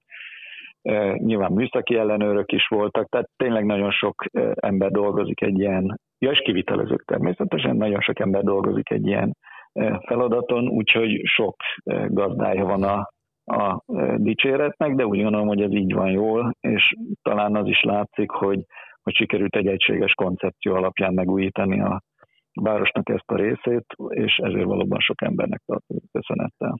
Nyilván 1.18 1.52
műszaki 1.52 1.96
ellenőrök 1.96 2.52
is 2.52 2.68
voltak, 2.68 3.10
tehát 3.10 3.30
tényleg 3.36 3.66
nagyon 3.66 3.92
sok 3.92 4.24
ember 4.56 4.92
dolgozik 4.92 5.42
egy 5.42 5.60
ilyen, 5.60 6.00
ja 6.18 6.32
és 6.32 6.42
kivitelezők 6.44 7.04
természetesen, 7.06 7.76
nagyon 7.76 8.02
sok 8.02 8.20
ember 8.20 8.44
dolgozik 8.44 8.90
egy 8.90 9.08
ilyen 9.08 9.34
feladaton, 10.06 10.68
úgyhogy 10.68 11.22
sok 11.24 11.56
gazdája 12.08 12.66
van 12.66 12.84
a, 12.84 13.10
a 13.46 13.84
dicséretnek, 14.18 14.96
de 14.96 15.06
úgy 15.06 15.22
gondolom, 15.22 15.48
hogy 15.48 15.62
ez 15.62 15.72
így 15.72 15.94
van 15.94 16.12
jól, 16.12 16.56
és 16.60 16.94
talán 17.22 17.56
az 17.56 17.68
is 17.68 17.82
látszik, 17.82 18.30
hogy, 18.30 18.66
hogy 19.02 19.16
sikerült 19.16 19.56
egy 19.56 19.68
egységes 19.68 20.14
koncepció 20.14 20.76
alapján 20.76 21.14
megújítani 21.14 21.82
a 21.82 22.02
városnak 22.62 23.10
ezt 23.10 23.32
a 23.32 23.36
részét, 23.36 23.86
és 24.10 24.38
ezért 24.38 24.66
valóban 24.66 25.00
sok 25.00 25.22
embernek 25.22 25.62
tartozik 25.66 26.12
köszönettel. 26.12 26.78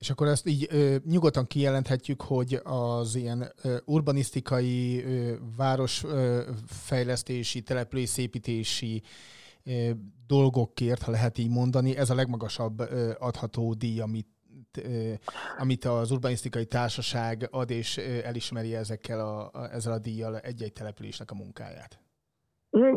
És 0.00 0.10
akkor 0.10 0.26
ezt 0.26 0.46
így 0.46 0.66
ö, 0.70 0.96
nyugodtan 1.04 1.46
kijelenthetjük, 1.46 2.22
hogy 2.22 2.60
az 2.62 3.14
ilyen 3.14 3.52
ö, 3.62 3.76
urbanisztikai, 3.84 5.04
ö, 5.04 5.34
városfejlesztési, 5.56 7.62
településépítési 7.62 9.02
ö, 9.64 9.90
dolgokért, 10.26 11.02
ha 11.02 11.10
lehet 11.10 11.38
így 11.38 11.48
mondani, 11.48 11.96
ez 11.96 12.10
a 12.10 12.14
legmagasabb 12.14 12.80
ö, 12.80 13.12
adható 13.18 13.74
díj, 13.74 14.00
amit 14.00 14.28
amit 15.58 15.84
az 15.84 16.10
urbanisztikai 16.10 16.66
társaság 16.66 17.48
ad 17.50 17.70
és 17.70 17.96
elismeri 17.96 18.74
ezekkel 18.74 19.20
a, 19.20 19.68
ezzel 19.72 19.92
a 19.92 19.98
díjjal 19.98 20.38
egy-egy 20.38 20.72
településnek 20.72 21.30
a 21.30 21.34
munkáját. 21.34 22.00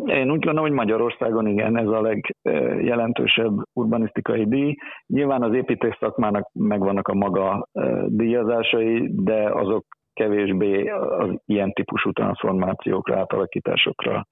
Én 0.05 0.31
úgy 0.31 0.45
gondolom, 0.45 0.61
hogy 0.63 0.71
Magyarországon 0.71 1.47
igen, 1.47 1.77
ez 1.77 1.87
a 1.87 2.01
legjelentősebb 2.01 3.53
urbanisztikai 3.73 4.45
díj. 4.45 4.75
Nyilván 5.07 5.41
az 5.41 5.53
építés 5.53 5.97
szakmának 5.99 6.49
megvannak 6.53 7.07
a 7.07 7.13
maga 7.13 7.67
díjazásai, 8.07 9.09
de 9.23 9.49
azok 9.49 9.85
kevésbé 10.13 10.87
az 10.89 11.29
ilyen 11.45 11.71
típusú 11.71 12.11
transformációkra, 12.11 13.17
átalakításokra 13.17 14.25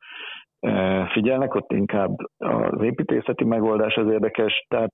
figyelnek, 1.11 1.55
ott 1.55 1.71
inkább 1.71 2.15
az 2.37 2.81
építészeti 2.81 3.45
megoldás 3.45 3.95
az 3.95 4.11
érdekes, 4.11 4.65
tehát 4.67 4.91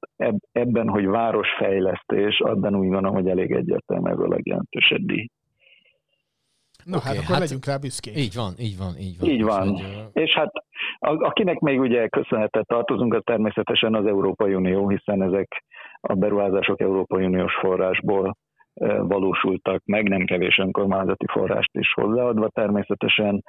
ebben, 0.52 0.90
hogy 0.90 1.06
városfejlesztés, 1.06 2.40
abban 2.40 2.76
úgy 2.76 2.90
gondolom, 2.90 3.14
hogy 3.14 3.28
elég 3.28 3.52
egyértelmű 3.52 4.10
ez 4.10 4.20
a 4.20 4.28
legjelentősebb 4.28 5.02
díj. 5.02 5.28
Na 6.92 6.98
okay, 6.98 7.08
hát 7.08 7.18
akkor 7.18 7.36
hát 7.36 7.40
legyünk 7.40 7.66
rá 7.66 7.78
büszkék. 7.78 8.18
Így 8.18 8.36
van, 8.36 8.54
így 8.68 8.78
van, 8.78 8.94
így 9.06 9.16
van. 9.20 9.30
Így 9.30 9.44
van. 9.44 9.68
Hogy, 9.70 10.24
és 10.24 10.32
hát 10.34 10.52
akinek 11.00 11.60
még 11.60 11.80
ugye 11.80 12.08
köszönhetet 12.08 12.68
tartozunk, 12.68 13.14
az 13.14 13.22
természetesen 13.24 13.96
az 13.96 14.06
Európai 14.06 14.54
Unió, 14.54 14.90
hiszen 14.90 15.22
ezek 15.22 15.64
a 16.02 16.14
beruházások 16.14 16.82
Európai 16.82 17.26
Uniós 17.26 17.54
forrásból 17.62 18.38
valósultak 19.00 19.82
meg, 19.86 20.10
nem 20.10 20.26
kevés 20.26 20.58
önkormányzati 20.58 21.26
forrást 21.32 21.72
is 21.74 21.94
hozzáadva 21.94 22.50
természetesen, 22.50 23.44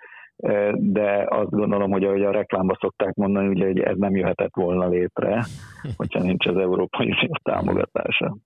de 0.72 1.26
azt 1.28 1.50
gondolom, 1.50 1.90
hogy 1.90 2.04
ahogy 2.04 2.22
a 2.22 2.30
reklámba 2.30 2.76
szokták 2.80 3.14
mondani, 3.14 3.48
ugye, 3.48 3.66
hogy 3.66 3.80
ez 3.80 3.96
nem 3.96 4.16
jöhetett 4.16 4.54
volna 4.54 4.88
létre, 4.88 5.44
hogyha 5.96 6.22
nincs 6.22 6.46
az 6.46 6.56
Európai 6.56 7.06
Unió 7.06 7.36
támogatása. 7.42 8.36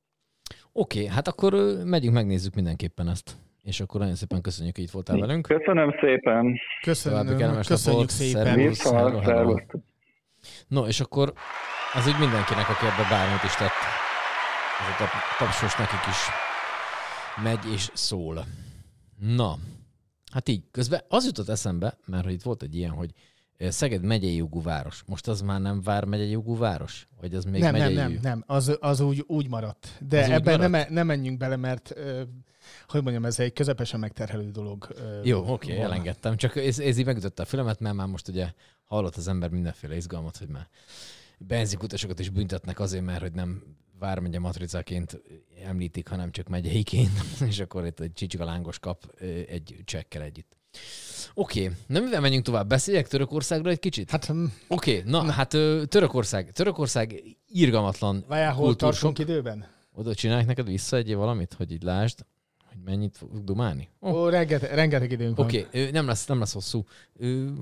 Oké, 0.72 0.98
okay, 0.98 1.14
hát 1.14 1.28
akkor 1.28 1.52
megyünk, 1.84 2.14
megnézzük 2.14 2.54
mindenképpen 2.54 3.08
ezt. 3.08 3.36
És 3.62 3.80
akkor 3.80 4.00
nagyon 4.00 4.14
szépen 4.14 4.40
köszönjük, 4.40 4.74
hogy 4.74 4.84
itt 4.84 4.90
voltál 4.90 5.18
velünk. 5.18 5.46
Köszönöm 5.46 5.94
szépen. 6.00 6.58
Köszönöm, 6.82 7.60
köszönjük 7.66 8.08
szépen. 8.08 8.56
Viszont, 8.56 9.72
No, 10.68 10.86
és 10.86 11.00
akkor 11.00 11.32
az 11.92 12.06
úgy 12.06 12.18
mindenkinek, 12.18 12.68
aki 12.68 12.86
ebbe 12.86 13.08
bármit 13.10 13.42
is 13.44 13.54
tett, 13.54 13.78
ez 14.80 15.06
a 15.06 15.10
tapsos 15.38 15.76
nekik 15.76 16.06
is 16.08 16.16
megy 17.42 17.72
és 17.72 17.90
szól. 17.94 18.44
Na, 19.18 19.54
hát 20.32 20.48
így. 20.48 20.62
Közben 20.70 21.00
az 21.08 21.26
jutott 21.26 21.48
eszembe, 21.48 21.98
mert 22.06 22.24
hogy 22.24 22.32
itt 22.32 22.42
volt 22.42 22.62
egy 22.62 22.76
ilyen, 22.76 22.90
hogy 22.90 23.10
Szeged 23.68 24.02
megyei 24.02 24.36
jogú 24.36 24.62
város. 24.62 25.02
Most 25.06 25.28
az 25.28 25.40
már 25.40 25.60
nem 25.60 25.82
vár 25.82 26.04
megyei 26.04 26.30
jogú 26.30 26.56
város? 26.56 27.08
Vagy 27.20 27.34
az 27.34 27.44
még 27.44 27.60
nem, 27.60 27.72
megyei 27.72 27.94
nem, 27.94 28.10
nem, 28.12 28.20
nem, 28.22 28.44
az, 28.46 28.76
az 28.80 29.00
úgy, 29.00 29.24
úgy 29.26 29.48
maradt. 29.48 29.88
De 30.08 30.22
az 30.22 30.30
ebben 30.30 30.70
nem, 30.70 30.86
nem 30.88 31.06
menjünk 31.06 31.38
bele, 31.38 31.56
mert 31.56 31.94
hogy 32.86 33.02
mondjam, 33.02 33.24
ez 33.24 33.38
egy 33.38 33.52
közepesen 33.52 34.00
megterhelő 34.00 34.50
dolog. 34.50 34.94
Jó, 35.22 35.38
oké, 35.38 35.72
okay, 35.72 35.84
elengedtem. 35.84 36.36
Csak 36.36 36.56
ez, 36.56 36.78
ez 36.78 36.98
így 36.98 37.04
megütötte 37.04 37.42
a 37.42 37.46
filmet, 37.46 37.80
mert 37.80 37.94
már 37.94 38.06
most 38.06 38.28
ugye 38.28 38.52
hallott 38.84 39.16
az 39.16 39.28
ember 39.28 39.50
mindenféle 39.50 39.96
izgalmat, 39.96 40.36
hogy 40.36 40.48
már 40.48 40.68
benzinkutasokat 41.38 42.18
is 42.18 42.28
büntetnek 42.28 42.80
azért, 42.80 43.04
mert 43.04 43.20
hogy 43.20 43.32
nem 43.32 43.62
vármegye 43.98 44.38
matricáként 44.38 45.22
említik, 45.64 46.08
hanem 46.08 46.30
csak 46.30 46.48
megyeiként, 46.48 47.10
és 47.48 47.60
akkor 47.60 47.86
itt 47.86 48.00
egy 48.00 48.12
csicsika 48.12 48.44
lángos 48.44 48.78
kap 48.78 49.20
egy 49.48 49.80
csekkel 49.84 50.22
együtt. 50.22 50.56
Oké, 51.34 51.62
okay. 51.64 51.76
nem 51.86 52.02
mivel 52.02 52.20
menjünk 52.20 52.44
tovább, 52.44 52.68
beszéljek 52.68 53.08
Törökországról 53.08 53.72
egy 53.72 53.78
kicsit? 53.78 54.10
Hát, 54.10 54.24
hm. 54.24 54.44
Oké, 54.68 54.98
okay. 54.98 55.10
na, 55.10 55.22
na, 55.22 55.32
hát 55.32 55.48
Törökország. 55.88 56.50
Törökország 56.52 57.22
irgalmatlan 57.48 58.24
Várjál, 58.28 58.52
hol 58.52 58.76
tartunk 58.76 59.18
időben? 59.18 59.66
Oda 59.94 60.14
csinálják 60.14 60.46
neked 60.46 60.66
vissza 60.66 60.96
egy 60.96 61.14
valamit, 61.14 61.54
hogy 61.54 61.72
így 61.72 61.82
lásd 61.82 62.18
hogy 62.72 62.82
mennyit 62.84 63.16
fog 63.16 63.44
dumálni? 63.44 63.88
Oh. 64.00 64.14
Ó, 64.14 64.28
rengeteg, 64.28 64.74
rengeteg 64.74 65.12
időnk 65.12 65.38
Oké, 65.38 65.60
okay, 65.60 65.90
nem 65.90 66.06
lesz, 66.06 66.26
nem 66.26 66.38
lesz 66.38 66.52
hosszú. 66.52 66.84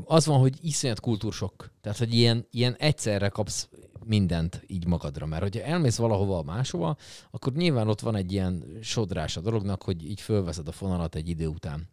Az 0.05 0.27
van, 0.27 0.39
hogy 0.39 0.55
iszonyat 0.61 1.01
kultúrsok. 1.01 1.71
Tehát, 1.81 1.99
hogy 1.99 2.15
ilyen, 2.15 2.47
ilyen 2.51 2.77
egyszerre 2.79 3.29
kapsz 3.29 3.69
mindent 4.05 4.63
így 4.67 4.87
magadra. 4.87 5.27
Mert 5.27 5.43
hogyha 5.43 5.63
elmész 5.63 5.97
valahova 5.97 6.43
máshova, 6.43 6.97
akkor 7.31 7.53
nyilván 7.53 7.89
ott 7.89 8.01
van 8.01 8.17
egy 8.17 8.33
ilyen 8.33 8.79
sodrás 8.83 9.37
a 9.37 9.41
dolognak, 9.41 9.83
hogy 9.83 10.05
így 10.05 10.21
fölveszed 10.21 10.69
a 10.69 10.73
fonalat 10.73 11.15
egy 11.15 11.29
idő 11.29 11.47
után. 11.47 11.89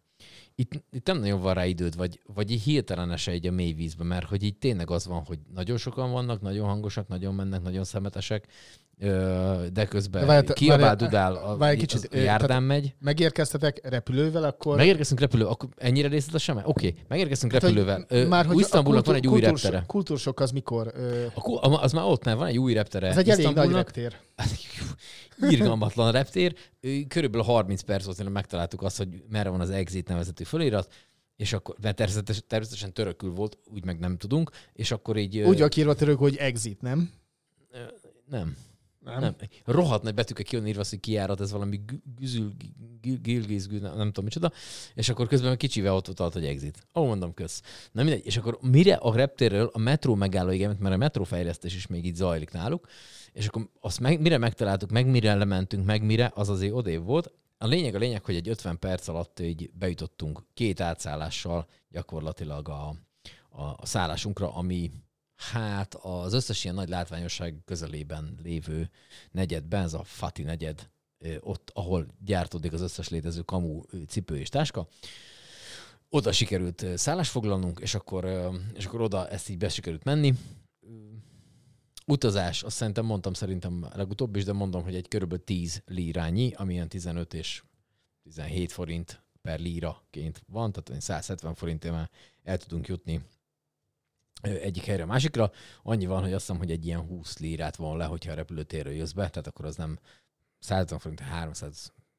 Itt, 0.60 0.84
itt 0.90 1.06
nem 1.06 1.18
nagyon 1.18 1.40
van 1.40 1.54
rá 1.54 1.66
időd, 1.66 1.96
vagy, 1.96 2.20
vagy 2.34 2.50
így 2.50 2.62
hirtelen 2.62 3.10
esel 3.10 3.34
egy 3.34 3.46
a 3.46 3.50
mély 3.50 3.72
vízbe, 3.72 4.04
mert 4.04 4.28
hogy 4.28 4.42
így 4.42 4.56
tényleg 4.56 4.90
az 4.90 5.06
van, 5.06 5.24
hogy 5.24 5.38
nagyon 5.54 5.76
sokan 5.76 6.10
vannak, 6.10 6.40
nagyon 6.40 6.68
hangosak, 6.68 7.08
nagyon 7.08 7.34
mennek, 7.34 7.62
nagyon 7.62 7.84
szemetesek, 7.84 8.46
de 9.72 9.86
közben 9.88 10.26
Vált, 10.26 10.52
kiabál, 10.52 10.96
dudál, 10.96 11.34
a, 11.34 11.56
várj, 11.56 11.76
kicsit, 11.76 12.08
járdán 12.14 12.62
megy. 12.62 12.94
Megérkeztetek 13.00 13.80
repülővel, 13.82 14.44
akkor... 14.44 14.76
Megérkeztünk 14.76 15.20
repülővel, 15.20 15.52
akkor 15.52 15.68
ennyire 15.76 16.08
részletesen? 16.08 16.56
Oké, 16.56 16.68
okay. 16.68 16.94
megérkeztünk 17.08 17.52
hát, 17.52 17.62
repülővel. 17.62 18.06
Már 18.28 18.46
hogy 18.46 18.58
Isztambulnak 18.58 19.06
van 19.06 19.14
egy 19.14 19.26
új 19.26 19.40
kultúrs, 19.40 19.62
reptere. 19.62 19.84
Kultúrsok 19.86 20.40
az 20.40 20.50
mikor? 20.50 20.92
A, 21.34 21.82
az 21.82 21.92
már 21.92 22.04
ott 22.04 22.24
nem, 22.24 22.38
van 22.38 22.46
egy 22.46 22.58
új 22.58 22.72
reptere. 22.72 23.06
Ez 23.06 23.16
egy 23.16 23.30
elég 23.30 23.48
nagy 23.54 23.72
reptér. 23.72 24.16
Irgalmatlan 25.50 26.12
reptér. 26.12 26.54
Körülbelül 27.08 27.46
30 27.46 27.80
perc 27.80 28.04
volt, 28.04 28.28
megtaláltuk 28.28 28.82
azt, 28.82 28.96
hogy 28.96 29.22
merre 29.30 29.48
van 29.48 29.60
az 29.60 29.70
exit 29.70 30.08
nevezetű 30.08 30.44
fölirat 30.44 30.88
és 31.36 31.52
akkor, 31.52 31.76
mert 31.80 31.96
természetesen, 31.96 32.42
természetesen 32.46 32.92
törökül 32.92 33.30
volt, 33.30 33.58
úgy 33.64 33.84
meg 33.84 33.98
nem 33.98 34.16
tudunk, 34.16 34.50
és 34.72 34.90
akkor 34.90 35.16
így... 35.16 35.38
Úgy 35.38 35.58
van 35.58 35.68
írva 35.76 35.94
török, 35.94 36.18
hogy 36.18 36.36
exit, 36.36 36.80
nem? 36.80 37.10
Nem. 38.24 38.56
Nem? 39.08 39.20
nem. 39.20 39.34
Rohadt 39.64 40.02
nagy 40.02 40.14
betűkkel 40.14 40.44
ki 40.44 40.66
írva, 40.66 40.84
hogy 40.88 41.00
kiárat, 41.00 41.40
ez 41.40 41.52
valami 41.52 41.80
güzül, 42.16 42.52
gilgiz, 43.00 43.66
nem, 43.66 43.80
nem 43.80 44.06
tudom 44.06 44.24
micsoda, 44.24 44.52
és 44.94 45.08
akkor 45.08 45.26
közben 45.26 45.48
meg 45.48 45.58
kicsivel 45.58 45.94
ott 45.94 46.08
utalt, 46.08 46.32
hogy 46.32 46.44
exit. 46.44 46.86
Ó, 46.94 47.04
mondom, 47.04 47.34
kösz. 47.34 47.62
Na 47.92 48.02
mindegy, 48.02 48.26
és 48.26 48.36
akkor 48.36 48.58
mire 48.60 48.94
a 48.94 49.14
reptérről 49.14 49.70
a 49.72 49.78
metró 49.78 50.14
megállóig, 50.14 50.66
mert 50.78 50.94
a 50.94 50.96
metrófejlesztés 50.96 51.74
is 51.74 51.86
még 51.86 52.04
így 52.04 52.14
zajlik 52.14 52.50
náluk, 52.50 52.86
és 53.32 53.46
akkor 53.46 53.68
azt 53.80 54.00
meg, 54.00 54.20
mire 54.20 54.38
megtaláltuk, 54.38 54.90
meg 54.90 55.06
mire 55.06 55.34
lementünk, 55.34 55.84
meg 55.86 56.02
mire, 56.02 56.32
az 56.34 56.48
azért 56.48 56.72
odév 56.72 57.02
volt. 57.02 57.32
A 57.58 57.66
lényeg 57.66 57.94
a 57.94 57.98
lényeg, 57.98 58.24
hogy 58.24 58.34
egy 58.34 58.48
50 58.48 58.78
perc 58.78 59.08
alatt 59.08 59.40
így 59.40 59.70
bejutottunk 59.74 60.44
két 60.54 60.80
átszállással 60.80 61.66
gyakorlatilag 61.90 62.68
a, 62.68 62.94
a, 63.48 63.62
a 63.62 63.86
szállásunkra, 63.86 64.54
ami 64.54 64.90
Hát 65.38 65.94
az 65.94 66.32
összes 66.32 66.64
ilyen 66.64 66.76
nagy 66.76 66.88
látványosság 66.88 67.62
közelében 67.64 68.38
lévő 68.42 68.90
negyedben, 69.30 69.82
ez 69.82 69.94
a 69.94 70.04
Fati 70.04 70.42
negyed, 70.42 70.90
ott, 71.40 71.70
ahol 71.74 72.06
gyártódik 72.24 72.72
az 72.72 72.80
összes 72.80 73.08
létező 73.08 73.40
kamu 73.40 73.82
cipő 74.06 74.38
és 74.38 74.48
táska, 74.48 74.88
oda 76.08 76.32
sikerült 76.32 76.82
ö, 76.82 76.96
szállást 76.96 77.30
foglalnunk, 77.30 77.80
és 77.80 77.94
akkor, 77.94 78.50
és 78.74 78.84
akkor 78.86 79.00
oda 79.00 79.28
ezt 79.28 79.48
így 79.48 79.58
be 79.58 79.68
sikerült 79.68 80.04
menni. 80.04 80.34
Utazás, 82.06 82.62
azt 82.62 82.76
szerintem 82.76 83.04
mondtam 83.04 83.32
szerintem 83.32 83.88
legutóbb 83.94 84.36
is, 84.36 84.44
de 84.44 84.52
mondom, 84.52 84.82
hogy 84.82 84.94
egy 84.94 85.08
körülbelül 85.08 85.44
10 85.44 85.82
lírányi, 85.86 86.52
ami 86.52 86.72
ilyen 86.72 86.88
15 86.88 87.34
és 87.34 87.62
17 88.22 88.72
forint 88.72 89.22
per 89.42 89.60
líraként 89.60 90.42
van, 90.46 90.72
tehát 90.72 90.88
olyan 90.88 91.00
170 91.00 91.54
forintért 91.54 91.94
már 91.94 92.10
el 92.42 92.58
tudunk 92.58 92.86
jutni 92.86 93.22
egyik 94.42 94.84
helyre 94.84 95.02
a 95.02 95.06
másikra. 95.06 95.50
Annyi 95.82 96.06
van, 96.06 96.22
hogy 96.22 96.32
azt 96.32 96.46
hiszem, 96.46 96.60
hogy 96.60 96.70
egy 96.70 96.86
ilyen 96.86 97.00
20 97.00 97.38
lírát 97.38 97.76
von 97.76 97.96
le, 97.96 98.04
hogyha 98.04 98.32
a 98.32 98.34
repülőtérről 98.34 98.92
jössz 98.92 99.12
be, 99.12 99.28
tehát 99.28 99.46
akkor 99.46 99.64
az 99.64 99.76
nem 99.76 99.98
150 100.58 100.98
forint, 100.98 101.22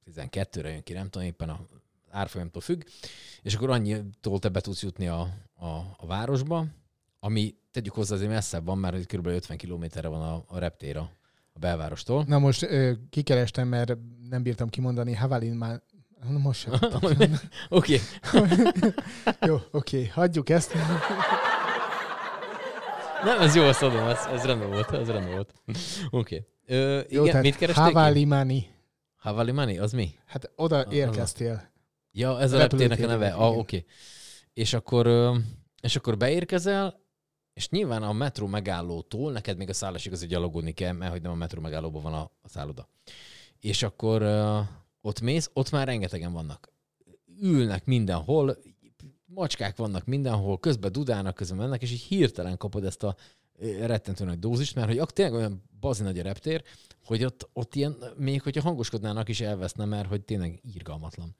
312-re 0.05 0.69
jön 0.69 0.83
ki, 0.83 0.93
nem 0.93 1.09
tudom, 1.09 1.27
éppen 1.27 1.49
a 1.49 1.65
árfolyamtól 2.11 2.61
függ, 2.61 2.83
és 3.41 3.55
akkor 3.55 3.69
annyitól 3.69 4.39
te 4.39 4.49
be 4.49 4.61
tudsz 4.61 4.83
jutni 4.83 5.07
a, 5.07 5.19
a, 5.53 5.67
a 5.97 6.05
városba, 6.05 6.65
ami 7.19 7.55
tegyük 7.71 7.93
hozzá 7.93 8.15
azért 8.15 8.31
messzebb 8.31 8.65
van, 8.65 8.77
mert 8.77 9.05
kb. 9.05 9.25
50 9.25 9.57
kilométerre 9.57 10.07
van 10.07 10.21
a, 10.21 10.43
a 10.47 10.59
reptér 10.59 10.97
a, 10.97 11.11
a 11.53 11.59
belvárostól. 11.59 12.23
Na 12.27 12.39
most 12.39 12.63
ö, 12.63 12.91
kikerestem, 13.09 13.67
mert 13.67 13.97
nem 14.29 14.43
bírtam 14.43 14.69
kimondani. 14.69 15.13
Havalin 15.13 15.53
már... 15.53 15.81
Most 16.27 16.59
sem. 16.59 16.73
Oké. 17.69 17.99
Jó, 19.47 19.57
oké, 19.71 20.07
hagyjuk 20.07 20.49
ezt. 20.49 20.73
Nem, 23.23 23.41
ez 23.41 23.55
jó, 23.55 23.63
azt 23.63 23.81
adom, 23.83 24.07
ez, 24.07 24.25
ez 24.31 24.43
rendben 24.43 24.69
volt, 24.69 24.91
ez 24.91 25.07
rendben 25.09 25.33
volt. 25.33 25.53
Oké. 26.09 26.45
Okay. 26.69 27.05
Jó, 27.09 27.25
Igen, 27.25 27.41
mit 27.41 27.55
keresték? 27.57 27.85
ki? 27.85 27.91
Havalimani. 27.93 28.67
Havalimani, 29.15 29.77
az 29.77 29.91
mi? 29.91 30.13
Hát 30.25 30.51
oda 30.55 30.77
Az 30.77 30.85
a- 30.87 30.91
érkeztél. 30.91 31.71
Ja, 32.11 32.39
ez 32.39 32.51
a 32.51 32.57
reptérnek 32.57 32.99
a 32.99 33.05
neve. 33.05 33.29
Ah, 33.29 33.57
oké. 33.57 33.85
És 34.53 34.73
akkor, 34.73 35.31
és 35.81 35.95
akkor 35.95 36.17
beérkezel, 36.17 36.99
és 37.53 37.69
nyilván 37.69 38.03
a 38.03 38.13
metró 38.13 38.47
megállótól 38.47 39.31
neked 39.31 39.57
még 39.57 39.69
a 39.69 39.73
szállásig 39.73 40.11
azért 40.11 40.31
gyalogolni 40.31 40.71
kell, 40.71 40.93
mert 40.93 41.11
hogy 41.11 41.21
nem 41.21 41.31
a 41.31 41.35
metró 41.35 41.61
megállóban 41.61 42.01
van 42.01 42.13
a, 42.13 42.31
a 42.41 42.47
szálloda. 42.47 42.89
És 43.59 43.83
akkor 43.83 44.21
ott 45.01 45.21
mész, 45.21 45.49
ott 45.53 45.71
már 45.71 45.87
rengetegen 45.87 46.33
vannak. 46.33 46.69
Ülnek 47.41 47.85
mindenhol, 47.85 48.57
macskák 49.33 49.77
vannak 49.77 50.05
mindenhol, 50.05 50.59
közben 50.59 50.91
dudálnak, 50.91 51.35
közben 51.35 51.57
mennek, 51.57 51.81
és 51.81 51.91
így 51.91 52.01
hirtelen 52.01 52.57
kapod 52.57 52.85
ezt 52.85 53.03
a 53.03 53.15
ö, 53.57 53.85
rettentő 53.85 54.25
nagy 54.25 54.39
dózist, 54.39 54.75
mert 54.75 54.87
hogy 54.87 54.97
ak- 54.97 55.13
tényleg 55.13 55.33
olyan 55.33 55.63
bazi 55.79 56.03
nagy 56.03 56.19
a 56.19 56.23
reptér, 56.23 56.63
hogy 57.05 57.23
ott, 57.23 57.49
ott 57.53 57.75
ilyen, 57.75 57.97
még 58.17 58.41
hogyha 58.41 58.61
hangoskodnának 58.61 59.29
is 59.29 59.41
elveszne, 59.41 59.85
mert 59.85 60.07
hogy 60.07 60.21
tényleg 60.21 60.59
írgalmatlan. 60.73 61.35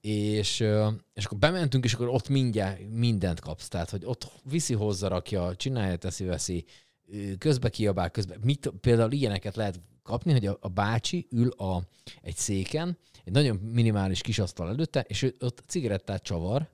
És, 0.00 0.60
ö, 0.60 0.88
és 1.14 1.24
akkor 1.24 1.38
bementünk, 1.38 1.84
és 1.84 1.94
akkor 1.94 2.08
ott 2.08 2.28
mindjárt 2.28 2.80
mindent 2.90 3.40
kapsz. 3.40 3.68
Tehát, 3.68 3.90
hogy 3.90 4.04
ott 4.04 4.32
viszi, 4.50 4.74
hozza, 4.74 5.08
rakja, 5.08 5.56
csinálja, 5.56 5.96
teszi, 5.96 6.24
veszi, 6.24 6.64
ö, 7.08 7.34
közbe 7.38 7.68
kiabál, 7.68 8.10
közbe. 8.10 8.36
Mit, 8.42 8.72
például 8.80 9.12
ilyeneket 9.12 9.56
lehet 9.56 9.80
kapni, 10.02 10.32
hogy 10.32 10.46
a, 10.46 10.58
a 10.60 10.68
bácsi 10.68 11.26
ül 11.30 11.48
a, 11.48 11.82
egy 12.22 12.36
széken, 12.36 12.98
egy 13.24 13.32
nagyon 13.32 13.56
minimális 13.56 14.20
kis 14.20 14.38
asztal 14.38 14.68
előtte, 14.68 15.00
és 15.00 15.22
ő 15.22 15.34
ott 15.40 15.62
cigarettát 15.66 16.22
csavar, 16.22 16.68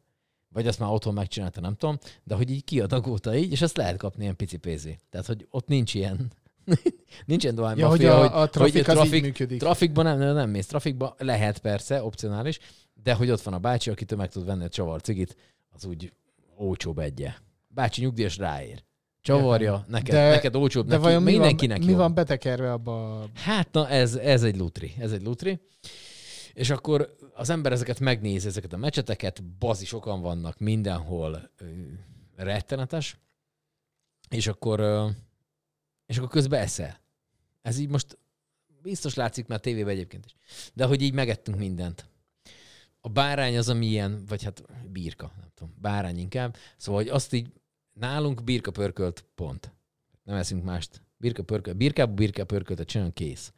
vagy 0.53 0.67
azt 0.67 0.79
már 0.79 0.91
otthon 0.91 1.15
megcsinálta, 1.15 1.61
nem 1.61 1.75
tudom, 1.75 1.99
de 2.25 2.35
hogy 2.35 2.51
így 2.51 2.65
kiadagolta 2.65 3.37
így, 3.37 3.53
és 3.53 3.63
ezt 3.63 3.77
lehet 3.77 3.97
kapni 3.97 4.23
ilyen 4.23 4.37
pici 4.37 4.57
pénzé. 4.57 4.99
Tehát, 5.11 5.27
hogy 5.27 5.47
ott 5.51 5.67
nincs 5.67 5.95
ilyen, 5.95 6.33
nincs 7.27 7.43
ilyen 7.43 7.55
dohány 7.55 7.79
Ja, 7.79 7.89
hogy 7.89 8.01
mafia, 8.01 8.31
a, 8.33 8.41
a 8.41 8.49
trafik 8.49 8.89
az 8.89 9.13
így 9.13 9.23
működik. 9.23 9.59
Trafikban 9.61 10.05
nem, 10.05 10.19
nem, 10.19 10.35
nem 10.35 10.51
mész 10.51 10.67
trafikba, 10.67 11.15
lehet 11.19 11.59
persze, 11.59 12.03
opcionális, 12.03 12.59
de 13.03 13.15
hogy 13.15 13.31
ott 13.31 13.43
van 13.43 13.55
a 13.55 13.59
bácsi, 13.59 13.91
akitől 13.91 14.19
meg 14.19 14.31
tud 14.31 14.45
venni 14.45 14.65
egy 14.65 14.71
csavar 14.71 15.01
cigit, 15.01 15.37
az 15.71 15.85
úgy 15.85 16.13
olcsóbb 16.57 16.99
egye. 16.99 17.33
Bácsi 17.69 18.01
nyugdíjas 18.01 18.37
ráér. 18.37 18.83
Csavarja, 19.21 19.85
neked, 19.89 20.15
De- 20.15 20.29
neked 20.31 20.57
olcsóbb, 20.57 20.85
De 20.87 20.91
neki, 20.91 21.03
vajon 21.03 21.23
mi 21.23 21.31
van, 21.31 21.41
mindenkinek 21.41 21.79
mi 21.79 21.85
jobb. 21.91 21.97
van 21.97 22.15
betekerve 22.15 22.73
abba? 22.73 23.21
a- 23.21 23.27
Hát 23.35 23.69
na, 23.73 23.89
ez, 23.89 24.15
ez 24.15 24.43
egy 24.43 24.57
lutri. 24.57 24.95
Ez 24.99 25.13
egy 25.13 25.23
lutri. 25.23 25.61
És 26.55 26.71
akkor 26.71 27.17
az 27.35 27.51
ember 27.51 27.73
ezeket 27.73 28.01
megnézi, 28.01 28.47
ezeket 28.47 28.73
a 28.73 28.77
mecseteket, 28.77 29.45
bazi 29.45 29.85
sokan 29.85 30.21
vannak 30.21 30.59
mindenhol, 30.59 31.51
rettenetes, 32.37 33.17
és 34.29 34.47
akkor, 34.47 34.81
és 36.07 36.17
akkor 36.17 36.29
közben 36.31 36.61
eszel. 36.61 37.01
Ez 37.63 37.79
így 37.79 37.89
most 37.89 38.19
biztos 38.83 39.15
látszik 39.15 39.47
már 39.47 39.61
tévében 39.61 39.93
egyébként 39.93 40.25
is. 40.25 40.35
De 40.75 40.85
hogy 40.85 41.03
így 41.03 41.13
megettünk 41.13 41.59
mindent. 41.59 42.11
A 43.01 43.09
bárány 43.09 43.57
az, 43.59 43.69
ami 43.69 43.87
ilyen, 43.87 44.25
vagy 44.27 44.43
hát 44.43 44.63
birka, 44.91 45.33
nem 45.41 45.49
tudom, 45.55 45.75
bárány 45.81 46.19
inkább. 46.19 46.57
Szóval, 46.77 47.03
hogy 47.03 47.11
azt 47.11 47.33
így 47.33 47.53
nálunk 47.93 48.45
birka 48.45 48.71
pörkölt, 48.71 49.25
pont. 49.35 49.73
Nem 50.23 50.37
eszünk 50.37 50.65
mást. 50.65 51.03
Birka 51.17 51.43
pörkölt, 51.43 51.77
birkából 51.77 52.15
birka 52.15 52.45
pörköltet 52.45 52.87
csinálunk, 52.87 53.15
kész. 53.15 53.53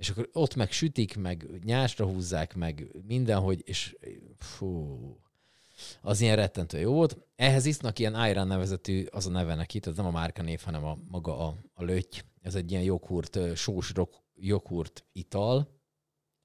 És 0.00 0.10
akkor 0.10 0.28
ott 0.32 0.54
meg 0.54 0.72
sütik, 0.72 1.16
meg 1.16 1.46
nyásra 1.64 2.06
húzzák, 2.06 2.54
meg 2.54 2.86
mindenhogy, 3.06 3.62
és 3.64 3.96
fú, 4.38 4.98
az 6.00 6.20
ilyen 6.20 6.36
rettentő 6.36 6.78
jó 6.78 6.92
volt. 6.92 7.16
Ehhez 7.36 7.64
isznak 7.66 7.98
ilyen 7.98 8.28
Iron 8.28 8.46
nevezetű, 8.46 9.04
az 9.10 9.26
a 9.26 9.30
neve 9.30 9.54
neki, 9.54 9.80
tehát 9.80 9.98
nem 9.98 10.06
a 10.06 10.10
márka 10.10 10.42
név, 10.42 10.60
hanem 10.60 10.84
a, 10.84 10.96
maga 11.08 11.46
a, 11.46 11.54
a 11.74 11.84
löty. 11.84 12.18
Ez 12.42 12.54
egy 12.54 12.70
ilyen 12.70 12.82
joghurt, 12.82 13.38
sós 13.56 13.92
joghurt 14.34 15.04
ital. 15.12 15.68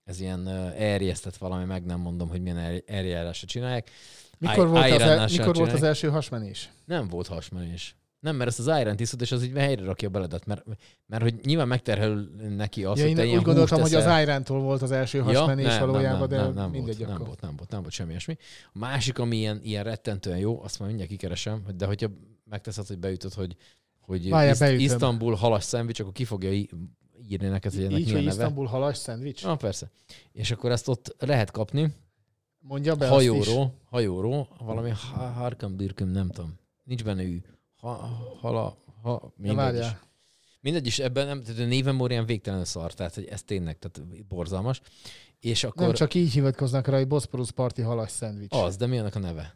Ez 0.03 0.19
ilyen 0.19 0.47
erjesztett 0.77 1.37
valami, 1.37 1.63
meg 1.63 1.85
nem 1.85 1.99
mondom, 1.99 2.29
hogy 2.29 2.41
milyen 2.41 2.57
er- 2.57 2.89
eljárásra 2.89 3.47
csinálják. 3.47 3.91
Mikor, 4.37 4.65
I- 4.65 4.69
volt 4.69 4.91
az, 4.91 5.01
el, 5.01 5.27
mikor 5.27 5.55
volt 5.55 5.73
az 5.73 5.83
első 5.83 6.09
hasmenés? 6.09 6.71
Nem 6.85 7.07
volt 7.07 7.27
hasmenés. 7.27 7.95
Nem, 8.25 8.35
mert 8.35 8.49
ezt 8.49 8.67
az 8.67 8.79
Iron 8.79 8.95
tisztod, 8.95 9.21
és 9.21 9.31
az 9.31 9.43
így 9.43 9.57
helyre 9.57 9.83
rakja 9.83 10.07
a 10.07 10.11
beledet, 10.11 10.45
mert, 10.45 10.63
mert 11.05 11.23
hogy 11.23 11.35
nyilván 11.43 11.67
megterhel 11.67 12.29
neki 12.49 12.83
azt, 12.83 12.97
Ja, 12.97 13.01
hogy 13.01 13.11
én 13.11 13.15
te 13.15 13.21
úgy 13.21 13.27
ilyen 13.27 13.43
gondoltam, 13.43 13.81
hogy 13.81 13.93
az. 13.93 14.21
Irántól 14.21 14.59
volt 14.59 14.81
az 14.81 14.91
első 14.91 15.19
hasmenés 15.19 15.65
nem, 15.65 15.79
valójában, 15.79 16.29
nem, 16.29 16.39
nem, 16.39 16.53
de 16.53 16.61
nem, 16.61 16.69
mindegy 16.69 16.97
volt, 16.97 17.07
nem 17.07 17.15
akkor. 17.15 17.27
volt, 17.27 17.41
nem 17.41 17.55
volt, 17.55 17.55
nem 17.55 17.55
volt, 17.57 17.71
nem 17.71 17.81
volt 17.81 17.93
semmi 17.93 18.09
ilyesmi. 18.09 18.37
A 18.73 18.77
másik, 18.77 19.19
ami 19.19 19.37
ilyen, 19.37 19.59
ilyen 19.63 19.83
rettentően 19.83 20.37
jó, 20.37 20.63
azt 20.63 20.79
már 20.79 20.87
mindjárt 20.87 21.11
kikeresem, 21.11 21.63
de 21.77 21.85
hogyha 21.85 22.07
megteszed, 22.43 22.87
hogy 22.87 22.97
beütöd, 22.97 23.33
hogy, 23.33 23.55
hogy 23.99 24.29
Várjál, 24.29 24.71
Iszt-. 24.71 24.81
Isztambul 24.81 25.33
halas 25.33 25.63
szendvics, 25.63 25.99
akkor 25.99 26.13
ki 26.13 26.23
fogja 26.23 26.51
írni 27.29 27.47
neked, 27.47 27.73
hogy 27.73 27.83
ennek 27.83 27.99
Így, 27.99 28.05
mi 28.05 28.11
a 28.11 28.15
neve. 28.15 28.29
Isztambul 28.29 28.65
halas 28.65 28.97
szendvics? 28.97 29.43
Ah, 29.43 29.57
persze. 29.57 29.89
És 30.31 30.51
akkor 30.51 30.71
ezt 30.71 30.87
ott 30.87 31.15
lehet 31.19 31.51
kapni, 31.51 31.93
Mondja 32.59 32.95
be 32.95 33.07
hajóról, 33.07 33.73
hajóról, 33.85 34.47
valami 34.59 34.89
ha- 34.89 35.27
harkam, 35.27 35.75
birküm, 35.75 36.07
nem 36.07 36.29
tudom. 36.29 36.53
Nincs 36.83 37.03
benne 37.03 37.23
ű. 37.23 37.41
Ha, 37.85 38.37
hala, 38.41 38.77
ha, 39.01 39.33
De 39.37 39.47
mindegy 39.47 39.79
is. 39.79 39.85
Mindegy 40.61 40.85
is, 40.85 40.99
ebben 40.99 41.25
nem, 41.27 41.43
tehát 41.43 41.61
a 41.61 41.65
névem 41.65 42.05
ilyen 42.07 42.25
végtelen 42.25 42.65
szar, 42.65 42.93
tehát 42.93 43.15
hogy 43.15 43.25
ez 43.25 43.43
tényleg, 43.43 43.77
tehát 43.79 44.25
borzalmas. 44.27 44.81
És 45.39 45.63
akkor 45.63 45.85
Nem 45.85 45.93
csak 45.93 46.13
így 46.13 46.31
hivatkoznak 46.31 46.87
rá, 46.87 46.97
hogy 46.97 47.07
Bosporus 47.07 47.51
parti 47.51 47.81
halas 47.81 48.11
szendvics. 48.11 48.53
az, 48.55 48.77
de 48.77 48.85
mi 48.85 48.97
annak 48.97 49.15
a 49.15 49.19
neve? 49.19 49.55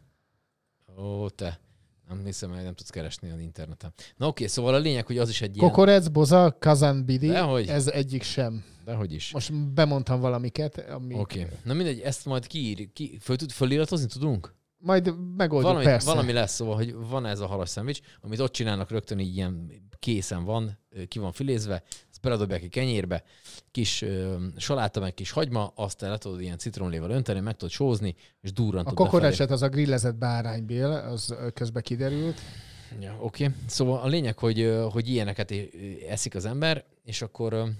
Ó, 0.98 1.28
te. 1.28 1.60
Nem 2.08 2.24
hiszem, 2.24 2.50
hogy 2.50 2.62
nem 2.62 2.74
tudsz 2.74 2.90
keresni 2.90 3.30
az 3.30 3.40
interneten. 3.40 3.92
Na 4.16 4.26
oké, 4.26 4.46
szóval 4.46 4.74
a 4.74 4.78
lényeg, 4.78 5.06
hogy 5.06 5.18
az 5.18 5.28
is 5.28 5.42
egy 5.42 5.56
ilyen... 5.56 5.68
Kokorec, 5.68 6.08
boza, 6.08 6.56
kazanbidi, 6.58 7.26
Dehogy. 7.28 7.68
ez 7.68 7.88
egyik 7.88 8.22
sem. 8.22 8.64
Dehogy 8.84 9.12
is. 9.12 9.32
Most 9.32 9.72
bemondtam 9.72 10.20
valamiket, 10.20 10.78
ami... 10.78 11.14
Oké. 11.14 11.46
Na 11.64 11.74
mindegy, 11.74 12.00
ezt 12.00 12.24
majd 12.24 12.46
kiír, 12.46 12.92
ki, 12.92 13.18
föl 13.20 13.36
tud, 13.36 13.50
föliratozni 13.50 14.06
tudunk? 14.06 14.54
Majd 14.82 15.14
megoldjuk, 15.36 15.72
Valami, 15.72 15.84
persze. 15.84 16.10
valami 16.10 16.32
lesz, 16.32 16.54
szóval, 16.54 16.74
hogy 16.74 16.94
van 16.94 17.26
ez 17.26 17.40
a 17.40 17.46
halas 17.46 17.68
szendvics, 17.68 18.00
amit 18.20 18.40
ott 18.40 18.52
csinálnak 18.52 18.90
rögtön 18.90 19.18
így 19.18 19.36
ilyen 19.36 19.70
készen 19.98 20.44
van, 20.44 20.78
ki 21.08 21.18
van 21.18 21.32
filézve, 21.32 21.82
ezt 22.10 22.20
beledobják 22.20 22.62
egy 22.62 22.70
kenyérbe, 22.70 23.22
kis 23.70 24.02
ö, 24.02 24.36
saláta, 24.56 25.00
meg 25.00 25.14
kis 25.14 25.30
hagyma, 25.30 25.72
azt 25.74 26.02
el 26.02 26.18
tudod 26.18 26.40
ilyen 26.40 26.58
citronlével 26.58 27.10
önteni, 27.10 27.40
meg 27.40 27.56
tudod 27.56 27.74
sózni, 27.74 28.14
és 28.40 28.50
A 28.50 28.52
durrantod 28.52 28.94
befelé. 28.94 29.08
kokorecset 29.08 29.50
az 29.50 29.62
a 29.62 29.68
grillezett 29.68 30.14
báránybél, 30.14 30.90
az 30.90 31.30
ö, 31.30 31.50
közbe 31.50 31.80
kiderült. 31.80 32.40
Ja, 33.00 33.16
oké. 33.20 33.44
Okay. 33.44 33.56
Szóval 33.66 34.00
a 34.00 34.06
lényeg, 34.06 34.38
hogy, 34.38 34.78
hogy 34.90 35.08
ilyeneket 35.08 35.54
eszik 36.08 36.34
az 36.34 36.44
ember, 36.44 36.84
és 37.04 37.22
akkor 37.22 37.70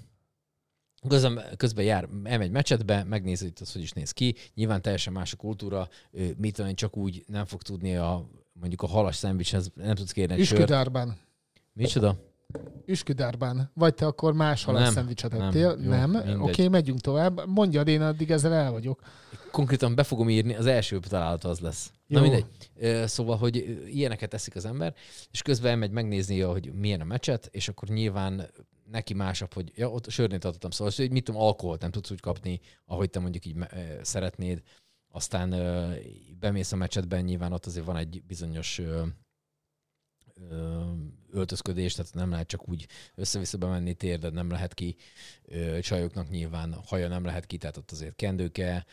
közben, 1.08 1.44
közben 1.56 1.84
jár, 1.84 2.08
elmegy 2.24 2.50
mecsetbe, 2.50 3.04
megnézi, 3.04 3.44
hogy 3.44 3.52
az 3.60 3.72
hogy 3.72 3.82
is 3.82 3.92
néz 3.92 4.10
ki. 4.10 4.34
Nyilván 4.54 4.82
teljesen 4.82 5.12
más 5.12 5.32
a 5.32 5.36
kultúra, 5.36 5.88
mit 6.36 6.54
tudom 6.54 6.70
én, 6.70 6.76
csak 6.76 6.96
úgy 6.96 7.24
nem 7.26 7.44
fog 7.44 7.62
tudni 7.62 7.96
a 7.96 8.28
mondjuk 8.52 8.82
a 8.82 8.86
halas 8.86 9.16
szendvicshez, 9.16 9.70
nem 9.74 9.94
tudsz 9.94 10.12
kérni 10.12 10.34
egy 10.34 10.44
sört. 10.44 10.60
Üsküdárban. 10.60 11.16
Micsoda? 11.72 12.16
Üsküdárban. 12.86 13.70
Vagy 13.74 13.94
te 13.94 14.06
akkor 14.06 14.32
más 14.34 14.64
halas 14.64 14.82
Nem, 14.82 14.92
szendvicset 14.92 15.32
nem, 15.32 15.42
ettél? 15.42 15.74
Nem? 15.74 16.10
mindegy. 16.10 16.34
Oké, 16.34 16.68
megyünk 16.68 17.00
tovább. 17.00 17.40
Mondjad, 17.46 17.88
én 17.88 18.02
addig 18.02 18.30
ezzel 18.30 18.52
el 18.52 18.70
vagyok. 18.70 19.00
Konkrétan 19.50 19.94
be 19.94 20.02
fogom 20.02 20.28
írni, 20.28 20.54
az 20.54 20.66
első 20.66 20.98
találat 20.98 21.44
az 21.44 21.58
lesz. 21.58 21.92
Na 22.06 22.18
Jó. 22.18 22.22
mindegy. 22.22 22.46
Ö, 22.76 23.06
Szóval, 23.06 23.36
hogy 23.36 23.86
ilyeneket 23.92 24.30
teszik 24.30 24.56
az 24.56 24.64
ember, 24.64 24.94
és 25.30 25.42
közben 25.42 25.70
elmegy 25.70 25.90
megnézni, 25.90 26.40
hogy 26.40 26.72
milyen 26.74 27.00
a 27.00 27.04
meccset, 27.04 27.48
és 27.52 27.68
akkor 27.68 27.88
nyilván 27.88 28.50
neki 28.90 29.14
másabb, 29.14 29.52
hogy 29.52 29.72
ja, 29.74 29.90
ott 29.90 30.10
sörnét 30.10 30.44
adtam, 30.44 30.70
szóval, 30.70 30.92
hogy 30.96 31.10
mit 31.10 31.24
tudom, 31.24 31.40
alkoholt 31.40 31.80
nem 31.80 31.90
tudsz 31.90 32.10
úgy 32.10 32.20
kapni, 32.20 32.60
ahogy 32.84 33.10
te 33.10 33.18
mondjuk 33.18 33.46
így 33.46 33.56
szeretnéd. 34.02 34.62
Aztán 35.12 35.50
bemész 36.38 36.72
a 36.72 36.76
meccsetben, 36.76 37.24
nyilván 37.24 37.52
ott 37.52 37.66
azért 37.66 37.86
van 37.86 37.96
egy 37.96 38.22
bizonyos 38.26 38.78
ö, 38.78 39.06
ö, 40.34 40.82
öltözködés, 41.30 41.94
tehát 41.94 42.14
nem 42.14 42.30
lehet 42.30 42.46
csak 42.46 42.68
úgy 42.68 42.88
össze-vissza 43.14 43.58
bemenni 43.58 43.94
térded, 43.94 44.32
nem 44.32 44.50
lehet 44.50 44.74
ki, 44.74 44.96
ö, 45.44 45.78
csajoknak 45.80 46.30
nyilván 46.30 46.74
haja 46.86 47.08
nem 47.08 47.24
lehet 47.24 47.46
ki, 47.46 47.56
tehát 47.56 47.76
ott 47.76 47.90
azért 47.90 48.16
kendőke, 48.16 48.86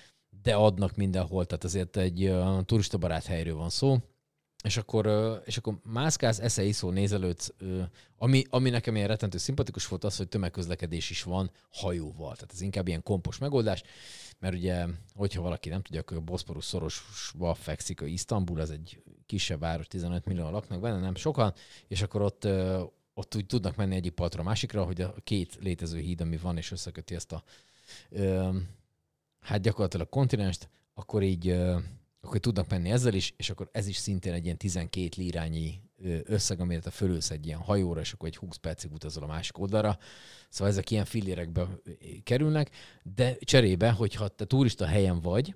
de 0.43 0.55
adnak 0.55 0.95
mindenhol, 0.95 1.45
tehát 1.45 1.63
azért 1.63 1.97
egy 1.97 2.23
ö, 2.23 2.59
turistabarát 2.65 3.25
helyről 3.25 3.55
van 3.55 3.69
szó, 3.69 3.97
és 4.63 4.77
akkor, 4.77 5.07
és 5.45 5.57
akkor 5.57 5.79
mászkálsz, 5.83 6.39
esze 6.39 6.63
iszol, 6.63 6.93
nézelődsz, 6.93 7.53
ö, 7.57 7.81
ami, 8.17 8.43
ami 8.49 8.69
nekem 8.69 8.95
ilyen 8.95 9.07
rettentő 9.07 9.37
szimpatikus 9.37 9.87
volt 9.87 10.03
az, 10.03 10.17
hogy 10.17 10.27
tömegközlekedés 10.27 11.09
is 11.09 11.23
van 11.23 11.51
hajóval. 11.69 12.33
Tehát 12.33 12.51
ez 12.53 12.61
inkább 12.61 12.87
ilyen 12.87 13.03
kompos 13.03 13.37
megoldás, 13.37 13.83
mert 14.39 14.55
ugye, 14.55 14.85
hogyha 15.15 15.41
valaki 15.41 15.69
nem 15.69 15.81
tudja, 15.81 15.99
akkor 15.99 16.17
a 16.17 16.21
Boszporusz 16.21 16.65
szorosba 16.65 17.53
fekszik, 17.53 18.01
a 18.01 18.05
Isztambul, 18.05 18.61
ez 18.61 18.69
egy 18.69 19.03
kisebb 19.25 19.59
város, 19.59 19.87
15 19.87 20.25
millió 20.25 20.49
laknak 20.49 20.79
benne, 20.79 20.99
nem 20.99 21.15
sokan, 21.15 21.53
és 21.87 22.01
akkor 22.01 22.21
ott, 22.21 22.47
ott 23.13 23.35
úgy 23.35 23.45
tudnak 23.45 23.75
menni 23.75 23.95
egyik 23.95 24.13
partra 24.13 24.41
a 24.41 24.45
másikra, 24.45 24.83
hogy 24.83 25.01
a 25.01 25.15
két 25.23 25.57
létező 25.61 25.99
híd, 25.99 26.21
ami 26.21 26.37
van, 26.37 26.57
és 26.57 26.71
összeköti 26.71 27.15
ezt 27.15 27.31
a 27.31 27.43
hát 29.39 29.61
gyakorlatilag 29.61 30.09
kontinenst, 30.09 30.69
akkor 30.93 31.23
így 31.23 31.55
akkor 32.27 32.39
tudnak 32.39 32.69
menni 32.69 32.91
ezzel 32.91 33.13
is, 33.13 33.33
és 33.37 33.49
akkor 33.49 33.69
ez 33.71 33.87
is 33.87 33.97
szintén 33.97 34.33
egy 34.33 34.43
ilyen 34.45 34.57
12 34.57 35.09
lírányi 35.15 35.81
ö, 36.03 36.17
összeg, 36.23 36.59
amire 36.59 36.79
te 36.79 36.89
fölülsz 36.89 37.31
egy 37.31 37.45
ilyen 37.45 37.59
hajóra, 37.59 37.99
és 37.99 38.13
akkor 38.13 38.27
egy 38.27 38.37
20 38.37 38.55
percig 38.55 38.91
utazol 38.91 39.23
a 39.23 39.27
másik 39.27 39.57
oldalra. 39.57 39.97
Szóval 40.49 40.73
ezek 40.73 40.91
ilyen 40.91 41.05
fillérekbe 41.05 41.67
kerülnek, 42.23 42.69
de 43.15 43.35
cserébe, 43.39 43.91
hogyha 43.91 44.27
te 44.27 44.45
turista 44.45 44.85
helyen 44.85 45.21
vagy, 45.21 45.55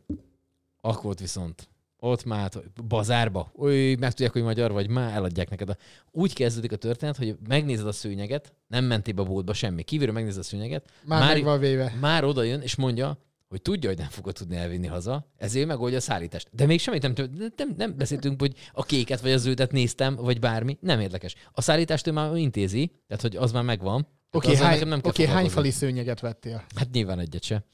akkor 0.81 1.09
ott 1.11 1.19
viszont 1.19 1.69
ott 2.03 2.23
már 2.23 2.51
bazárba, 2.87 3.51
oly, 3.57 3.95
megtudják, 3.99 4.31
hogy 4.31 4.43
magyar 4.43 4.71
vagy, 4.71 4.89
már 4.89 5.13
eladják 5.13 5.49
neked. 5.49 5.69
A... 5.69 5.77
Úgy 6.11 6.33
kezdődik 6.33 6.71
a 6.71 6.75
történet, 6.75 7.17
hogy 7.17 7.37
megnézed 7.47 7.87
a 7.87 7.91
szőnyeget, 7.91 8.53
nem 8.67 8.85
mentél 8.85 9.13
be 9.13 9.21
a 9.21 9.25
boltba 9.25 9.53
semmi, 9.53 9.83
kívülről 9.83 10.13
megnézed 10.13 10.39
a 10.39 10.43
szőnyeget, 10.43 10.91
Már, 11.05 11.19
már 11.19 11.43
van 11.43 11.59
véve. 11.59 11.97
már 11.99 12.23
oda 12.23 12.43
jön, 12.43 12.61
és 12.61 12.75
mondja, 12.75 13.17
hogy 13.51 13.61
tudja, 13.61 13.89
hogy 13.89 13.97
nem 13.97 14.09
fogod 14.09 14.33
tudni 14.33 14.55
elvinni 14.55 14.87
haza, 14.87 15.31
ezért 15.37 15.67
megoldja 15.67 15.97
a 15.97 16.01
szállítást. 16.01 16.49
De 16.51 16.65
még 16.65 16.79
semmit 16.79 17.01
nem, 17.01 17.13
nem, 17.55 17.73
nem 17.77 17.97
beszéltünk, 17.97 18.39
hogy 18.39 18.55
a 18.73 18.83
kéket 18.83 19.21
vagy 19.21 19.31
a 19.31 19.37
zöldet 19.37 19.71
néztem, 19.71 20.15
vagy 20.15 20.39
bármi, 20.39 20.77
nem 20.81 20.99
érdekes. 20.99 21.35
A 21.51 21.61
szállítást 21.61 22.07
ő 22.07 22.11
már 22.11 22.35
intézi, 22.35 22.91
tehát 23.07 23.21
hogy 23.21 23.35
az 23.35 23.51
már 23.51 23.63
megvan. 23.63 24.07
Oké, 24.31 24.51
azzal 24.51 24.65
hány, 24.65 24.87
nem 24.87 24.99
oké, 25.03 25.25
hány 25.25 25.49
fali 25.49 25.69
szőnyeget 25.69 26.19
vettél? 26.19 26.65
Hát 26.75 26.91
nyilván 26.91 27.19
egyet 27.19 27.43
se. 27.43 27.65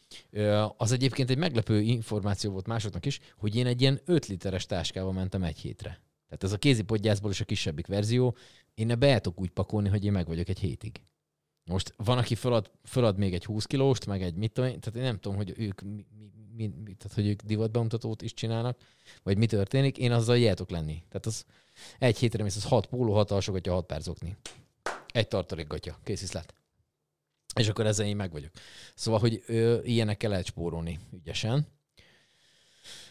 Az 0.78 0.92
egyébként 0.92 1.30
egy 1.30 1.38
meglepő 1.38 1.82
információ 1.82 2.52
volt 2.52 2.68
másoknak 2.68 3.06
is, 3.06 3.20
hogy 3.38 3.56
én 3.56 3.66
egy 3.66 3.82
ilyen 3.82 4.02
5 4.06 4.28
literes 4.28 4.66
táskával 4.66 5.14
mentem 5.14 5.44
egy 5.44 5.58
hétre. 5.58 6.02
Tehát 6.26 6.44
ez 6.44 6.52
a 6.52 6.58
kézi 6.58 6.82
podgyászból 6.82 7.32
is 7.32 7.42
a 7.42 7.46
kisebbik 7.46 7.88
verzió. 7.88 8.36
Én 8.74 8.98
el 9.00 9.20
tudok 9.20 9.40
úgy 9.40 9.50
pakolni, 9.50 9.90
hogy 9.90 10.06
én 10.06 10.12
meg 10.12 10.28
vagyok 10.28 10.50
egy 10.50 10.60
hétig. 10.60 11.02
Most 11.68 11.94
van, 11.98 12.18
aki 12.18 12.36
fölad, 12.36 12.72
fölad 12.84 13.18
még 13.18 13.34
egy 13.34 13.46
20 13.46 13.66
kilóst, 13.66 14.06
meg 14.06 14.22
egy 14.22 14.36
mit 14.36 14.52
tudom 14.52 14.70
én, 14.70 14.80
tehát 14.80 15.00
én 15.00 15.06
nem 15.06 15.20
tudom, 15.20 15.38
hogy 15.38 15.54
ők, 15.58 15.82
mi, 15.82 16.06
mi, 16.56 16.94
tehát, 16.98 17.14
hogy 17.14 17.28
ők 17.28 17.42
divatbemutatót 17.42 18.22
is 18.22 18.34
csinálnak, 18.34 18.78
vagy 19.24 19.38
mi 19.38 19.46
történik, 19.46 19.98
én 19.98 20.12
azzal 20.12 20.38
jeltok 20.38 20.70
lenni. 20.70 21.04
Tehát 21.08 21.26
az 21.26 21.46
egy 22.00 22.18
hétre 22.18 22.44
mész, 22.44 22.56
az 22.56 22.64
6 22.64 22.86
póló, 22.86 23.14
6 23.14 23.32
alsógatja, 23.32 23.74
6 23.74 23.86
pár 23.86 24.02
zokni. 24.02 24.38
Egy 25.08 25.28
tartalékgatja, 25.28 26.00
kész 26.04 26.22
viszlát. 26.22 26.54
És 27.56 27.68
akkor 27.68 27.86
ezzel 27.86 28.06
én 28.06 28.16
meg 28.16 28.32
vagyok. 28.32 28.52
Szóval, 28.96 29.20
hogy 29.20 29.44
ö, 29.46 29.80
ilyenekkel 29.84 30.30
lehet 30.30 30.46
spórolni 30.46 31.00
ügyesen. 31.14 31.68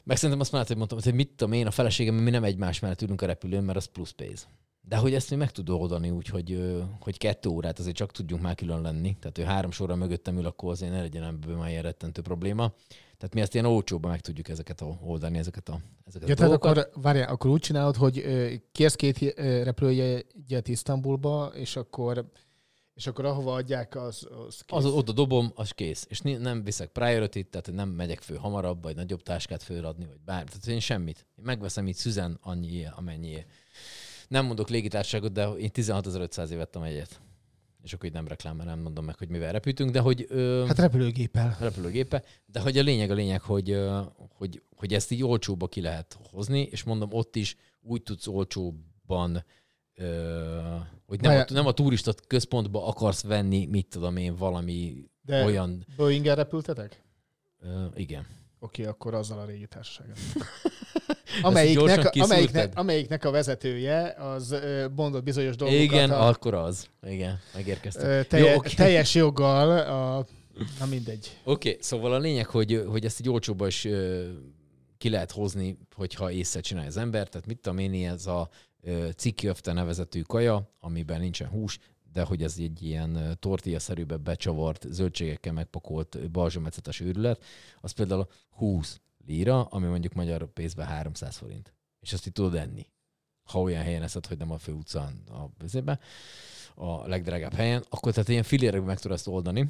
Meg 0.05 0.17
szerintem 0.17 0.41
azt 0.41 0.53
már 0.53 0.67
hogy 0.67 0.77
mondtam, 0.77 0.99
hogy 1.03 1.15
mit 1.15 1.31
tudom 1.31 1.53
én, 1.53 1.67
a 1.67 1.71
feleségem, 1.71 2.15
mi 2.15 2.31
nem 2.31 2.45
egymás 2.45 2.79
mellett 2.79 3.03
ülünk 3.03 3.23
a 3.23 3.27
repülőn, 3.27 3.65
mert 3.65 3.79
az 3.79 3.85
plusz 3.85 4.11
pénz. 4.11 4.49
De 4.89 4.97
hogy 4.97 5.15
ezt 5.15 5.31
mi 5.31 5.37
meg 5.37 5.51
tud 5.51 5.69
oldani 5.69 6.11
úgy, 6.11 6.27
hogy, 6.29 6.75
hogy 7.01 7.19
kettő 7.19 7.49
órát 7.49 7.79
azért 7.79 7.97
csak 7.97 8.13
tudjunk 8.13 8.43
már 8.43 8.55
külön 8.55 8.81
lenni. 8.81 9.17
Tehát, 9.21 9.37
hogy 9.37 9.47
három 9.47 9.71
sorra 9.71 9.95
mögöttem 9.95 10.37
ül, 10.39 10.47
akkor 10.47 10.71
azért 10.71 10.93
ne 10.93 11.01
legyen 11.01 11.23
ebből 11.23 11.57
már 11.57 11.71
ilyen 11.71 11.83
rettentő 11.83 12.23
probléma. 12.23 12.73
Tehát 13.19 13.35
mi 13.35 13.41
ezt 13.41 13.55
ilyen 13.55 13.67
olcsóban 13.67 14.11
meg 14.11 14.21
tudjuk 14.21 14.49
ezeket 14.49 14.81
a, 14.81 14.99
oldani, 15.03 15.39
ezeket 15.39 15.69
a, 15.69 15.81
ezeket 16.05 16.29
Ja, 16.29 16.35
a 16.35 16.37
tehát 16.37 16.51
dolgokat. 16.53 16.87
akkor, 16.87 17.03
várjál, 17.03 17.29
akkor 17.29 17.51
úgy 17.51 17.61
csinálod, 17.61 17.97
hogy 17.97 18.25
kérsz 18.73 18.95
két 18.95 19.35
repülőjegyet 19.39 20.69
Isztambulba, 20.69 21.51
és 21.55 21.77
akkor, 21.77 22.31
és 22.95 23.07
akkor 23.07 23.25
ahova 23.25 23.55
adják, 23.55 23.97
az, 23.97 24.29
az 24.47 24.61
kész. 24.67 24.79
Az, 24.79 24.85
oda 24.85 25.13
dobom, 25.13 25.53
az 25.55 25.71
kész. 25.71 26.07
És 26.09 26.21
nem 26.21 26.65
viszek 26.65 26.89
priority 26.89 27.41
tehát 27.51 27.73
nem 27.73 27.89
megyek 27.89 28.21
föl 28.21 28.37
hamarabb, 28.37 28.83
vagy 28.83 28.97
nagyobb 28.97 29.23
táskát 29.23 29.63
föladni, 29.63 30.07
vagy 30.07 30.21
bár. 30.25 30.45
Tehát 30.45 30.67
én 30.67 30.81
semmit. 30.81 31.27
Én 31.39 31.45
megveszem 31.45 31.87
itt 31.87 31.97
szüzen 31.97 32.39
annyi, 32.43 32.87
amennyi. 32.97 33.45
Nem 34.29 34.47
mondok 34.47 34.69
légitárságot, 34.69 35.33
de 35.33 35.49
én 35.49 35.71
16.500 35.75 36.51
év 36.51 36.57
vettem 36.57 36.83
egyet. 36.83 37.21
És 37.83 37.93
akkor 37.93 38.07
így 38.07 38.13
nem 38.13 38.29
reklám, 38.29 38.57
mert 38.57 38.69
nem 38.69 38.79
mondom 38.81 39.05
meg, 39.05 39.19
hogy 39.19 39.29
mivel 39.29 39.53
repültünk, 39.53 39.91
de 39.91 40.01
hogy... 40.01 40.27
Ö, 40.29 40.65
Hát 40.67 40.79
repülőgéppel. 40.79 41.57
repülőgépe, 41.61 42.23
de 42.47 42.61
hogy 42.61 42.79
a 42.79 42.83
lényeg 42.83 43.11
a 43.11 43.15
lényeg, 43.15 43.41
hogy, 43.41 43.71
ö, 43.71 44.01
hogy, 44.35 44.63
hogy 44.77 44.95
ezt 44.95 45.11
így 45.11 45.23
olcsóba 45.25 45.67
ki 45.69 45.81
lehet 45.81 46.19
hozni, 46.31 46.61
és 46.63 46.83
mondom, 46.83 47.13
ott 47.13 47.37
is 47.37 47.57
úgy 47.81 48.03
tudsz 48.03 48.27
olcsóbban, 48.27 49.45
ö, 49.95 50.77
hogy 51.07 51.21
nem 51.21 51.39
a, 51.41 51.53
nem 51.53 51.67
a 51.67 51.73
turista 51.73 52.15
központba 52.27 52.87
akarsz 52.87 53.23
venni, 53.23 53.67
mit 53.67 53.87
tudom 53.89 54.17
én, 54.17 54.37
valami 54.37 55.05
De 55.23 55.45
olyan, 55.45 55.87
boeing 55.97 56.25
repültetek? 56.25 57.03
ö, 57.61 57.85
igen. 57.95 58.27
Oké, 58.59 58.85
akkor 58.85 59.15
azzal 59.15 59.39
a 59.39 59.45
régi 59.45 59.67
társasággal. 59.67 60.15
amelyiknek, 61.43 62.15
amelyiknek, 62.15 62.73
amelyiknek 62.79 63.25
a 63.25 63.31
vezetője 63.31 64.15
az 64.19 64.57
mondott 64.97 65.23
bizonyos 65.23 65.57
dolgokat. 65.57 65.83
Igen, 65.83 66.11
a, 66.11 66.27
akkor 66.27 66.55
az. 66.55 66.87
Igen, 67.07 67.39
megérkeztem. 67.55 68.09
ö, 68.09 68.17
Jó, 68.17 68.23
telje, 68.23 68.57
oké. 68.57 68.75
teljes 68.75 69.15
joggal 69.15 69.79
a... 69.79 70.27
Na 70.79 70.87
mindegy. 70.87 71.39
Oké, 71.45 71.69
okay, 71.69 71.83
szóval 71.83 72.13
a 72.13 72.19
lényeg, 72.19 72.47
hogy, 72.47 72.85
hogy 72.87 73.05
ezt 73.05 73.21
így 73.21 73.29
olcsóba 73.29 73.67
is 73.67 73.89
ki 74.99 75.09
lehet 75.09 75.31
hozni, 75.31 75.79
hogyha 75.95 76.31
észre 76.31 76.61
csinálja 76.61 76.89
az 76.89 76.97
ember. 76.97 77.29
Tehát 77.29 77.47
mit 77.47 77.59
tudom 77.59 77.79
én, 77.79 78.09
ez 78.09 78.27
a 78.27 78.49
ö, 78.83 79.09
cikiöfte 79.17 79.73
nevezetű 79.73 80.21
kaja, 80.21 80.71
amiben 80.81 81.21
nincsen 81.21 81.49
hús, 81.49 81.79
de 82.13 82.23
hogy 82.23 82.43
ez 82.43 82.55
egy 82.59 82.83
ilyen 82.83 83.37
tortilla-szerűbe 83.41 84.17
becsavart, 84.17 84.87
zöldségekkel 84.91 85.53
megpakolt 85.53 86.31
balzsamecetes 86.31 87.01
őrület, 87.01 87.45
az 87.81 87.91
például 87.91 88.29
20 88.51 89.01
líra, 89.27 89.65
ami 89.65 89.87
mondjuk 89.87 90.13
magyar 90.13 90.53
pénzben 90.53 90.87
300 90.87 91.37
forint. 91.37 91.75
És 92.01 92.13
azt 92.13 92.27
így 92.27 92.33
tudod 92.33 92.55
enni. 92.55 92.87
Ha 93.45 93.61
olyan 93.61 93.83
helyen 93.83 94.03
eszed, 94.03 94.27
hogy 94.27 94.39
nem 94.39 94.51
a 94.51 94.59
főutcán, 94.59 95.23
a 95.29 95.49
vizébe, 95.59 96.01
a 96.75 97.09
legdrágább 97.09 97.53
helyen, 97.53 97.85
akkor 97.89 98.13
tehát 98.13 98.29
ilyen 98.29 98.43
filérekben 98.43 98.89
meg 98.89 99.01
tudod 99.01 99.17
ezt 99.17 99.27
oldani, 99.27 99.69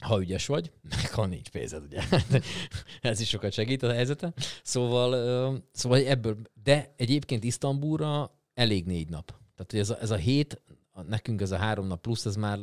ha 0.00 0.20
ügyes 0.20 0.46
vagy, 0.46 0.72
meg 0.96 1.10
ha 1.10 1.26
nincs 1.26 1.48
pénzed, 1.48 1.82
ugye. 1.82 2.02
Ez 3.00 3.20
is 3.20 3.28
sokat 3.28 3.52
segít 3.52 3.82
a 3.82 3.92
helyzeten. 3.92 4.34
Szóval, 4.62 5.62
szóval 5.72 5.98
ebből, 5.98 6.36
de 6.62 6.94
egyébként 6.96 7.44
Isztambulra 7.44 8.38
elég 8.54 8.84
négy 8.84 9.08
nap. 9.08 9.26
Tehát, 9.26 9.70
hogy 9.70 9.80
ez 9.80 9.90
a, 9.90 10.00
ez 10.00 10.10
a 10.10 10.16
hét, 10.16 10.62
nekünk 11.06 11.40
ez 11.40 11.50
a 11.50 11.56
három 11.56 11.86
nap 11.86 12.00
plusz, 12.00 12.24
ez 12.24 12.36
már 12.36 12.58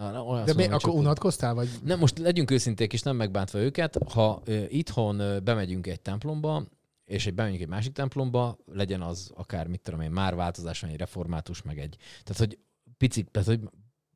á, 0.00 0.18
olyan 0.18 0.44
De 0.44 0.50
azt 0.50 0.56
mi, 0.56 0.66
akkor 0.66 0.94
unatkoztál, 0.94 1.54
vagy? 1.54 1.68
nem, 1.84 1.98
most 1.98 2.18
legyünk 2.18 2.50
őszinték, 2.50 2.92
és 2.92 3.02
nem 3.02 3.16
megbántva 3.16 3.58
őket. 3.58 3.98
Ha 4.12 4.42
ö, 4.44 4.64
itthon 4.68 5.18
ö, 5.18 5.38
bemegyünk 5.40 5.86
egy 5.86 6.00
templomba, 6.00 6.66
és 7.04 7.26
egy 7.26 7.34
bemegyünk 7.34 7.62
egy 7.62 7.68
másik 7.68 7.92
templomba, 7.92 8.58
legyen 8.72 9.02
az 9.02 9.30
akár, 9.34 9.66
mit 9.66 9.80
tudom 9.80 10.00
én, 10.00 10.10
már 10.10 10.34
változás, 10.34 10.82
egy 10.82 10.96
református, 10.96 11.62
meg 11.62 11.78
egy. 11.78 11.96
Tehát, 12.22 12.38
hogy 12.38 12.58
picik, 12.96 13.30
tehát, 13.30 13.48
hogy 13.48 13.60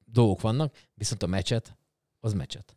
dolgok 0.04 0.40
vannak, 0.40 0.74
viszont 0.94 1.22
a 1.22 1.26
mecset, 1.26 1.76
az 2.20 2.32
mecset. 2.32 2.76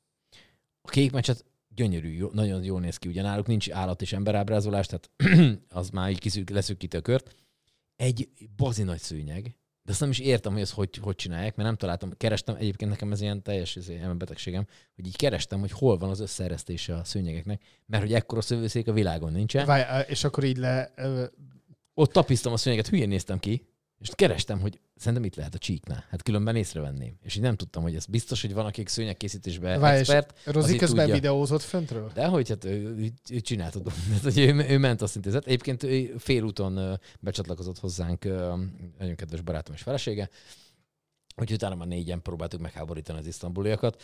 A 0.81 0.89
kék 0.89 1.11
mecset 1.11 1.45
gyönyörű, 1.75 2.09
jó, 2.09 2.29
nagyon 2.33 2.63
jól 2.63 2.79
néz 2.79 2.97
ki, 2.97 3.07
ugye 3.07 3.21
náluk 3.21 3.47
nincs 3.47 3.71
állat 3.71 4.01
és 4.01 4.13
emberábrázolás, 4.13 4.87
tehát 4.87 5.09
az 5.79 5.89
már 5.89 6.09
így 6.09 6.19
kiszűk, 6.19 6.49
leszűkíti 6.49 6.97
a 6.97 7.01
kört. 7.01 7.35
Egy 7.95 8.29
bazi 8.55 8.83
nagy 8.83 8.99
szőnyeg, 8.99 9.57
de 9.87 9.93
azt 9.93 10.01
nem 10.01 10.09
is 10.09 10.19
értem, 10.19 10.51
hogy 10.51 10.61
ezt 10.61 10.73
hogy, 10.73 10.97
hogy 11.01 11.15
csinálják, 11.15 11.55
mert 11.55 11.67
nem 11.69 11.77
találtam. 11.77 12.11
Kerestem, 12.17 12.55
egyébként 12.55 12.91
nekem 12.91 13.11
ez 13.11 13.21
ilyen 13.21 13.41
teljes 13.41 13.75
ez 13.75 13.89
ilyen 13.89 14.17
betegségem, 14.17 14.67
hogy 14.95 15.07
így 15.07 15.15
kerestem, 15.15 15.59
hogy 15.59 15.71
hol 15.71 15.97
van 15.97 16.09
az 16.09 16.19
összeeresztése 16.19 16.95
a 16.95 17.03
szőnyegeknek, 17.03 17.61
mert 17.85 18.03
hogy 18.03 18.13
ekkora 18.13 18.41
szövőszék 18.41 18.87
a 18.87 18.93
világon 18.93 19.31
nincsen. 19.31 19.65
Várj, 19.65 20.09
és 20.11 20.23
akkor 20.23 20.43
így 20.43 20.57
le... 20.57 20.93
Ott 21.93 22.11
tapisztam 22.11 22.53
a 22.53 22.57
szőnyeget, 22.57 22.87
hülyén 22.87 23.07
néztem 23.07 23.39
ki, 23.39 23.67
És 24.01 24.09
kerestem, 24.15 24.59
hogy 24.59 24.79
szerintem 24.95 25.23
itt 25.23 25.35
lehet 25.35 25.55
a 25.55 25.57
csíknál. 25.57 26.05
Hát 26.09 26.23
különben 26.23 26.55
észrevenném. 26.55 27.17
És 27.23 27.35
így 27.35 27.41
nem 27.41 27.55
tudtam, 27.55 27.83
hogy 27.83 27.95
ez 27.95 28.05
biztos, 28.05 28.41
hogy 28.41 28.53
van, 28.53 28.65
akik 28.65 28.87
szőnyegkészítésben 28.87 29.81
és 29.81 29.99
expert. 29.99 30.33
az 30.45 30.53
Rozi 30.53 30.75
közben 30.77 30.99
tudja. 31.05 31.13
videózott 31.13 31.61
föntről? 31.61 32.11
De 32.13 32.25
hogy 32.25 32.49
hát 32.49 32.63
ő, 32.63 32.69
ő, 32.69 33.11
ő 33.29 33.39
csinált 33.39 33.75
a 33.75 33.79
dolgot. 33.79 34.03
Hát, 34.11 34.21
hogy 34.21 34.37
ő, 34.37 34.65
ő, 34.69 34.77
ment 34.77 35.01
azt 35.01 35.15
intézet. 35.15 35.45
Egyébként 35.45 35.83
ő 35.83 36.15
félúton 36.17 36.99
becsatlakozott 37.19 37.79
hozzánk 37.79 38.23
nagyon 38.97 39.15
kedves 39.15 39.41
barátom 39.41 39.75
és 39.75 39.81
felesége, 39.81 40.29
hogy 41.35 41.51
utána 41.51 41.75
már 41.75 41.87
négyen 41.87 42.21
próbáltuk 42.21 42.61
megháborítani 42.61 43.19
az 43.19 43.27
isztambuliakat. 43.27 44.01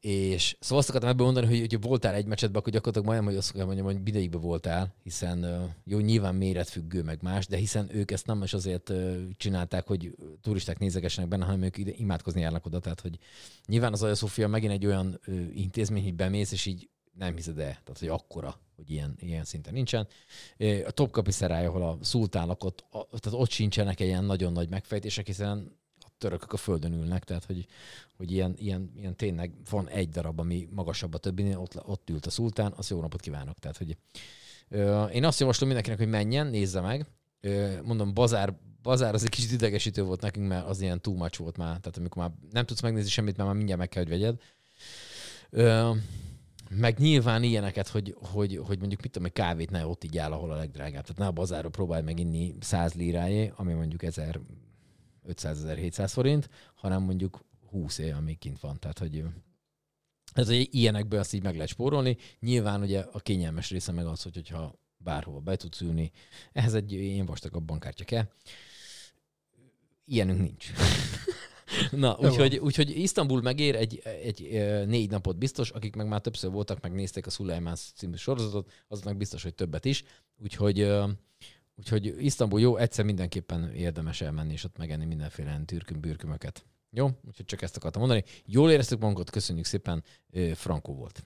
És 0.00 0.56
szóval 0.60 0.78
azt 0.78 0.88
akartam 0.88 1.10
ebből 1.10 1.24
mondani, 1.24 1.46
hogy, 1.46 1.58
hogy 1.58 1.80
voltál 1.80 2.14
egy 2.14 2.26
meccsetben, 2.26 2.60
akkor 2.60 2.72
gyakorlatilag 2.72 3.08
majdnem, 3.08 3.28
hogy 3.28 3.38
azt 3.38 3.52
kell 3.52 3.64
mondjam, 3.64 3.86
hogy 3.86 4.08
ideigben 4.08 4.40
voltál, 4.40 4.94
hiszen 5.02 5.68
jó, 5.84 5.98
nyilván 5.98 6.34
méretfüggő 6.34 7.02
meg 7.02 7.22
más, 7.22 7.46
de 7.46 7.56
hiszen 7.56 7.88
ők 7.92 8.10
ezt 8.10 8.26
nem 8.26 8.42
is 8.42 8.54
azért 8.54 8.92
csinálták, 9.36 9.86
hogy 9.86 10.14
turisták 10.42 10.78
nézegessenek 10.78 11.30
benne, 11.30 11.44
hanem 11.44 11.62
ők 11.62 11.76
ide 11.76 11.92
imádkozni 11.96 12.40
járnak 12.40 12.66
oda. 12.66 12.78
Tehát, 12.78 13.00
hogy 13.00 13.18
nyilván 13.66 13.92
az 13.92 14.02
Aja 14.02 14.14
Szófia 14.14 14.48
megint 14.48 14.72
egy 14.72 14.86
olyan 14.86 15.20
intézmény, 15.54 16.02
hogy 16.02 16.14
bemész, 16.14 16.52
és 16.52 16.66
így 16.66 16.88
nem 17.12 17.34
hiszed 17.34 17.58
el, 17.58 17.72
tehát 17.84 17.98
hogy 17.98 18.08
akkora, 18.08 18.60
hogy 18.76 18.90
ilyen, 18.90 19.14
ilyen 19.20 19.44
szinten 19.44 19.72
nincsen. 19.72 20.06
A 20.86 20.90
Topkapi 20.90 21.30
Szerály, 21.30 21.66
ahol 21.66 21.82
a 21.82 21.98
szultán 22.00 22.46
lakott, 22.46 22.84
tehát 22.90 23.40
ott 23.40 23.50
sincsenek 23.50 24.00
ilyen 24.00 24.24
nagyon 24.24 24.52
nagy 24.52 24.68
megfejtések, 24.68 25.26
hiszen 25.26 25.78
törökök 26.18 26.52
a 26.52 26.56
földön 26.56 26.92
ülnek, 26.92 27.24
tehát 27.24 27.44
hogy, 27.44 27.66
hogy 28.16 28.32
ilyen, 28.32 28.54
ilyen, 28.56 28.92
ilyen 28.96 29.16
tényleg 29.16 29.52
van 29.70 29.88
egy 29.88 30.08
darab, 30.08 30.40
ami 30.40 30.68
magasabb 30.70 31.14
a 31.14 31.18
többinél, 31.18 31.58
ott, 31.58 31.86
ott 31.86 32.10
ült 32.10 32.26
a 32.26 32.30
szultán, 32.30 32.72
azt 32.76 32.90
jó 32.90 33.00
napot 33.00 33.20
kívánok. 33.20 33.58
Tehát, 33.58 33.76
hogy 33.76 33.96
ö, 34.68 35.04
én 35.04 35.24
azt 35.24 35.40
javaslom 35.40 35.68
mindenkinek, 35.68 35.98
hogy 35.98 36.08
menjen, 36.08 36.46
nézze 36.46 36.80
meg. 36.80 37.06
Ö, 37.40 37.82
mondom, 37.82 38.14
bazár, 38.14 38.58
bazár 38.82 39.14
az 39.14 39.22
egy 39.22 39.28
kicsit 39.28 39.52
idegesítő 39.52 40.02
volt 40.02 40.20
nekünk, 40.20 40.48
mert 40.48 40.66
az 40.66 40.80
ilyen 40.80 41.00
too 41.00 41.14
much 41.14 41.38
volt 41.38 41.56
már. 41.56 41.78
Tehát 41.78 41.96
amikor 41.96 42.22
már 42.22 42.32
nem 42.50 42.64
tudsz 42.64 42.80
megnézni 42.80 43.10
semmit, 43.10 43.36
mert 43.36 43.48
már 43.48 43.56
mindjárt 43.56 43.80
meg 43.80 43.88
kell, 43.88 44.02
hogy 44.02 44.12
vegyed. 44.12 44.40
Ö, 45.50 45.90
meg 46.70 46.98
nyilván 46.98 47.42
ilyeneket, 47.42 47.88
hogy, 47.88 48.16
hogy, 48.32 48.60
hogy 48.66 48.78
mondjuk 48.78 49.02
mit 49.02 49.10
tudom, 49.10 49.26
egy 49.26 49.34
kávét 49.34 49.70
ne 49.70 49.86
ott 49.86 50.04
így 50.04 50.18
áll, 50.18 50.32
ahol 50.32 50.50
a 50.50 50.56
legdrágább. 50.56 51.02
Tehát 51.02 51.18
ne 51.18 51.26
a 51.26 51.32
bazáról 51.32 51.70
próbálj 51.70 52.02
meg 52.02 52.18
inni 52.18 52.54
100 52.60 52.94
lirájé, 52.94 53.52
ami 53.56 53.72
mondjuk 53.72 54.02
1500-1700 55.28 56.10
forint, 56.12 56.48
hanem 56.74 57.02
mondjuk 57.02 57.44
20 57.70 57.98
év, 57.98 58.14
ami 58.14 58.34
kint 58.34 58.60
van. 58.60 58.78
Tehát, 58.78 58.98
hogy 58.98 59.24
ez 60.32 60.46
hogy 60.46 60.68
ilyenekből 60.70 61.20
azt 61.20 61.34
így 61.34 61.42
meg 61.42 61.54
lehet 61.54 61.68
spórolni. 61.68 62.16
Nyilván 62.40 62.82
ugye 62.82 63.00
a 63.00 63.18
kényelmes 63.18 63.70
része 63.70 63.92
meg 63.92 64.06
az, 64.06 64.22
hogy, 64.22 64.34
hogyha 64.34 64.78
bárhova 64.96 65.40
be 65.40 65.56
tudsz 65.56 65.80
ülni. 65.80 66.10
Ehhez 66.52 66.74
egy 66.74 66.92
ilyen 66.92 67.26
vastagabb 67.26 67.64
bankkártya 67.64 68.04
kell. 68.04 68.28
Ilyenünk 70.04 70.40
nincs. 70.40 70.72
Na, 71.90 72.18
úgyhogy, 72.20 72.56
úgyhogy 72.56 72.98
Isztambul 72.98 73.42
megér 73.42 73.74
egy, 73.76 74.02
egy 74.04 74.40
négy 74.86 75.10
napot 75.10 75.38
biztos, 75.38 75.70
akik 75.70 75.94
meg 75.94 76.06
már 76.06 76.20
többször 76.20 76.50
voltak, 76.50 76.80
megnézték 76.80 77.26
a 77.26 77.30
Szulajmán 77.30 77.76
című 77.94 78.16
sorozatot, 78.16 78.72
azoknak 78.88 79.16
biztos, 79.16 79.42
hogy 79.42 79.54
többet 79.54 79.84
is. 79.84 80.04
Úgyhogy, 80.36 80.88
úgyhogy 81.78 82.14
Isztambul 82.24 82.60
jó, 82.60 82.76
egyszer 82.76 83.04
mindenképpen 83.04 83.72
érdemes 83.74 84.20
elmenni, 84.20 84.52
és 84.52 84.64
ott 84.64 84.76
megenni 84.76 85.04
mindenféle 85.04 85.48
ilyen 85.48 85.66
türküm 85.66 86.00
bürkümöket. 86.00 86.64
Jó? 86.90 87.10
Úgyhogy 87.26 87.44
csak 87.44 87.62
ezt 87.62 87.76
akartam 87.76 88.00
mondani. 88.00 88.24
Jól 88.44 88.70
éreztük 88.70 88.98
magunkat, 88.98 89.30
köszönjük 89.30 89.64
szépen. 89.64 90.04
Frankó 90.54 90.94
volt. 90.94 91.24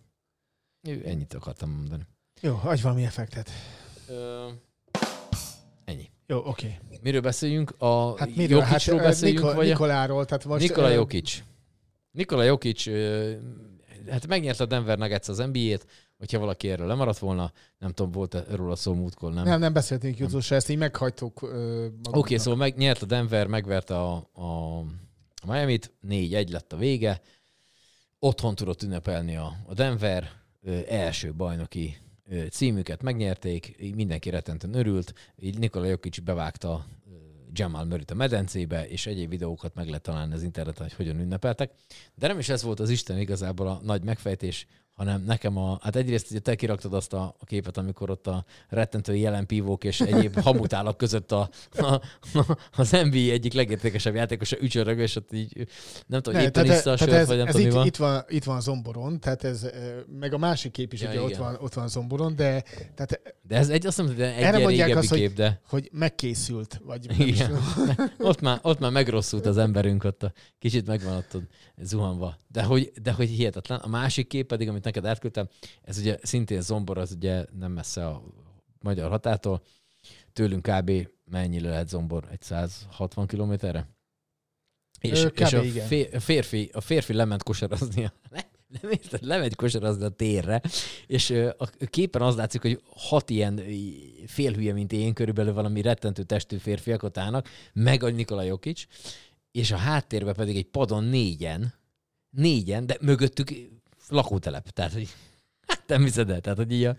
Ennyit 1.04 1.34
akartam 1.34 1.70
mondani. 1.70 2.06
Jó, 2.40 2.58
adj 2.62 2.82
valami 2.82 3.04
effektet. 3.04 3.50
Ö, 4.08 4.48
ennyi. 5.84 6.10
Jó, 6.26 6.38
oké. 6.46 6.78
Miről 7.02 7.20
beszéljünk? 7.20 7.74
A 7.78 8.18
Hát 8.18 8.36
miről? 8.36 8.58
Jokicról 8.58 8.98
hát, 8.98 9.06
beszéljünk, 9.06 9.40
Nikol, 9.40 9.54
vagy. 9.56 9.66
Nikoláról, 9.68 10.24
tehát 10.24 10.44
most... 10.44 10.68
Nikola 10.68 10.88
Jokic. 10.88 11.42
Nikola 12.10 12.42
Jokic, 12.42 12.84
hát 14.08 14.26
megnyerte 14.26 14.62
a 14.62 14.66
Denver 14.66 14.98
Nuggets 14.98 15.28
az 15.28 15.38
NBA-t, 15.38 15.86
hogyha 16.22 16.38
valaki 16.38 16.70
erről 16.70 16.86
lemaradt 16.86 17.18
volna, 17.18 17.52
nem 17.78 17.90
tudom, 17.90 18.12
volt 18.12 18.34
erről 18.34 18.70
a 18.70 18.76
szó 18.76 18.94
múltkor, 18.94 19.32
nem? 19.32 19.44
Nem, 19.44 19.60
nem 19.60 19.72
beszéltünk 19.72 20.18
jutósra, 20.18 20.56
ezt 20.56 20.68
így 20.68 20.78
meghagytuk. 20.78 21.42
Oké, 21.42 21.92
okay, 22.02 22.38
szóval 22.38 22.56
megnyert 22.56 23.02
a 23.02 23.06
Denver, 23.06 23.46
megverte 23.46 23.98
a, 23.98 24.28
a, 24.32 24.78
a 25.34 25.46
Miami-t, 25.46 25.92
4-1 26.08 26.50
lett 26.50 26.72
a 26.72 26.76
vége, 26.76 27.20
otthon 28.18 28.54
tudott 28.54 28.82
ünnepelni 28.82 29.36
a, 29.36 29.56
a 29.66 29.74
Denver, 29.74 30.30
ö, 30.62 30.78
első 30.88 31.32
bajnoki 31.34 31.96
ö, 32.28 32.46
címüket 32.46 33.02
megnyerték, 33.02 33.76
így 33.80 33.94
mindenki 33.94 34.30
rettenten 34.30 34.74
örült, 34.74 35.14
így 35.36 35.58
Nikola 35.58 35.86
Jokic 35.86 36.18
bevágta 36.18 36.86
Jamal 37.52 37.84
Murray-t 37.84 38.10
a 38.10 38.14
medencébe, 38.14 38.88
és 38.88 39.06
egyéb 39.06 39.30
videókat 39.30 39.74
meg 39.74 39.86
lehet 39.86 40.02
találni 40.02 40.34
az 40.34 40.42
interneten, 40.42 40.82
hogy 40.82 40.94
hogyan 40.94 41.20
ünnepeltek. 41.20 41.72
De 42.14 42.26
nem 42.26 42.38
is 42.38 42.48
ez 42.48 42.62
volt 42.62 42.80
az 42.80 42.90
Isten 42.90 43.18
igazából 43.18 43.68
a 43.68 43.80
nagy 43.82 44.02
megfejtés, 44.02 44.66
hanem 44.94 45.22
nekem 45.24 45.56
a, 45.56 45.78
hát 45.82 45.96
egyrészt 45.96 46.30
ugye 46.30 46.40
te 46.40 46.54
kiraktad 46.54 46.94
azt 46.94 47.12
a, 47.12 47.34
a 47.38 47.44
képet, 47.44 47.76
amikor 47.76 48.10
ott 48.10 48.26
a 48.26 48.44
rettentő 48.68 49.16
jelen 49.16 49.46
pívók 49.46 49.84
és 49.84 50.00
egyéb 50.00 50.40
hamutálak 50.46 50.96
között 50.96 51.32
a, 51.32 51.48
a, 51.72 52.00
az 52.76 52.90
NBA 52.90 53.16
egyik 53.16 53.52
legértékesebb 53.52 54.14
játékosa 54.14 54.56
ücsörög, 54.60 54.98
és 54.98 55.16
ott 55.16 55.32
így 55.32 55.66
nem 56.06 56.20
tudom, 56.22 56.38
Ne, 56.38 56.44
éppen 56.46 56.64
iszta 56.64 56.90
a 56.90 56.96
sört, 56.96 57.10
ez, 57.12 57.26
vagy 57.26 57.36
nem 57.36 57.46
ez 57.46 57.54
tudom, 57.54 57.66
itt, 57.68 57.74
van. 57.74 57.86
itt, 57.86 57.96
van, 57.96 58.24
itt 58.28 58.44
van 58.44 58.60
Zomboron, 58.60 59.20
tehát 59.20 59.44
ez, 59.44 59.62
ö, 59.62 59.68
meg 60.18 60.32
a 60.34 60.38
másik 60.38 60.72
kép 60.72 60.92
is 60.92 61.00
Ja, 61.00 61.08
ugye 61.10 61.20
ott 61.20 61.28
igen. 61.28 61.40
van, 61.42 61.56
ott 61.60 61.74
van 61.74 61.88
Zomboron, 61.88 62.36
de 62.36 62.62
tehát 62.94 63.20
De 63.42 63.56
ez 63.56 63.68
egy, 63.68 63.86
azt 63.86 63.96
hiszem, 64.00 64.14
hogy 64.14 64.22
egy 64.22 64.30
Erre 64.30 64.48
ilyen 64.48 64.60
mondják 64.62 64.96
azt, 64.96 65.08
hogy- 65.08 65.18
kép, 65.18 65.34
de 65.34 65.60
hogy 65.68 65.88
megkészült, 65.92 66.80
vagy 66.84 67.20
Igen. 67.20 67.58
ott 68.18 68.40
már, 68.40 68.58
ott 68.62 68.78
már 68.78 68.90
megrosszult 68.90 69.46
az 69.46 69.56
emberünk, 69.58 70.04
ott 70.04 70.22
a, 70.22 70.32
kicsit 70.58 70.86
megvan 70.86 71.16
ott 71.16 71.34
ott 71.34 71.50
zuhanva. 71.82 72.36
De 72.48 72.62
hogy, 72.62 72.92
de 73.02 73.12
hogy 73.12 73.28
hihetetlen. 73.28 73.78
A 73.78 73.88
másik 73.88 74.26
kép 74.26 74.46
pedig, 74.46 74.68
amit 74.68 74.81
neked 74.84 75.06
átküldtem, 75.06 75.48
ez 75.82 75.98
ugye 75.98 76.18
szintén 76.22 76.60
Zombor, 76.60 76.98
az 76.98 77.12
ugye 77.12 77.44
nem 77.58 77.72
messze 77.72 78.06
a 78.06 78.22
magyar 78.80 79.10
határtól. 79.10 79.62
Tőlünk 80.32 80.68
kb. 80.68 81.08
mennyire 81.24 81.68
lehet 81.68 81.88
Zombor? 81.88 82.24
Egy 82.30 82.42
160 82.42 83.26
kilométerre? 83.26 83.88
És, 85.00 85.24
kb. 85.24 85.40
és 85.40 85.52
a, 85.52 85.62
igen. 85.62 85.86
fé- 85.86 86.14
a, 86.14 86.20
férfi, 86.20 86.70
a 86.72 86.80
férfi 86.80 87.12
lement 87.12 87.42
kosarazni 87.42 88.04
a, 88.04 88.12
nem 88.80 88.90
érted, 88.90 89.24
lemegy 89.24 89.54
kosarazni 89.54 90.04
a 90.04 90.08
térre, 90.08 90.60
és 91.06 91.30
a 91.58 91.66
képen 91.86 92.22
az 92.22 92.36
látszik, 92.36 92.60
hogy 92.60 92.82
hat 92.96 93.30
ilyen 93.30 93.60
félhülye, 94.26 94.72
mint 94.72 94.92
én, 94.92 95.14
körülbelül 95.14 95.52
valami 95.52 95.82
rettentő 95.82 96.22
testű 96.22 96.56
férfiak 96.56 97.02
ott 97.02 97.18
állnak, 97.18 97.48
meg 97.72 98.02
a 98.02 98.08
Nikola 98.08 98.42
Jokic, 98.42 98.86
és 99.52 99.70
a 99.70 99.76
háttérben 99.76 100.34
pedig 100.34 100.56
egy 100.56 100.66
padon 100.66 101.04
négyen, 101.04 101.74
négyen, 102.30 102.86
de 102.86 102.96
mögöttük 103.00 103.50
lakótelep. 104.08 104.68
Tehát, 104.68 104.92
hogy 104.92 105.08
hát 105.66 105.82
nem 105.86 106.02
hiszed 106.02 106.30
el. 106.30 106.40
Tehát, 106.40 106.58
hogy 106.58 106.72
így 106.72 106.84
a, 106.84 106.94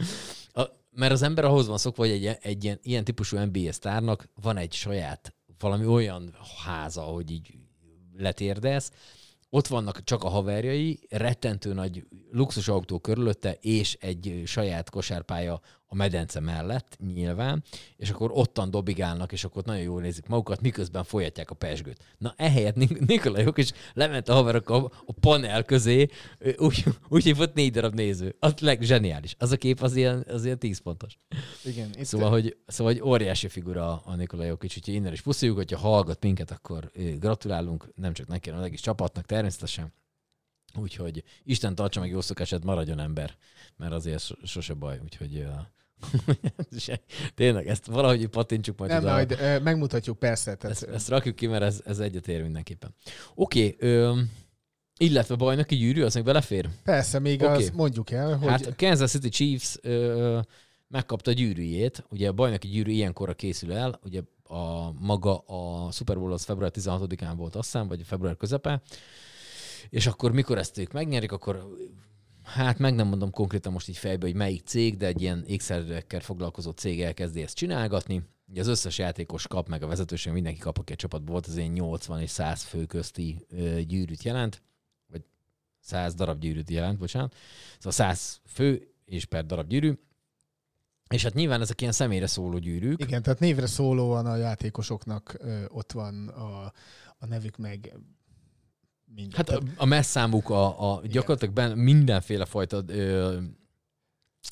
a, 0.62 0.70
mert 0.92 1.12
az 1.12 1.22
ember 1.22 1.46
ahhoz 1.46 1.68
van 1.68 1.78
szokva, 1.78 2.04
hogy 2.04 2.12
egy, 2.12 2.38
egy 2.42 2.64
ilyen, 2.64 2.80
ilyen 2.82 3.04
típusú 3.04 3.38
NBA 3.38 3.72
sztárnak 3.72 4.30
van 4.42 4.58
egy 4.58 4.74
saját 4.74 5.36
valami 5.60 5.86
olyan 5.86 6.36
háza, 6.66 7.02
hogy 7.02 7.32
így 7.32 7.54
letérdesz, 8.18 8.92
ott 9.50 9.68
vannak 9.68 10.04
csak 10.04 10.24
a 10.24 10.30
haverjai, 10.30 11.00
rettentő 11.10 11.74
nagy 11.74 12.06
luxusautó 12.32 13.00
körülötte, 13.00 13.58
és 13.62 13.98
egy 14.00 14.42
saját 14.46 14.90
kosárpálya 14.90 15.62
a 15.94 15.96
medence 15.96 16.40
mellett 16.40 16.98
nyilván, 17.14 17.64
és 17.98 18.10
akkor 18.10 18.32
ottan 18.34 18.72
dobigálnak, 18.72 19.32
és 19.32 19.44
akkor 19.44 19.64
nagyon 19.64 19.82
jól 19.82 20.02
nézik 20.02 20.28
magukat, 20.28 20.62
miközben 20.62 21.04
folyatják 21.04 21.50
a 21.50 21.56
pesgőt. 21.56 22.04
Na 22.18 22.34
ehelyett 22.38 22.76
Nik- 22.76 23.06
Nikola 23.06 23.52
is 23.56 23.72
lement 23.94 24.30
a 24.30 24.34
haverok 24.34 24.70
a, 24.70 24.92
panel 25.20 25.64
közé, 25.64 26.08
úgy, 26.58 26.84
úgy 27.10 27.36
volt 27.36 27.54
négy 27.54 27.72
darab 27.72 27.94
néző. 27.94 28.36
Az 28.40 28.54
leg 28.60 28.82
zseniális. 28.82 29.36
Az 29.40 29.52
a 29.52 29.58
kép 29.58 29.82
az 29.82 29.96
ilyen, 29.96 30.26
az 30.28 30.46
ilyen 30.46 30.60
tíz 30.60 30.80
pontos. 30.80 31.18
Igen, 31.66 31.90
itt 31.98 32.06
Szóval, 32.06 32.30
hogy, 32.30 32.58
szóval, 32.68 32.94
hogy 32.94 33.02
óriási 33.02 33.48
figura 33.48 34.02
a 34.06 34.16
Nikola 34.16 34.44
Jokic, 34.44 34.78
úgyhogy 34.78 34.94
innen 34.94 35.14
is 35.14 35.22
puszoljuk, 35.22 35.58
hogyha 35.58 35.78
hallgat 35.78 36.24
minket, 36.24 36.52
akkor 36.52 36.92
gratulálunk, 37.20 37.90
nem 37.96 38.14
csak 38.14 38.28
neki, 38.28 38.46
hanem 38.50 38.62
az 38.64 38.68
egész 38.68 38.82
csapatnak 38.82 39.26
természetesen. 39.26 39.94
Úgyhogy 40.76 41.24
Isten 41.44 41.76
tartsa 41.76 42.00
meg 42.00 42.10
jó 42.10 42.22
szokását, 42.22 42.64
maradjon 42.64 43.00
ember, 43.00 43.38
mert 43.78 43.92
azért 43.92 44.20
so- 44.20 44.46
sose 44.46 44.74
baj, 44.74 45.00
úgyhogy 45.04 45.32
se- 45.32 45.74
tényleg, 47.36 47.68
ezt 47.68 47.86
valahogy 47.86 48.28
pattintsuk 48.28 48.78
majd 48.78 48.92
nem, 48.92 49.04
oda. 49.04 49.12
majd 49.12 49.32
ö, 49.32 49.60
megmutatjuk 49.60 50.20
persze. 50.20 50.56
Tehát, 50.56 50.76
Ezt, 50.76 50.94
ezt 50.94 51.10
rakjuk 51.10 51.36
ki, 51.36 51.48
mert 51.48 51.64
ez, 51.64 51.82
ez 51.86 52.00
egyetér 52.00 52.42
mindenképpen. 52.42 52.96
Oké, 53.36 53.76
okay, 53.80 54.24
illetve 54.98 55.36
bajnoki 55.36 55.76
gyűrű, 55.76 56.04
az 56.04 56.14
még 56.14 56.24
belefér? 56.24 56.70
persze, 56.84 57.20
még 57.20 57.42
okay. 57.42 57.56
azt 57.56 57.74
mondjuk 57.74 58.12
el, 58.12 58.38
hogy 58.38 58.50
Hát 58.50 58.66
a 58.66 58.74
Kansas 58.78 59.12
City 59.12 59.30
Chiefs 59.30 59.78
ö, 59.82 60.40
megkapta 60.88 61.32
a 61.32 61.34
gyűrűjét, 61.34 62.06
ugye 62.10 62.28
a 62.28 62.34
bajnoki 62.34 62.68
gyűrű 62.68 62.92
ilyenkorra 62.92 63.34
készül 63.34 63.74
el, 63.74 64.00
ugye 64.04 64.22
a 64.44 64.92
maga 64.92 65.38
a 65.38 65.92
Super 65.92 66.18
Bowl 66.18 66.34
az 66.34 66.44
február 66.44 66.72
16-án 66.74 67.34
volt 67.36 67.56
azt 67.56 67.72
hiszem, 67.72 67.88
vagy 67.88 68.02
február 68.06 68.38
közepe, 68.38 68.82
és 69.90 70.08
akkor 70.08 70.32
mikor 70.32 70.58
ezt 70.58 70.78
ők 70.78 70.92
megnyerik, 70.92 71.32
akkor 71.32 71.76
hát 72.44 72.80
meg 72.80 72.96
nem 72.96 73.08
mondom 73.08 73.32
konkrétan 73.32 73.72
most 73.72 73.90
így 73.90 73.98
fejbe, 73.98 74.26
hogy 74.26 74.36
melyik 74.36 74.66
cég, 74.66 74.98
de 74.98 75.06
egy 75.06 75.22
ilyen 75.22 75.44
ékszerekkel 75.48 76.20
foglalkozó 76.20 76.72
cég 76.72 77.02
elkezdi 77.02 77.42
ezt 77.42 77.56
csinálgatni. 77.56 78.24
Ugye 78.48 78.62
az 78.62 78.68
összes 78.68 78.98
játékos 78.98 79.48
kap, 79.48 79.68
meg 79.68 79.84
a 79.84 79.88
vezetőség 79.88 80.34
mindenki 80.34 80.60
kap, 80.60 80.78
aki 80.78 80.94
a 80.94 80.96
csapatból 80.96 81.32
volt, 81.32 81.48
az 81.48 81.58
ilyen 81.58 81.72
80 81.72 82.22
és 82.22 82.30
100 82.30 82.64
fő 82.64 82.86
közti 82.86 83.46
ö, 83.50 83.82
gyűrűt 83.82 84.24
jelent, 84.24 84.62
vagy 85.08 85.22
100 85.80 86.14
darab 86.14 86.40
gyűrűt 86.40 86.70
jelent, 86.70 86.98
bocsánat. 86.98 87.36
Szóval 87.76 87.92
100 87.92 88.40
fő 88.46 88.94
és 89.06 89.26
per 89.26 89.46
darab 89.46 89.68
gyűrű. 89.68 89.94
És 91.10 91.24
hát 91.24 91.34
nyilván 91.34 91.62
ezek 91.62 91.82
ilyen 91.82 91.94
személyre 91.94 92.28
szóló 92.28 92.58
gyűrűk. 92.58 93.02
Igen, 93.02 93.22
tehát 93.22 93.40
névre 93.40 93.66
szólóan 93.66 94.26
a 94.26 94.36
játékosoknak 94.36 95.36
ö, 95.40 95.64
ott 95.68 95.92
van 95.92 96.28
a, 96.28 96.74
a 97.18 97.26
nevük 97.26 97.58
meg 97.58 97.94
minden. 99.16 99.38
Hát 99.38 99.50
a, 99.50 99.62
a 99.76 99.86
messzámuk, 99.86 100.50
a, 100.50 100.94
a 100.94 101.02
gyakorlatilag 101.08 101.54
benne 101.54 101.76
mindenféle 101.76 102.46
fajta 102.46 102.84
ö, 102.88 103.38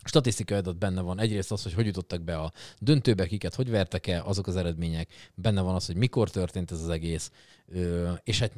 statisztikai 0.03 0.57
adat 0.57 0.77
benne 0.77 1.01
van. 1.01 1.19
Egyrészt 1.19 1.51
az, 1.51 1.63
hogy 1.63 1.73
hogy 1.73 1.85
jutottak 1.85 2.21
be 2.21 2.37
a 2.37 2.51
döntőbe, 2.79 3.27
kiket 3.27 3.55
hogy 3.55 3.69
vertek 3.69 4.07
el, 4.07 4.21
azok 4.21 4.47
az 4.47 4.55
eredmények. 4.55 5.09
Benne 5.35 5.61
van 5.61 5.75
az, 5.75 5.85
hogy 5.85 5.95
mikor 5.95 6.29
történt 6.29 6.71
ez 6.71 6.79
az 6.79 6.89
egész. 6.89 7.31
Ö, 7.67 8.11
és 8.23 8.39
hát 8.39 8.51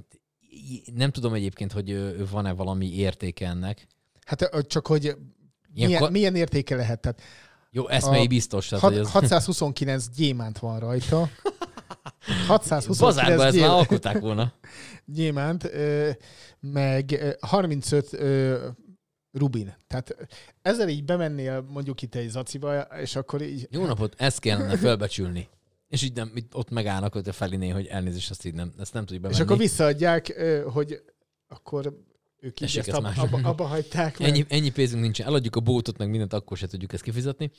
nem 0.94 1.12
tudom 1.12 1.34
egyébként, 1.34 1.72
hogy 1.72 2.16
van-e 2.30 2.52
valami 2.52 2.96
értéke 2.96 3.48
ennek. 3.48 3.88
Hát 4.26 4.68
csak, 4.68 4.88
hogy 4.88 5.04
Ilyen 5.04 5.18
milyen, 5.88 6.02
ka- 6.02 6.12
milyen 6.12 6.36
értéke 6.36 6.76
lehet? 6.76 7.00
Tehát 7.00 7.22
Jó, 7.72 7.88
eszmei 7.88 8.28
biztos. 8.28 8.68
Tehát, 8.68 8.84
hat- 8.84 8.94
hogy 8.94 9.02
az... 9.02 9.12
629 9.12 10.10
gyémánt 10.10 10.60
van 10.60 10.80
rajta. 10.80 11.30
629 12.48 13.00
Bazárba 13.00 13.46
ezt 13.46 13.60
már 13.60 13.70
alkották 13.70 14.20
volna. 14.20 14.54
gyémánt, 15.06 15.72
meg 16.60 17.12
ö, 17.12 17.30
35 17.40 18.14
ö, 18.14 18.68
rubin. 19.32 19.76
Tehát 19.88 20.16
ezzel 20.62 20.90
így 20.90 21.04
bemennél 21.04 21.66
mondjuk 21.70 22.02
itt 22.02 22.16
egy 22.16 22.30
zaciba, 22.30 22.80
és 22.82 23.16
akkor 23.16 23.42
így... 23.42 23.68
Jó 23.72 23.86
napot, 23.86 24.16
ezt 24.18 24.40
kellene 24.40 24.78
felbecsülni. 24.78 25.50
És 25.88 26.04
így 26.04 26.14
nem, 26.14 26.32
ott 26.52 26.70
megállnak 26.70 27.16
ott 27.16 27.28
a 27.28 27.32
feliné, 27.32 27.70
hogy 27.70 27.86
elnézést, 27.86 28.30
azt 28.30 28.46
így 28.46 28.54
nem, 28.54 28.74
ezt 28.80 28.94
nem 28.94 29.06
tudjuk 29.06 29.22
bemenni. 29.22 29.40
És 29.40 29.46
akkor 29.46 29.58
visszaadják, 29.58 30.44
hogy 30.74 31.02
akkor 31.48 31.86
ők 32.40 32.62
így 32.62 32.68
Tessék, 32.68 32.80
ezt 32.80 32.88
ezt 32.88 32.98
ab, 32.98 33.04
más. 33.04 33.18
abba, 33.18 33.40
abba 33.44 33.66
hagyták. 33.66 34.20
Meg. 34.20 34.30
Ennyi, 34.30 34.46
ennyi 34.50 34.70
pénzünk 34.70 35.02
nincsen, 35.02 35.28
eladjuk 35.28 35.56
a 35.56 35.60
bótot, 35.60 35.98
meg 35.98 36.10
mindent, 36.10 36.34
akkor 36.34 36.58
se 36.58 36.68
tudjuk 36.68 36.94
ezt 36.94 37.04
kifizetni. 37.04 37.52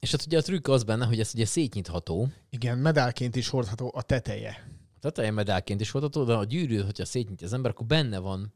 És 0.00 0.10
hát 0.10 0.26
ugye 0.26 0.38
a 0.38 0.42
trükk 0.42 0.68
az 0.68 0.82
benne, 0.84 1.04
hogy 1.06 1.20
ez 1.20 1.30
ugye 1.34 1.44
szétnyitható, 1.46 2.28
Igen, 2.50 2.78
medálként 2.78 3.36
is 3.36 3.48
hordható 3.48 3.92
a 3.94 4.02
teteje. 4.02 4.68
a 4.96 4.98
teteje 5.00 5.30
medálként 5.30 5.80
is 5.80 5.90
hordható, 5.90 6.24
de 6.24 6.32
a 6.34 6.44
gyűrű, 6.44 6.80
hogyha 6.80 7.04
szétnyitja 7.04 7.46
az 7.46 7.52
ember, 7.52 7.70
akkor 7.70 7.86
benne 7.86 8.18
van 8.18 8.54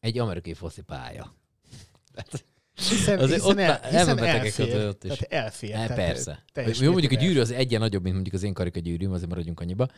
egy 0.00 0.18
amerikai 0.18 0.54
foszi 0.54 0.82
pálya. 0.82 1.34
Tehát 2.14 2.44
Hiszen, 2.74 3.18
Azért 3.18 3.42
hiszen, 3.42 3.50
ott 3.50 3.58
el, 3.58 3.80
hiszen 3.90 4.18
elfér. 4.18 4.76
ott- 4.76 4.88
ott 4.88 5.04
is. 5.04 5.16
Tehát 5.16 5.44
elfér. 5.44 5.70
E, 5.70 5.74
tehát 5.74 5.94
persze. 5.94 6.44
Jó, 6.80 6.90
mondjuk 6.90 7.12
a 7.12 7.16
gyűrű 7.16 7.40
az 7.40 7.50
egyen 7.50 7.80
nagyobb, 7.80 8.02
mint 8.02 8.14
mondjuk 8.14 8.34
az 8.34 8.42
én 8.42 8.52
karika 8.52 8.78
gyűrűm, 8.80 9.12
azért 9.12 9.28
maradjunk 9.28 9.60
annyiba. 9.60 9.88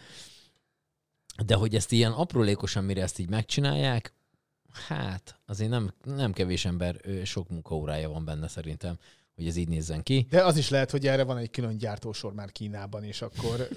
De 1.47 1.55
hogy 1.55 1.75
ezt 1.75 1.93
ilyen 1.93 2.13
aprólékosan, 2.13 2.85
mire 2.85 3.03
ezt 3.03 3.19
így 3.19 3.29
megcsinálják, 3.29 4.13
hát 4.89 5.41
azért 5.47 5.71
nem, 5.71 5.93
nem 6.05 6.33
kevés 6.33 6.65
ember, 6.65 7.01
sok 7.25 7.49
munkaórája 7.49 8.09
van 8.09 8.25
benne 8.25 8.49
szerintem, 8.49 8.99
hogy 9.35 9.47
ez 9.47 9.57
így 9.57 9.69
nézzen 9.69 10.03
ki. 10.03 10.27
De 10.31 10.45
az 10.45 10.57
is 10.57 10.69
lehet, 10.69 10.91
hogy 10.91 11.07
erre 11.07 11.25
van 11.25 11.37
egy 11.37 11.51
külön 11.51 11.77
gyártósor 11.77 12.33
már 12.35 12.53
Kínában, 12.53 13.05
és 13.05 13.23
akkor 13.23 13.69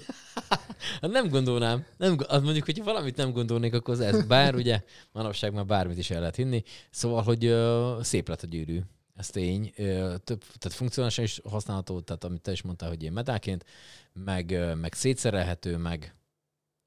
Hát 1.00 1.10
nem 1.10 1.28
gondolnám, 1.28 1.84
nem, 1.96 2.16
az 2.26 2.42
mondjuk, 2.42 2.64
hogyha 2.64 2.84
valamit 2.84 3.16
nem 3.16 3.32
gondolnék, 3.32 3.74
akkor 3.74 3.94
az 3.94 4.00
ez. 4.00 4.26
Bár 4.26 4.54
ugye 4.54 4.82
manapság 5.12 5.52
már 5.52 5.66
bármit 5.66 5.98
is 5.98 6.10
el 6.10 6.20
lehet 6.20 6.36
hinni. 6.36 6.62
Szóval, 6.90 7.22
hogy 7.22 7.44
ö, 7.44 7.98
szép 8.02 8.28
lett 8.28 8.42
a 8.42 8.46
gyűrű. 8.46 8.80
Ez 9.14 9.26
tény. 9.26 9.72
Ö, 9.76 10.14
több, 10.24 10.40
tehát 10.40 10.76
funkcionálisan 10.76 11.24
is 11.24 11.40
használható, 11.44 12.00
tehát 12.00 12.24
amit 12.24 12.40
te 12.40 12.52
is 12.52 12.62
mondtál, 12.62 12.88
hogy 12.88 13.00
ilyen 13.00 13.12
medáként, 13.12 13.64
meg, 14.12 14.50
ö, 14.50 14.74
meg 14.74 14.94
szétszerelhető, 14.94 15.76
meg 15.76 16.14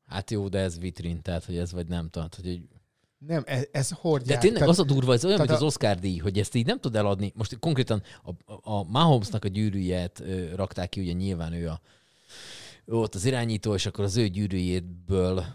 hát 0.05 0.31
jó, 0.31 0.47
de 0.47 0.59
ez 0.59 0.79
vitrin, 0.79 1.21
tehát 1.21 1.45
hogy 1.45 1.57
ez 1.57 1.71
vagy 1.71 1.87
nem, 1.87 2.09
tehát 2.09 2.35
hogy 2.35 2.61
nem, 3.27 3.43
ez, 3.45 3.67
ez 3.71 3.89
hordják. 3.89 4.35
de 4.35 4.41
tényleg 4.41 4.59
tehát, 4.61 4.73
az 4.73 4.79
a 4.79 4.83
durva, 4.83 5.13
ez 5.13 5.25
olyan, 5.25 5.37
mint 5.37 5.51
az 5.51 5.61
Oscar 5.61 5.99
díj, 5.99 6.17
hogy 6.17 6.39
ezt 6.39 6.55
így 6.55 6.65
nem 6.65 6.79
tud 6.79 6.95
eladni. 6.95 7.31
Most 7.35 7.59
konkrétan 7.59 8.03
a, 8.23 8.71
a 8.71 8.83
Mahomesnak 8.83 9.45
a 9.45 9.47
gyűrűjét 9.47 10.19
ö, 10.19 10.55
rakták 10.55 10.89
ki, 10.89 11.01
ugye 11.01 11.11
nyilván 11.11 11.53
ő, 11.53 11.67
a, 11.69 11.81
ő 12.85 12.93
volt 12.93 13.15
az 13.15 13.25
irányító, 13.25 13.73
és 13.73 13.85
akkor 13.85 14.03
az 14.03 14.17
ő 14.17 14.27
gyűrűjéből 14.27 15.45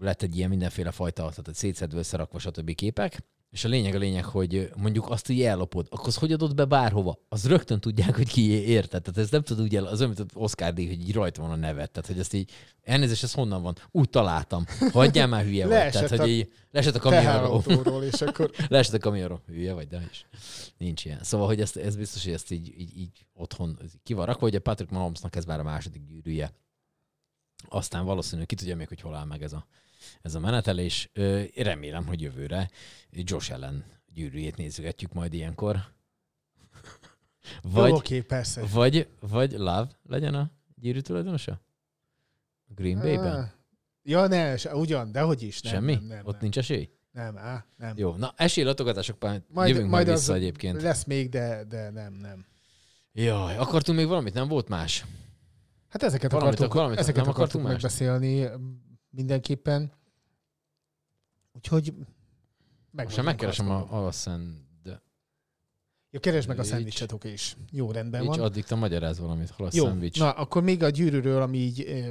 lett 0.00 0.22
egy 0.22 0.36
ilyen 0.36 0.48
mindenféle 0.48 0.90
fajta, 0.90 1.22
tehát 1.22 1.54
szétszedve 1.54 1.98
összerakva, 1.98 2.38
stb. 2.38 2.74
képek. 2.74 3.22
És 3.50 3.64
a 3.64 3.68
lényeg 3.68 3.94
a 3.94 3.98
lényeg, 3.98 4.24
hogy 4.24 4.70
mondjuk 4.76 5.10
azt 5.10 5.28
így 5.28 5.42
ellopod, 5.42 5.86
akkor 5.90 6.08
az 6.08 6.16
hogy 6.16 6.32
adod 6.32 6.54
be 6.54 6.64
bárhova? 6.64 7.18
Az 7.28 7.46
rögtön 7.46 7.80
tudják, 7.80 8.16
hogy 8.16 8.28
ki 8.28 8.50
érted. 8.50 9.02
Tehát 9.02 9.18
ez 9.18 9.30
nem 9.30 9.42
tud 9.42 9.60
úgy 9.60 9.76
el, 9.76 9.86
az 9.86 10.00
olyan, 10.00 10.14
mint 10.16 10.30
Oscar 10.34 10.72
díj, 10.72 10.86
hogy 10.86 11.00
így 11.00 11.12
rajta 11.12 11.42
van 11.42 11.50
a 11.50 11.56
nevet. 11.56 11.90
Tehát, 11.90 12.08
hogy 12.08 12.18
ezt 12.18 12.32
így, 12.32 12.50
elnézést, 12.82 13.22
ez 13.22 13.32
honnan 13.32 13.62
van? 13.62 13.76
Úgy 13.90 14.10
találtam. 14.10 14.64
Hagyjál 14.92 15.26
már 15.26 15.44
hülye 15.44 15.66
vagy. 15.66 15.74
Leesett 15.74 15.92
Tehát, 15.92 16.08
hogy 16.08 16.28
a 16.28 16.32
így, 16.32 16.52
leesett 16.70 16.94
a 16.94 16.98
kamionról. 16.98 18.04
és 18.04 18.20
akkor 18.20 18.50
Leesett 18.68 18.94
a 18.94 18.98
kamionról. 18.98 19.42
Hülye 19.46 19.72
vagy, 19.72 19.86
de 19.86 20.02
is. 20.10 20.26
Nincs 20.78 21.04
ilyen. 21.04 21.22
Szóval, 21.22 21.46
hogy 21.46 21.60
ezt, 21.60 21.76
ez 21.76 21.96
biztos, 21.96 22.24
hogy 22.24 22.32
ezt 22.32 22.50
így, 22.50 22.74
így, 22.78 22.98
így 22.98 23.26
otthon 23.34 23.78
ki 24.02 24.12
van 24.12 24.26
rakva, 24.26 24.40
hogy 24.40 24.54
a 24.54 24.60
Patrick 24.60 24.90
Mahomesnak 24.90 25.36
ez 25.36 25.44
már 25.44 25.60
a 25.60 25.62
második 25.62 26.02
gyűrűje. 26.06 26.52
Aztán 27.68 28.04
valószínűleg 28.04 28.46
ki 28.46 28.54
tudja 28.54 28.76
még, 28.76 28.88
hogy 28.88 29.00
hol 29.00 29.14
áll 29.14 29.24
meg 29.24 29.42
ez 29.42 29.52
a, 29.52 29.66
ez 30.22 30.34
a 30.34 30.40
menetelés. 30.40 31.10
Remélem, 31.56 32.06
hogy 32.06 32.20
jövőre 32.20 32.70
Josh 33.10 33.52
ellen 33.52 33.84
gyűrűjét 34.12 34.56
nézgetjük 34.56 35.12
majd 35.12 35.32
ilyenkor. 35.34 35.76
Vagy, 37.62 37.88
Jó, 37.90 37.94
oké, 37.96 38.20
persze. 38.20 38.62
vagy, 38.72 39.08
vagy 39.20 39.52
Love 39.52 39.88
legyen 40.02 40.34
a 40.34 40.50
gyűrű 40.74 41.00
tulajdonosa? 41.00 41.60
Green 42.74 42.98
Bay-ben? 42.98 43.52
Ja, 44.02 44.26
ne, 44.26 44.54
ugyan, 44.72 45.12
de 45.12 45.20
hogy 45.20 45.42
is. 45.42 45.60
Nem, 45.60 45.72
Semmi? 45.72 45.94
Nem, 45.94 46.04
nem, 46.04 46.18
Ott 46.24 46.32
nem, 46.32 46.40
nincs 46.40 46.58
esély? 46.58 46.88
nem, 47.12 47.36
á, 47.38 47.64
nem. 47.76 47.92
Jó, 47.96 48.16
na 48.16 48.32
esélylátogatások 48.36 49.22
majd, 49.22 49.42
jövünk 49.68 49.76
majd 49.76 49.90
majd 49.90 50.08
az 50.08 50.20
vissza 50.20 50.34
egyébként. 50.34 50.82
Lesz 50.82 51.04
még, 51.04 51.28
de, 51.28 51.64
de 51.68 51.90
nem, 51.90 52.12
nem. 52.12 52.46
Jaj, 53.12 53.56
akartunk 53.56 53.98
még 53.98 54.06
valamit? 54.06 54.34
Nem 54.34 54.48
volt 54.48 54.68
más? 54.68 55.04
Hát 55.88 56.02
ezeket 56.02 56.30
Valamit- 56.32 56.54
akartuk, 56.54 56.74
valamit 56.76 56.98
ezeket 56.98 57.26
akartunk 57.26 57.64
mást? 57.64 57.74
megbeszélni 57.74 58.48
mindenképpen. 59.10 59.92
Úgyhogy 61.52 61.94
meg 62.90 63.04
Most 63.04 63.22
megkeresem 63.22 63.70
a, 63.70 64.06
a 64.06 64.12
szend... 64.12 64.68
Ja, 66.12 66.20
keresd 66.20 66.48
meg 66.48 66.58
a 66.58 66.62
Így. 66.62 66.68
szendvicset, 66.68 67.12
oké 67.12 67.32
is. 67.32 67.56
Jó, 67.70 67.90
rendben 67.90 68.20
Így 68.22 68.26
van. 68.28 68.40
addig 68.40 68.64
te 68.64 68.74
magyaráz 68.74 69.18
valamit, 69.18 69.50
hol 69.50 69.66
a 69.66 69.70
Jó, 69.72 69.84
szendvics. 69.84 70.18
na 70.18 70.30
akkor 70.30 70.62
még 70.62 70.82
a 70.82 70.88
gyűrűről, 70.88 71.42
ami 71.42 71.58
így, 71.58 71.80
eh, 71.80 72.08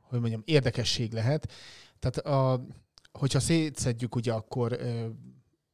hogy 0.00 0.20
mondjam, 0.20 0.42
érdekesség 0.44 1.12
lehet. 1.12 1.52
Tehát 1.98 2.16
a, 2.16 2.64
hogyha 3.12 3.40
szétszedjük, 3.40 4.14
ugye 4.14 4.32
akkor 4.32 4.72
eh, 4.72 5.06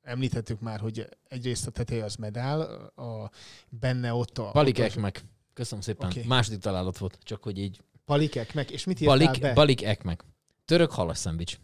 említettük 0.03 0.61
már, 0.61 0.81
hogy 0.81 1.09
egyrészt 1.29 1.66
a 1.66 1.71
teteje 1.71 2.05
az 2.05 2.14
medál, 2.14 2.61
a, 2.95 3.31
benne 3.69 4.12
ott 4.12 4.39
a... 4.39 4.51
Balik 4.53 4.79
ott 4.79 4.85
az- 4.85 4.91
Ekmek. 4.91 5.25
Köszönöm 5.53 5.81
szépen. 5.81 6.09
Okay. 6.11 6.25
Második 6.27 6.59
találat 6.61 6.99
volt, 6.99 7.19
csak 7.23 7.43
hogy 7.43 7.59
így. 7.59 7.81
Balik 8.07 8.55
meg, 8.55 8.71
és 8.71 8.85
mit 8.85 9.01
írtál 9.01 9.19
Balik, 9.19 9.41
be? 9.41 9.53
Balik 9.53 9.83
Ekmek. 9.85 10.25
Török 10.64 10.91
halas 10.91 11.19
szendvics. 11.19 11.59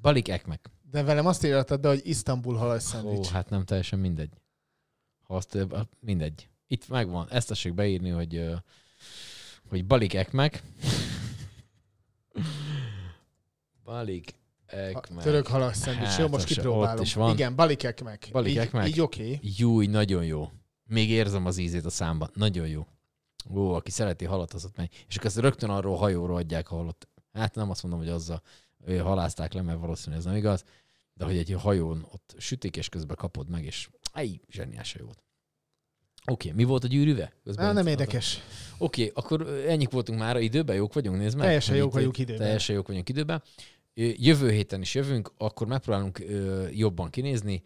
Balik 0.00 0.28
Ekmek. 0.28 0.70
De 0.90 1.02
velem 1.02 1.26
azt 1.26 1.44
írtad 1.44 1.80
be, 1.80 1.88
hogy 1.88 2.00
Isztambul 2.04 2.56
halas 2.56 2.84
Ó, 2.84 2.86
szendvics. 2.86 3.28
hát 3.28 3.50
nem 3.50 3.64
teljesen 3.64 3.98
mindegy. 3.98 4.32
Ha 5.22 5.34
azt, 5.34 5.58
mindegy. 6.00 6.48
Itt 6.66 6.88
megvan. 6.88 7.28
Ezt 7.30 7.48
tessék 7.48 7.74
beírni, 7.74 8.10
hogy, 8.10 8.50
hogy 9.68 9.86
Balik 9.86 10.14
Ekmek. 10.14 10.62
Balik 13.84 14.34
Ekmek. 14.66 15.24
Török 15.24 15.46
halas 15.46 15.76
szendvics. 15.76 16.08
Hát, 16.08 16.18
Jó, 16.18 16.28
most 16.28 16.44
kipróbálom. 16.44 16.96
Ott 16.98 17.04
is 17.04 17.14
van. 17.14 17.32
Igen, 17.32 17.54
balik 17.54 18.02
meg. 18.04 18.28
Balik 18.32 18.50
így, 18.50 18.58
ekmek. 18.58 18.88
Így 18.88 19.00
oké. 19.00 19.38
Júj, 19.42 19.86
nagyon 19.86 20.24
jó. 20.24 20.50
Még 20.84 21.10
érzem 21.10 21.46
az 21.46 21.58
ízét 21.58 21.84
a 21.84 21.90
számban. 21.90 22.30
Nagyon 22.34 22.68
jó. 22.68 22.86
Ó, 23.54 23.72
aki 23.74 23.90
szereti 23.90 24.24
halat, 24.24 24.52
az 24.52 24.64
ott 24.64 24.76
megy. 24.76 25.04
És 25.08 25.16
akkor 25.16 25.26
ezt 25.26 25.38
rögtön 25.38 25.70
arról 25.70 25.94
a 25.94 25.98
hajóról 25.98 26.36
adják 26.36 26.70
a 26.70 26.76
halott. 26.76 27.08
Hát 27.32 27.54
nem 27.54 27.70
azt 27.70 27.82
mondom, 27.82 28.00
hogy 28.00 28.08
azzal 28.08 28.42
halázták 28.96 29.52
le, 29.52 29.62
mert 29.62 29.78
valószínűleg 29.78 30.18
ez 30.18 30.24
nem 30.24 30.36
igaz, 30.36 30.64
de 31.14 31.24
hogy 31.24 31.36
egy 31.36 31.52
hajón 31.52 32.06
ott 32.12 32.34
sütik, 32.38 32.76
és 32.76 32.88
közben 32.88 33.16
kapod 33.16 33.48
meg, 33.48 33.64
és 33.64 33.88
aj, 34.12 34.40
zseniás 34.50 34.92
hajó 34.92 35.04
volt. 35.04 35.22
Oké, 36.30 36.50
mi 36.50 36.64
volt 36.64 36.84
a 36.84 36.86
gyűrűve? 36.86 37.32
Közben 37.44 37.66
Á, 37.66 37.72
nem 37.72 37.86
érdekes. 37.86 38.40
Oké, 38.78 39.10
akkor 39.14 39.40
ö, 39.40 39.68
ennyik 39.68 39.90
voltunk 39.90 40.18
már 40.18 40.40
időben, 40.40 40.76
jók 40.76 40.92
vagyunk, 40.92 41.18
nézd 41.18 41.36
meg. 41.36 41.44
Teljesen 41.44 41.76
jók 41.76 41.92
vagyunk 41.92 42.18
időben. 42.18 42.40
Teljesen 42.42 42.74
jók 42.74 42.86
vagyunk 42.86 43.08
időben. 43.08 43.42
Jövő 43.94 44.50
héten 44.50 44.80
is 44.80 44.94
jövünk, 44.94 45.32
akkor 45.36 45.66
megpróbálunk 45.66 46.24
jobban 46.72 47.10
kinézni. 47.10 47.62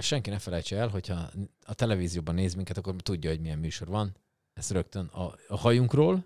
Senki 0.00 0.30
ne 0.30 0.38
felejtse 0.38 0.76
el, 0.76 0.88
hogyha 0.88 1.30
a 1.64 1.74
televízióban 1.74 2.34
néz 2.34 2.54
minket, 2.54 2.76
akkor 2.76 2.94
tudja, 2.94 3.30
hogy 3.30 3.40
milyen 3.40 3.58
műsor 3.58 3.88
van. 3.88 4.16
Ez 4.52 4.70
rögtön 4.70 5.06
a, 5.06 5.34
a 5.48 5.56
hajunkról. 5.56 6.24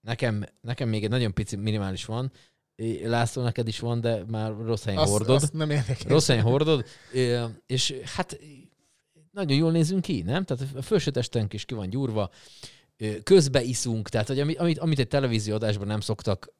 Nekem, 0.00 0.44
nekem 0.60 0.88
még 0.88 1.04
egy 1.04 1.10
nagyon 1.10 1.34
pici 1.34 1.56
minimális 1.56 2.04
van. 2.04 2.32
László, 3.04 3.42
neked 3.42 3.68
is 3.68 3.78
van, 3.78 4.00
de 4.00 4.24
már 4.24 4.52
rossz 4.64 4.84
helyen 4.84 5.00
Azt, 5.00 5.10
hordod. 5.10 5.42
azt 5.42 5.52
nem 5.52 5.70
érdekel. 5.70 6.08
Rossz 6.08 6.26
helyen 6.26 6.42
hordod. 6.44 6.84
És 7.66 7.94
hát 8.04 8.38
nagyon 9.30 9.56
jól 9.56 9.70
nézünk 9.72 10.02
ki, 10.02 10.22
nem? 10.22 10.44
Tehát 10.44 10.74
a 10.74 10.82
felső 10.82 11.10
testünk 11.10 11.52
is 11.52 11.64
ki 11.64 11.74
van 11.74 11.90
gyúrva, 11.90 12.30
közbe 13.22 13.62
iszunk, 13.62 14.08
tehát 14.08 14.26
hogy 14.26 14.40
ami- 14.40 14.54
amit, 14.54 14.78
amit 14.78 14.98
egy 14.98 15.08
televízió 15.08 15.54
adásban 15.54 15.86
nem 15.86 16.00
szoktak, 16.00 16.52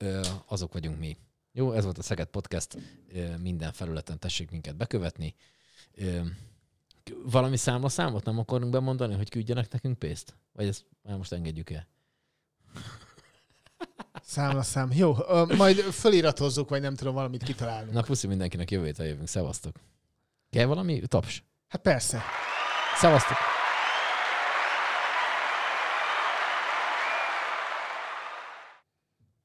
azok 0.46 0.72
vagyunk 0.72 0.98
mi. 0.98 1.16
Jó, 1.52 1.72
ez 1.72 1.84
volt 1.84 1.98
a 1.98 2.02
Szeged 2.02 2.26
Podcast, 2.28 2.76
minden 3.42 3.72
felületen 3.72 4.18
tessék 4.18 4.50
minket 4.50 4.76
bekövetni. 4.76 5.34
Valami 7.24 7.56
számla 7.56 7.88
számot 7.88 8.24
nem 8.24 8.38
akarunk 8.38 8.70
bemondani, 8.72 9.14
hogy 9.14 9.28
küldjenek 9.28 9.72
nekünk 9.72 9.98
pénzt? 9.98 10.34
Vagy 10.52 10.66
ezt 10.66 10.84
már 11.02 11.16
most 11.16 11.32
engedjük 11.32 11.70
el? 11.70 11.86
Számla 14.24 14.62
szám. 14.62 14.90
Jó, 14.92 15.16
ö, 15.28 15.44
majd 15.56 15.78
föliratozzuk, 15.78 16.68
vagy 16.68 16.80
nem 16.80 16.94
tudom, 16.94 17.14
valamit 17.14 17.42
kitalálunk. 17.42 17.92
Na 17.92 18.02
puszi 18.02 18.26
mindenkinek, 18.26 18.70
jövő 18.70 18.84
héten 18.84 19.06
jövünk. 19.06 19.28
Szevasztok. 19.28 19.76
Kell 20.50 20.66
valami? 20.66 21.00
Taps. 21.06 21.42
Hát 21.68 21.80
persze. 21.82 22.22
Szevasztok. 22.96 23.51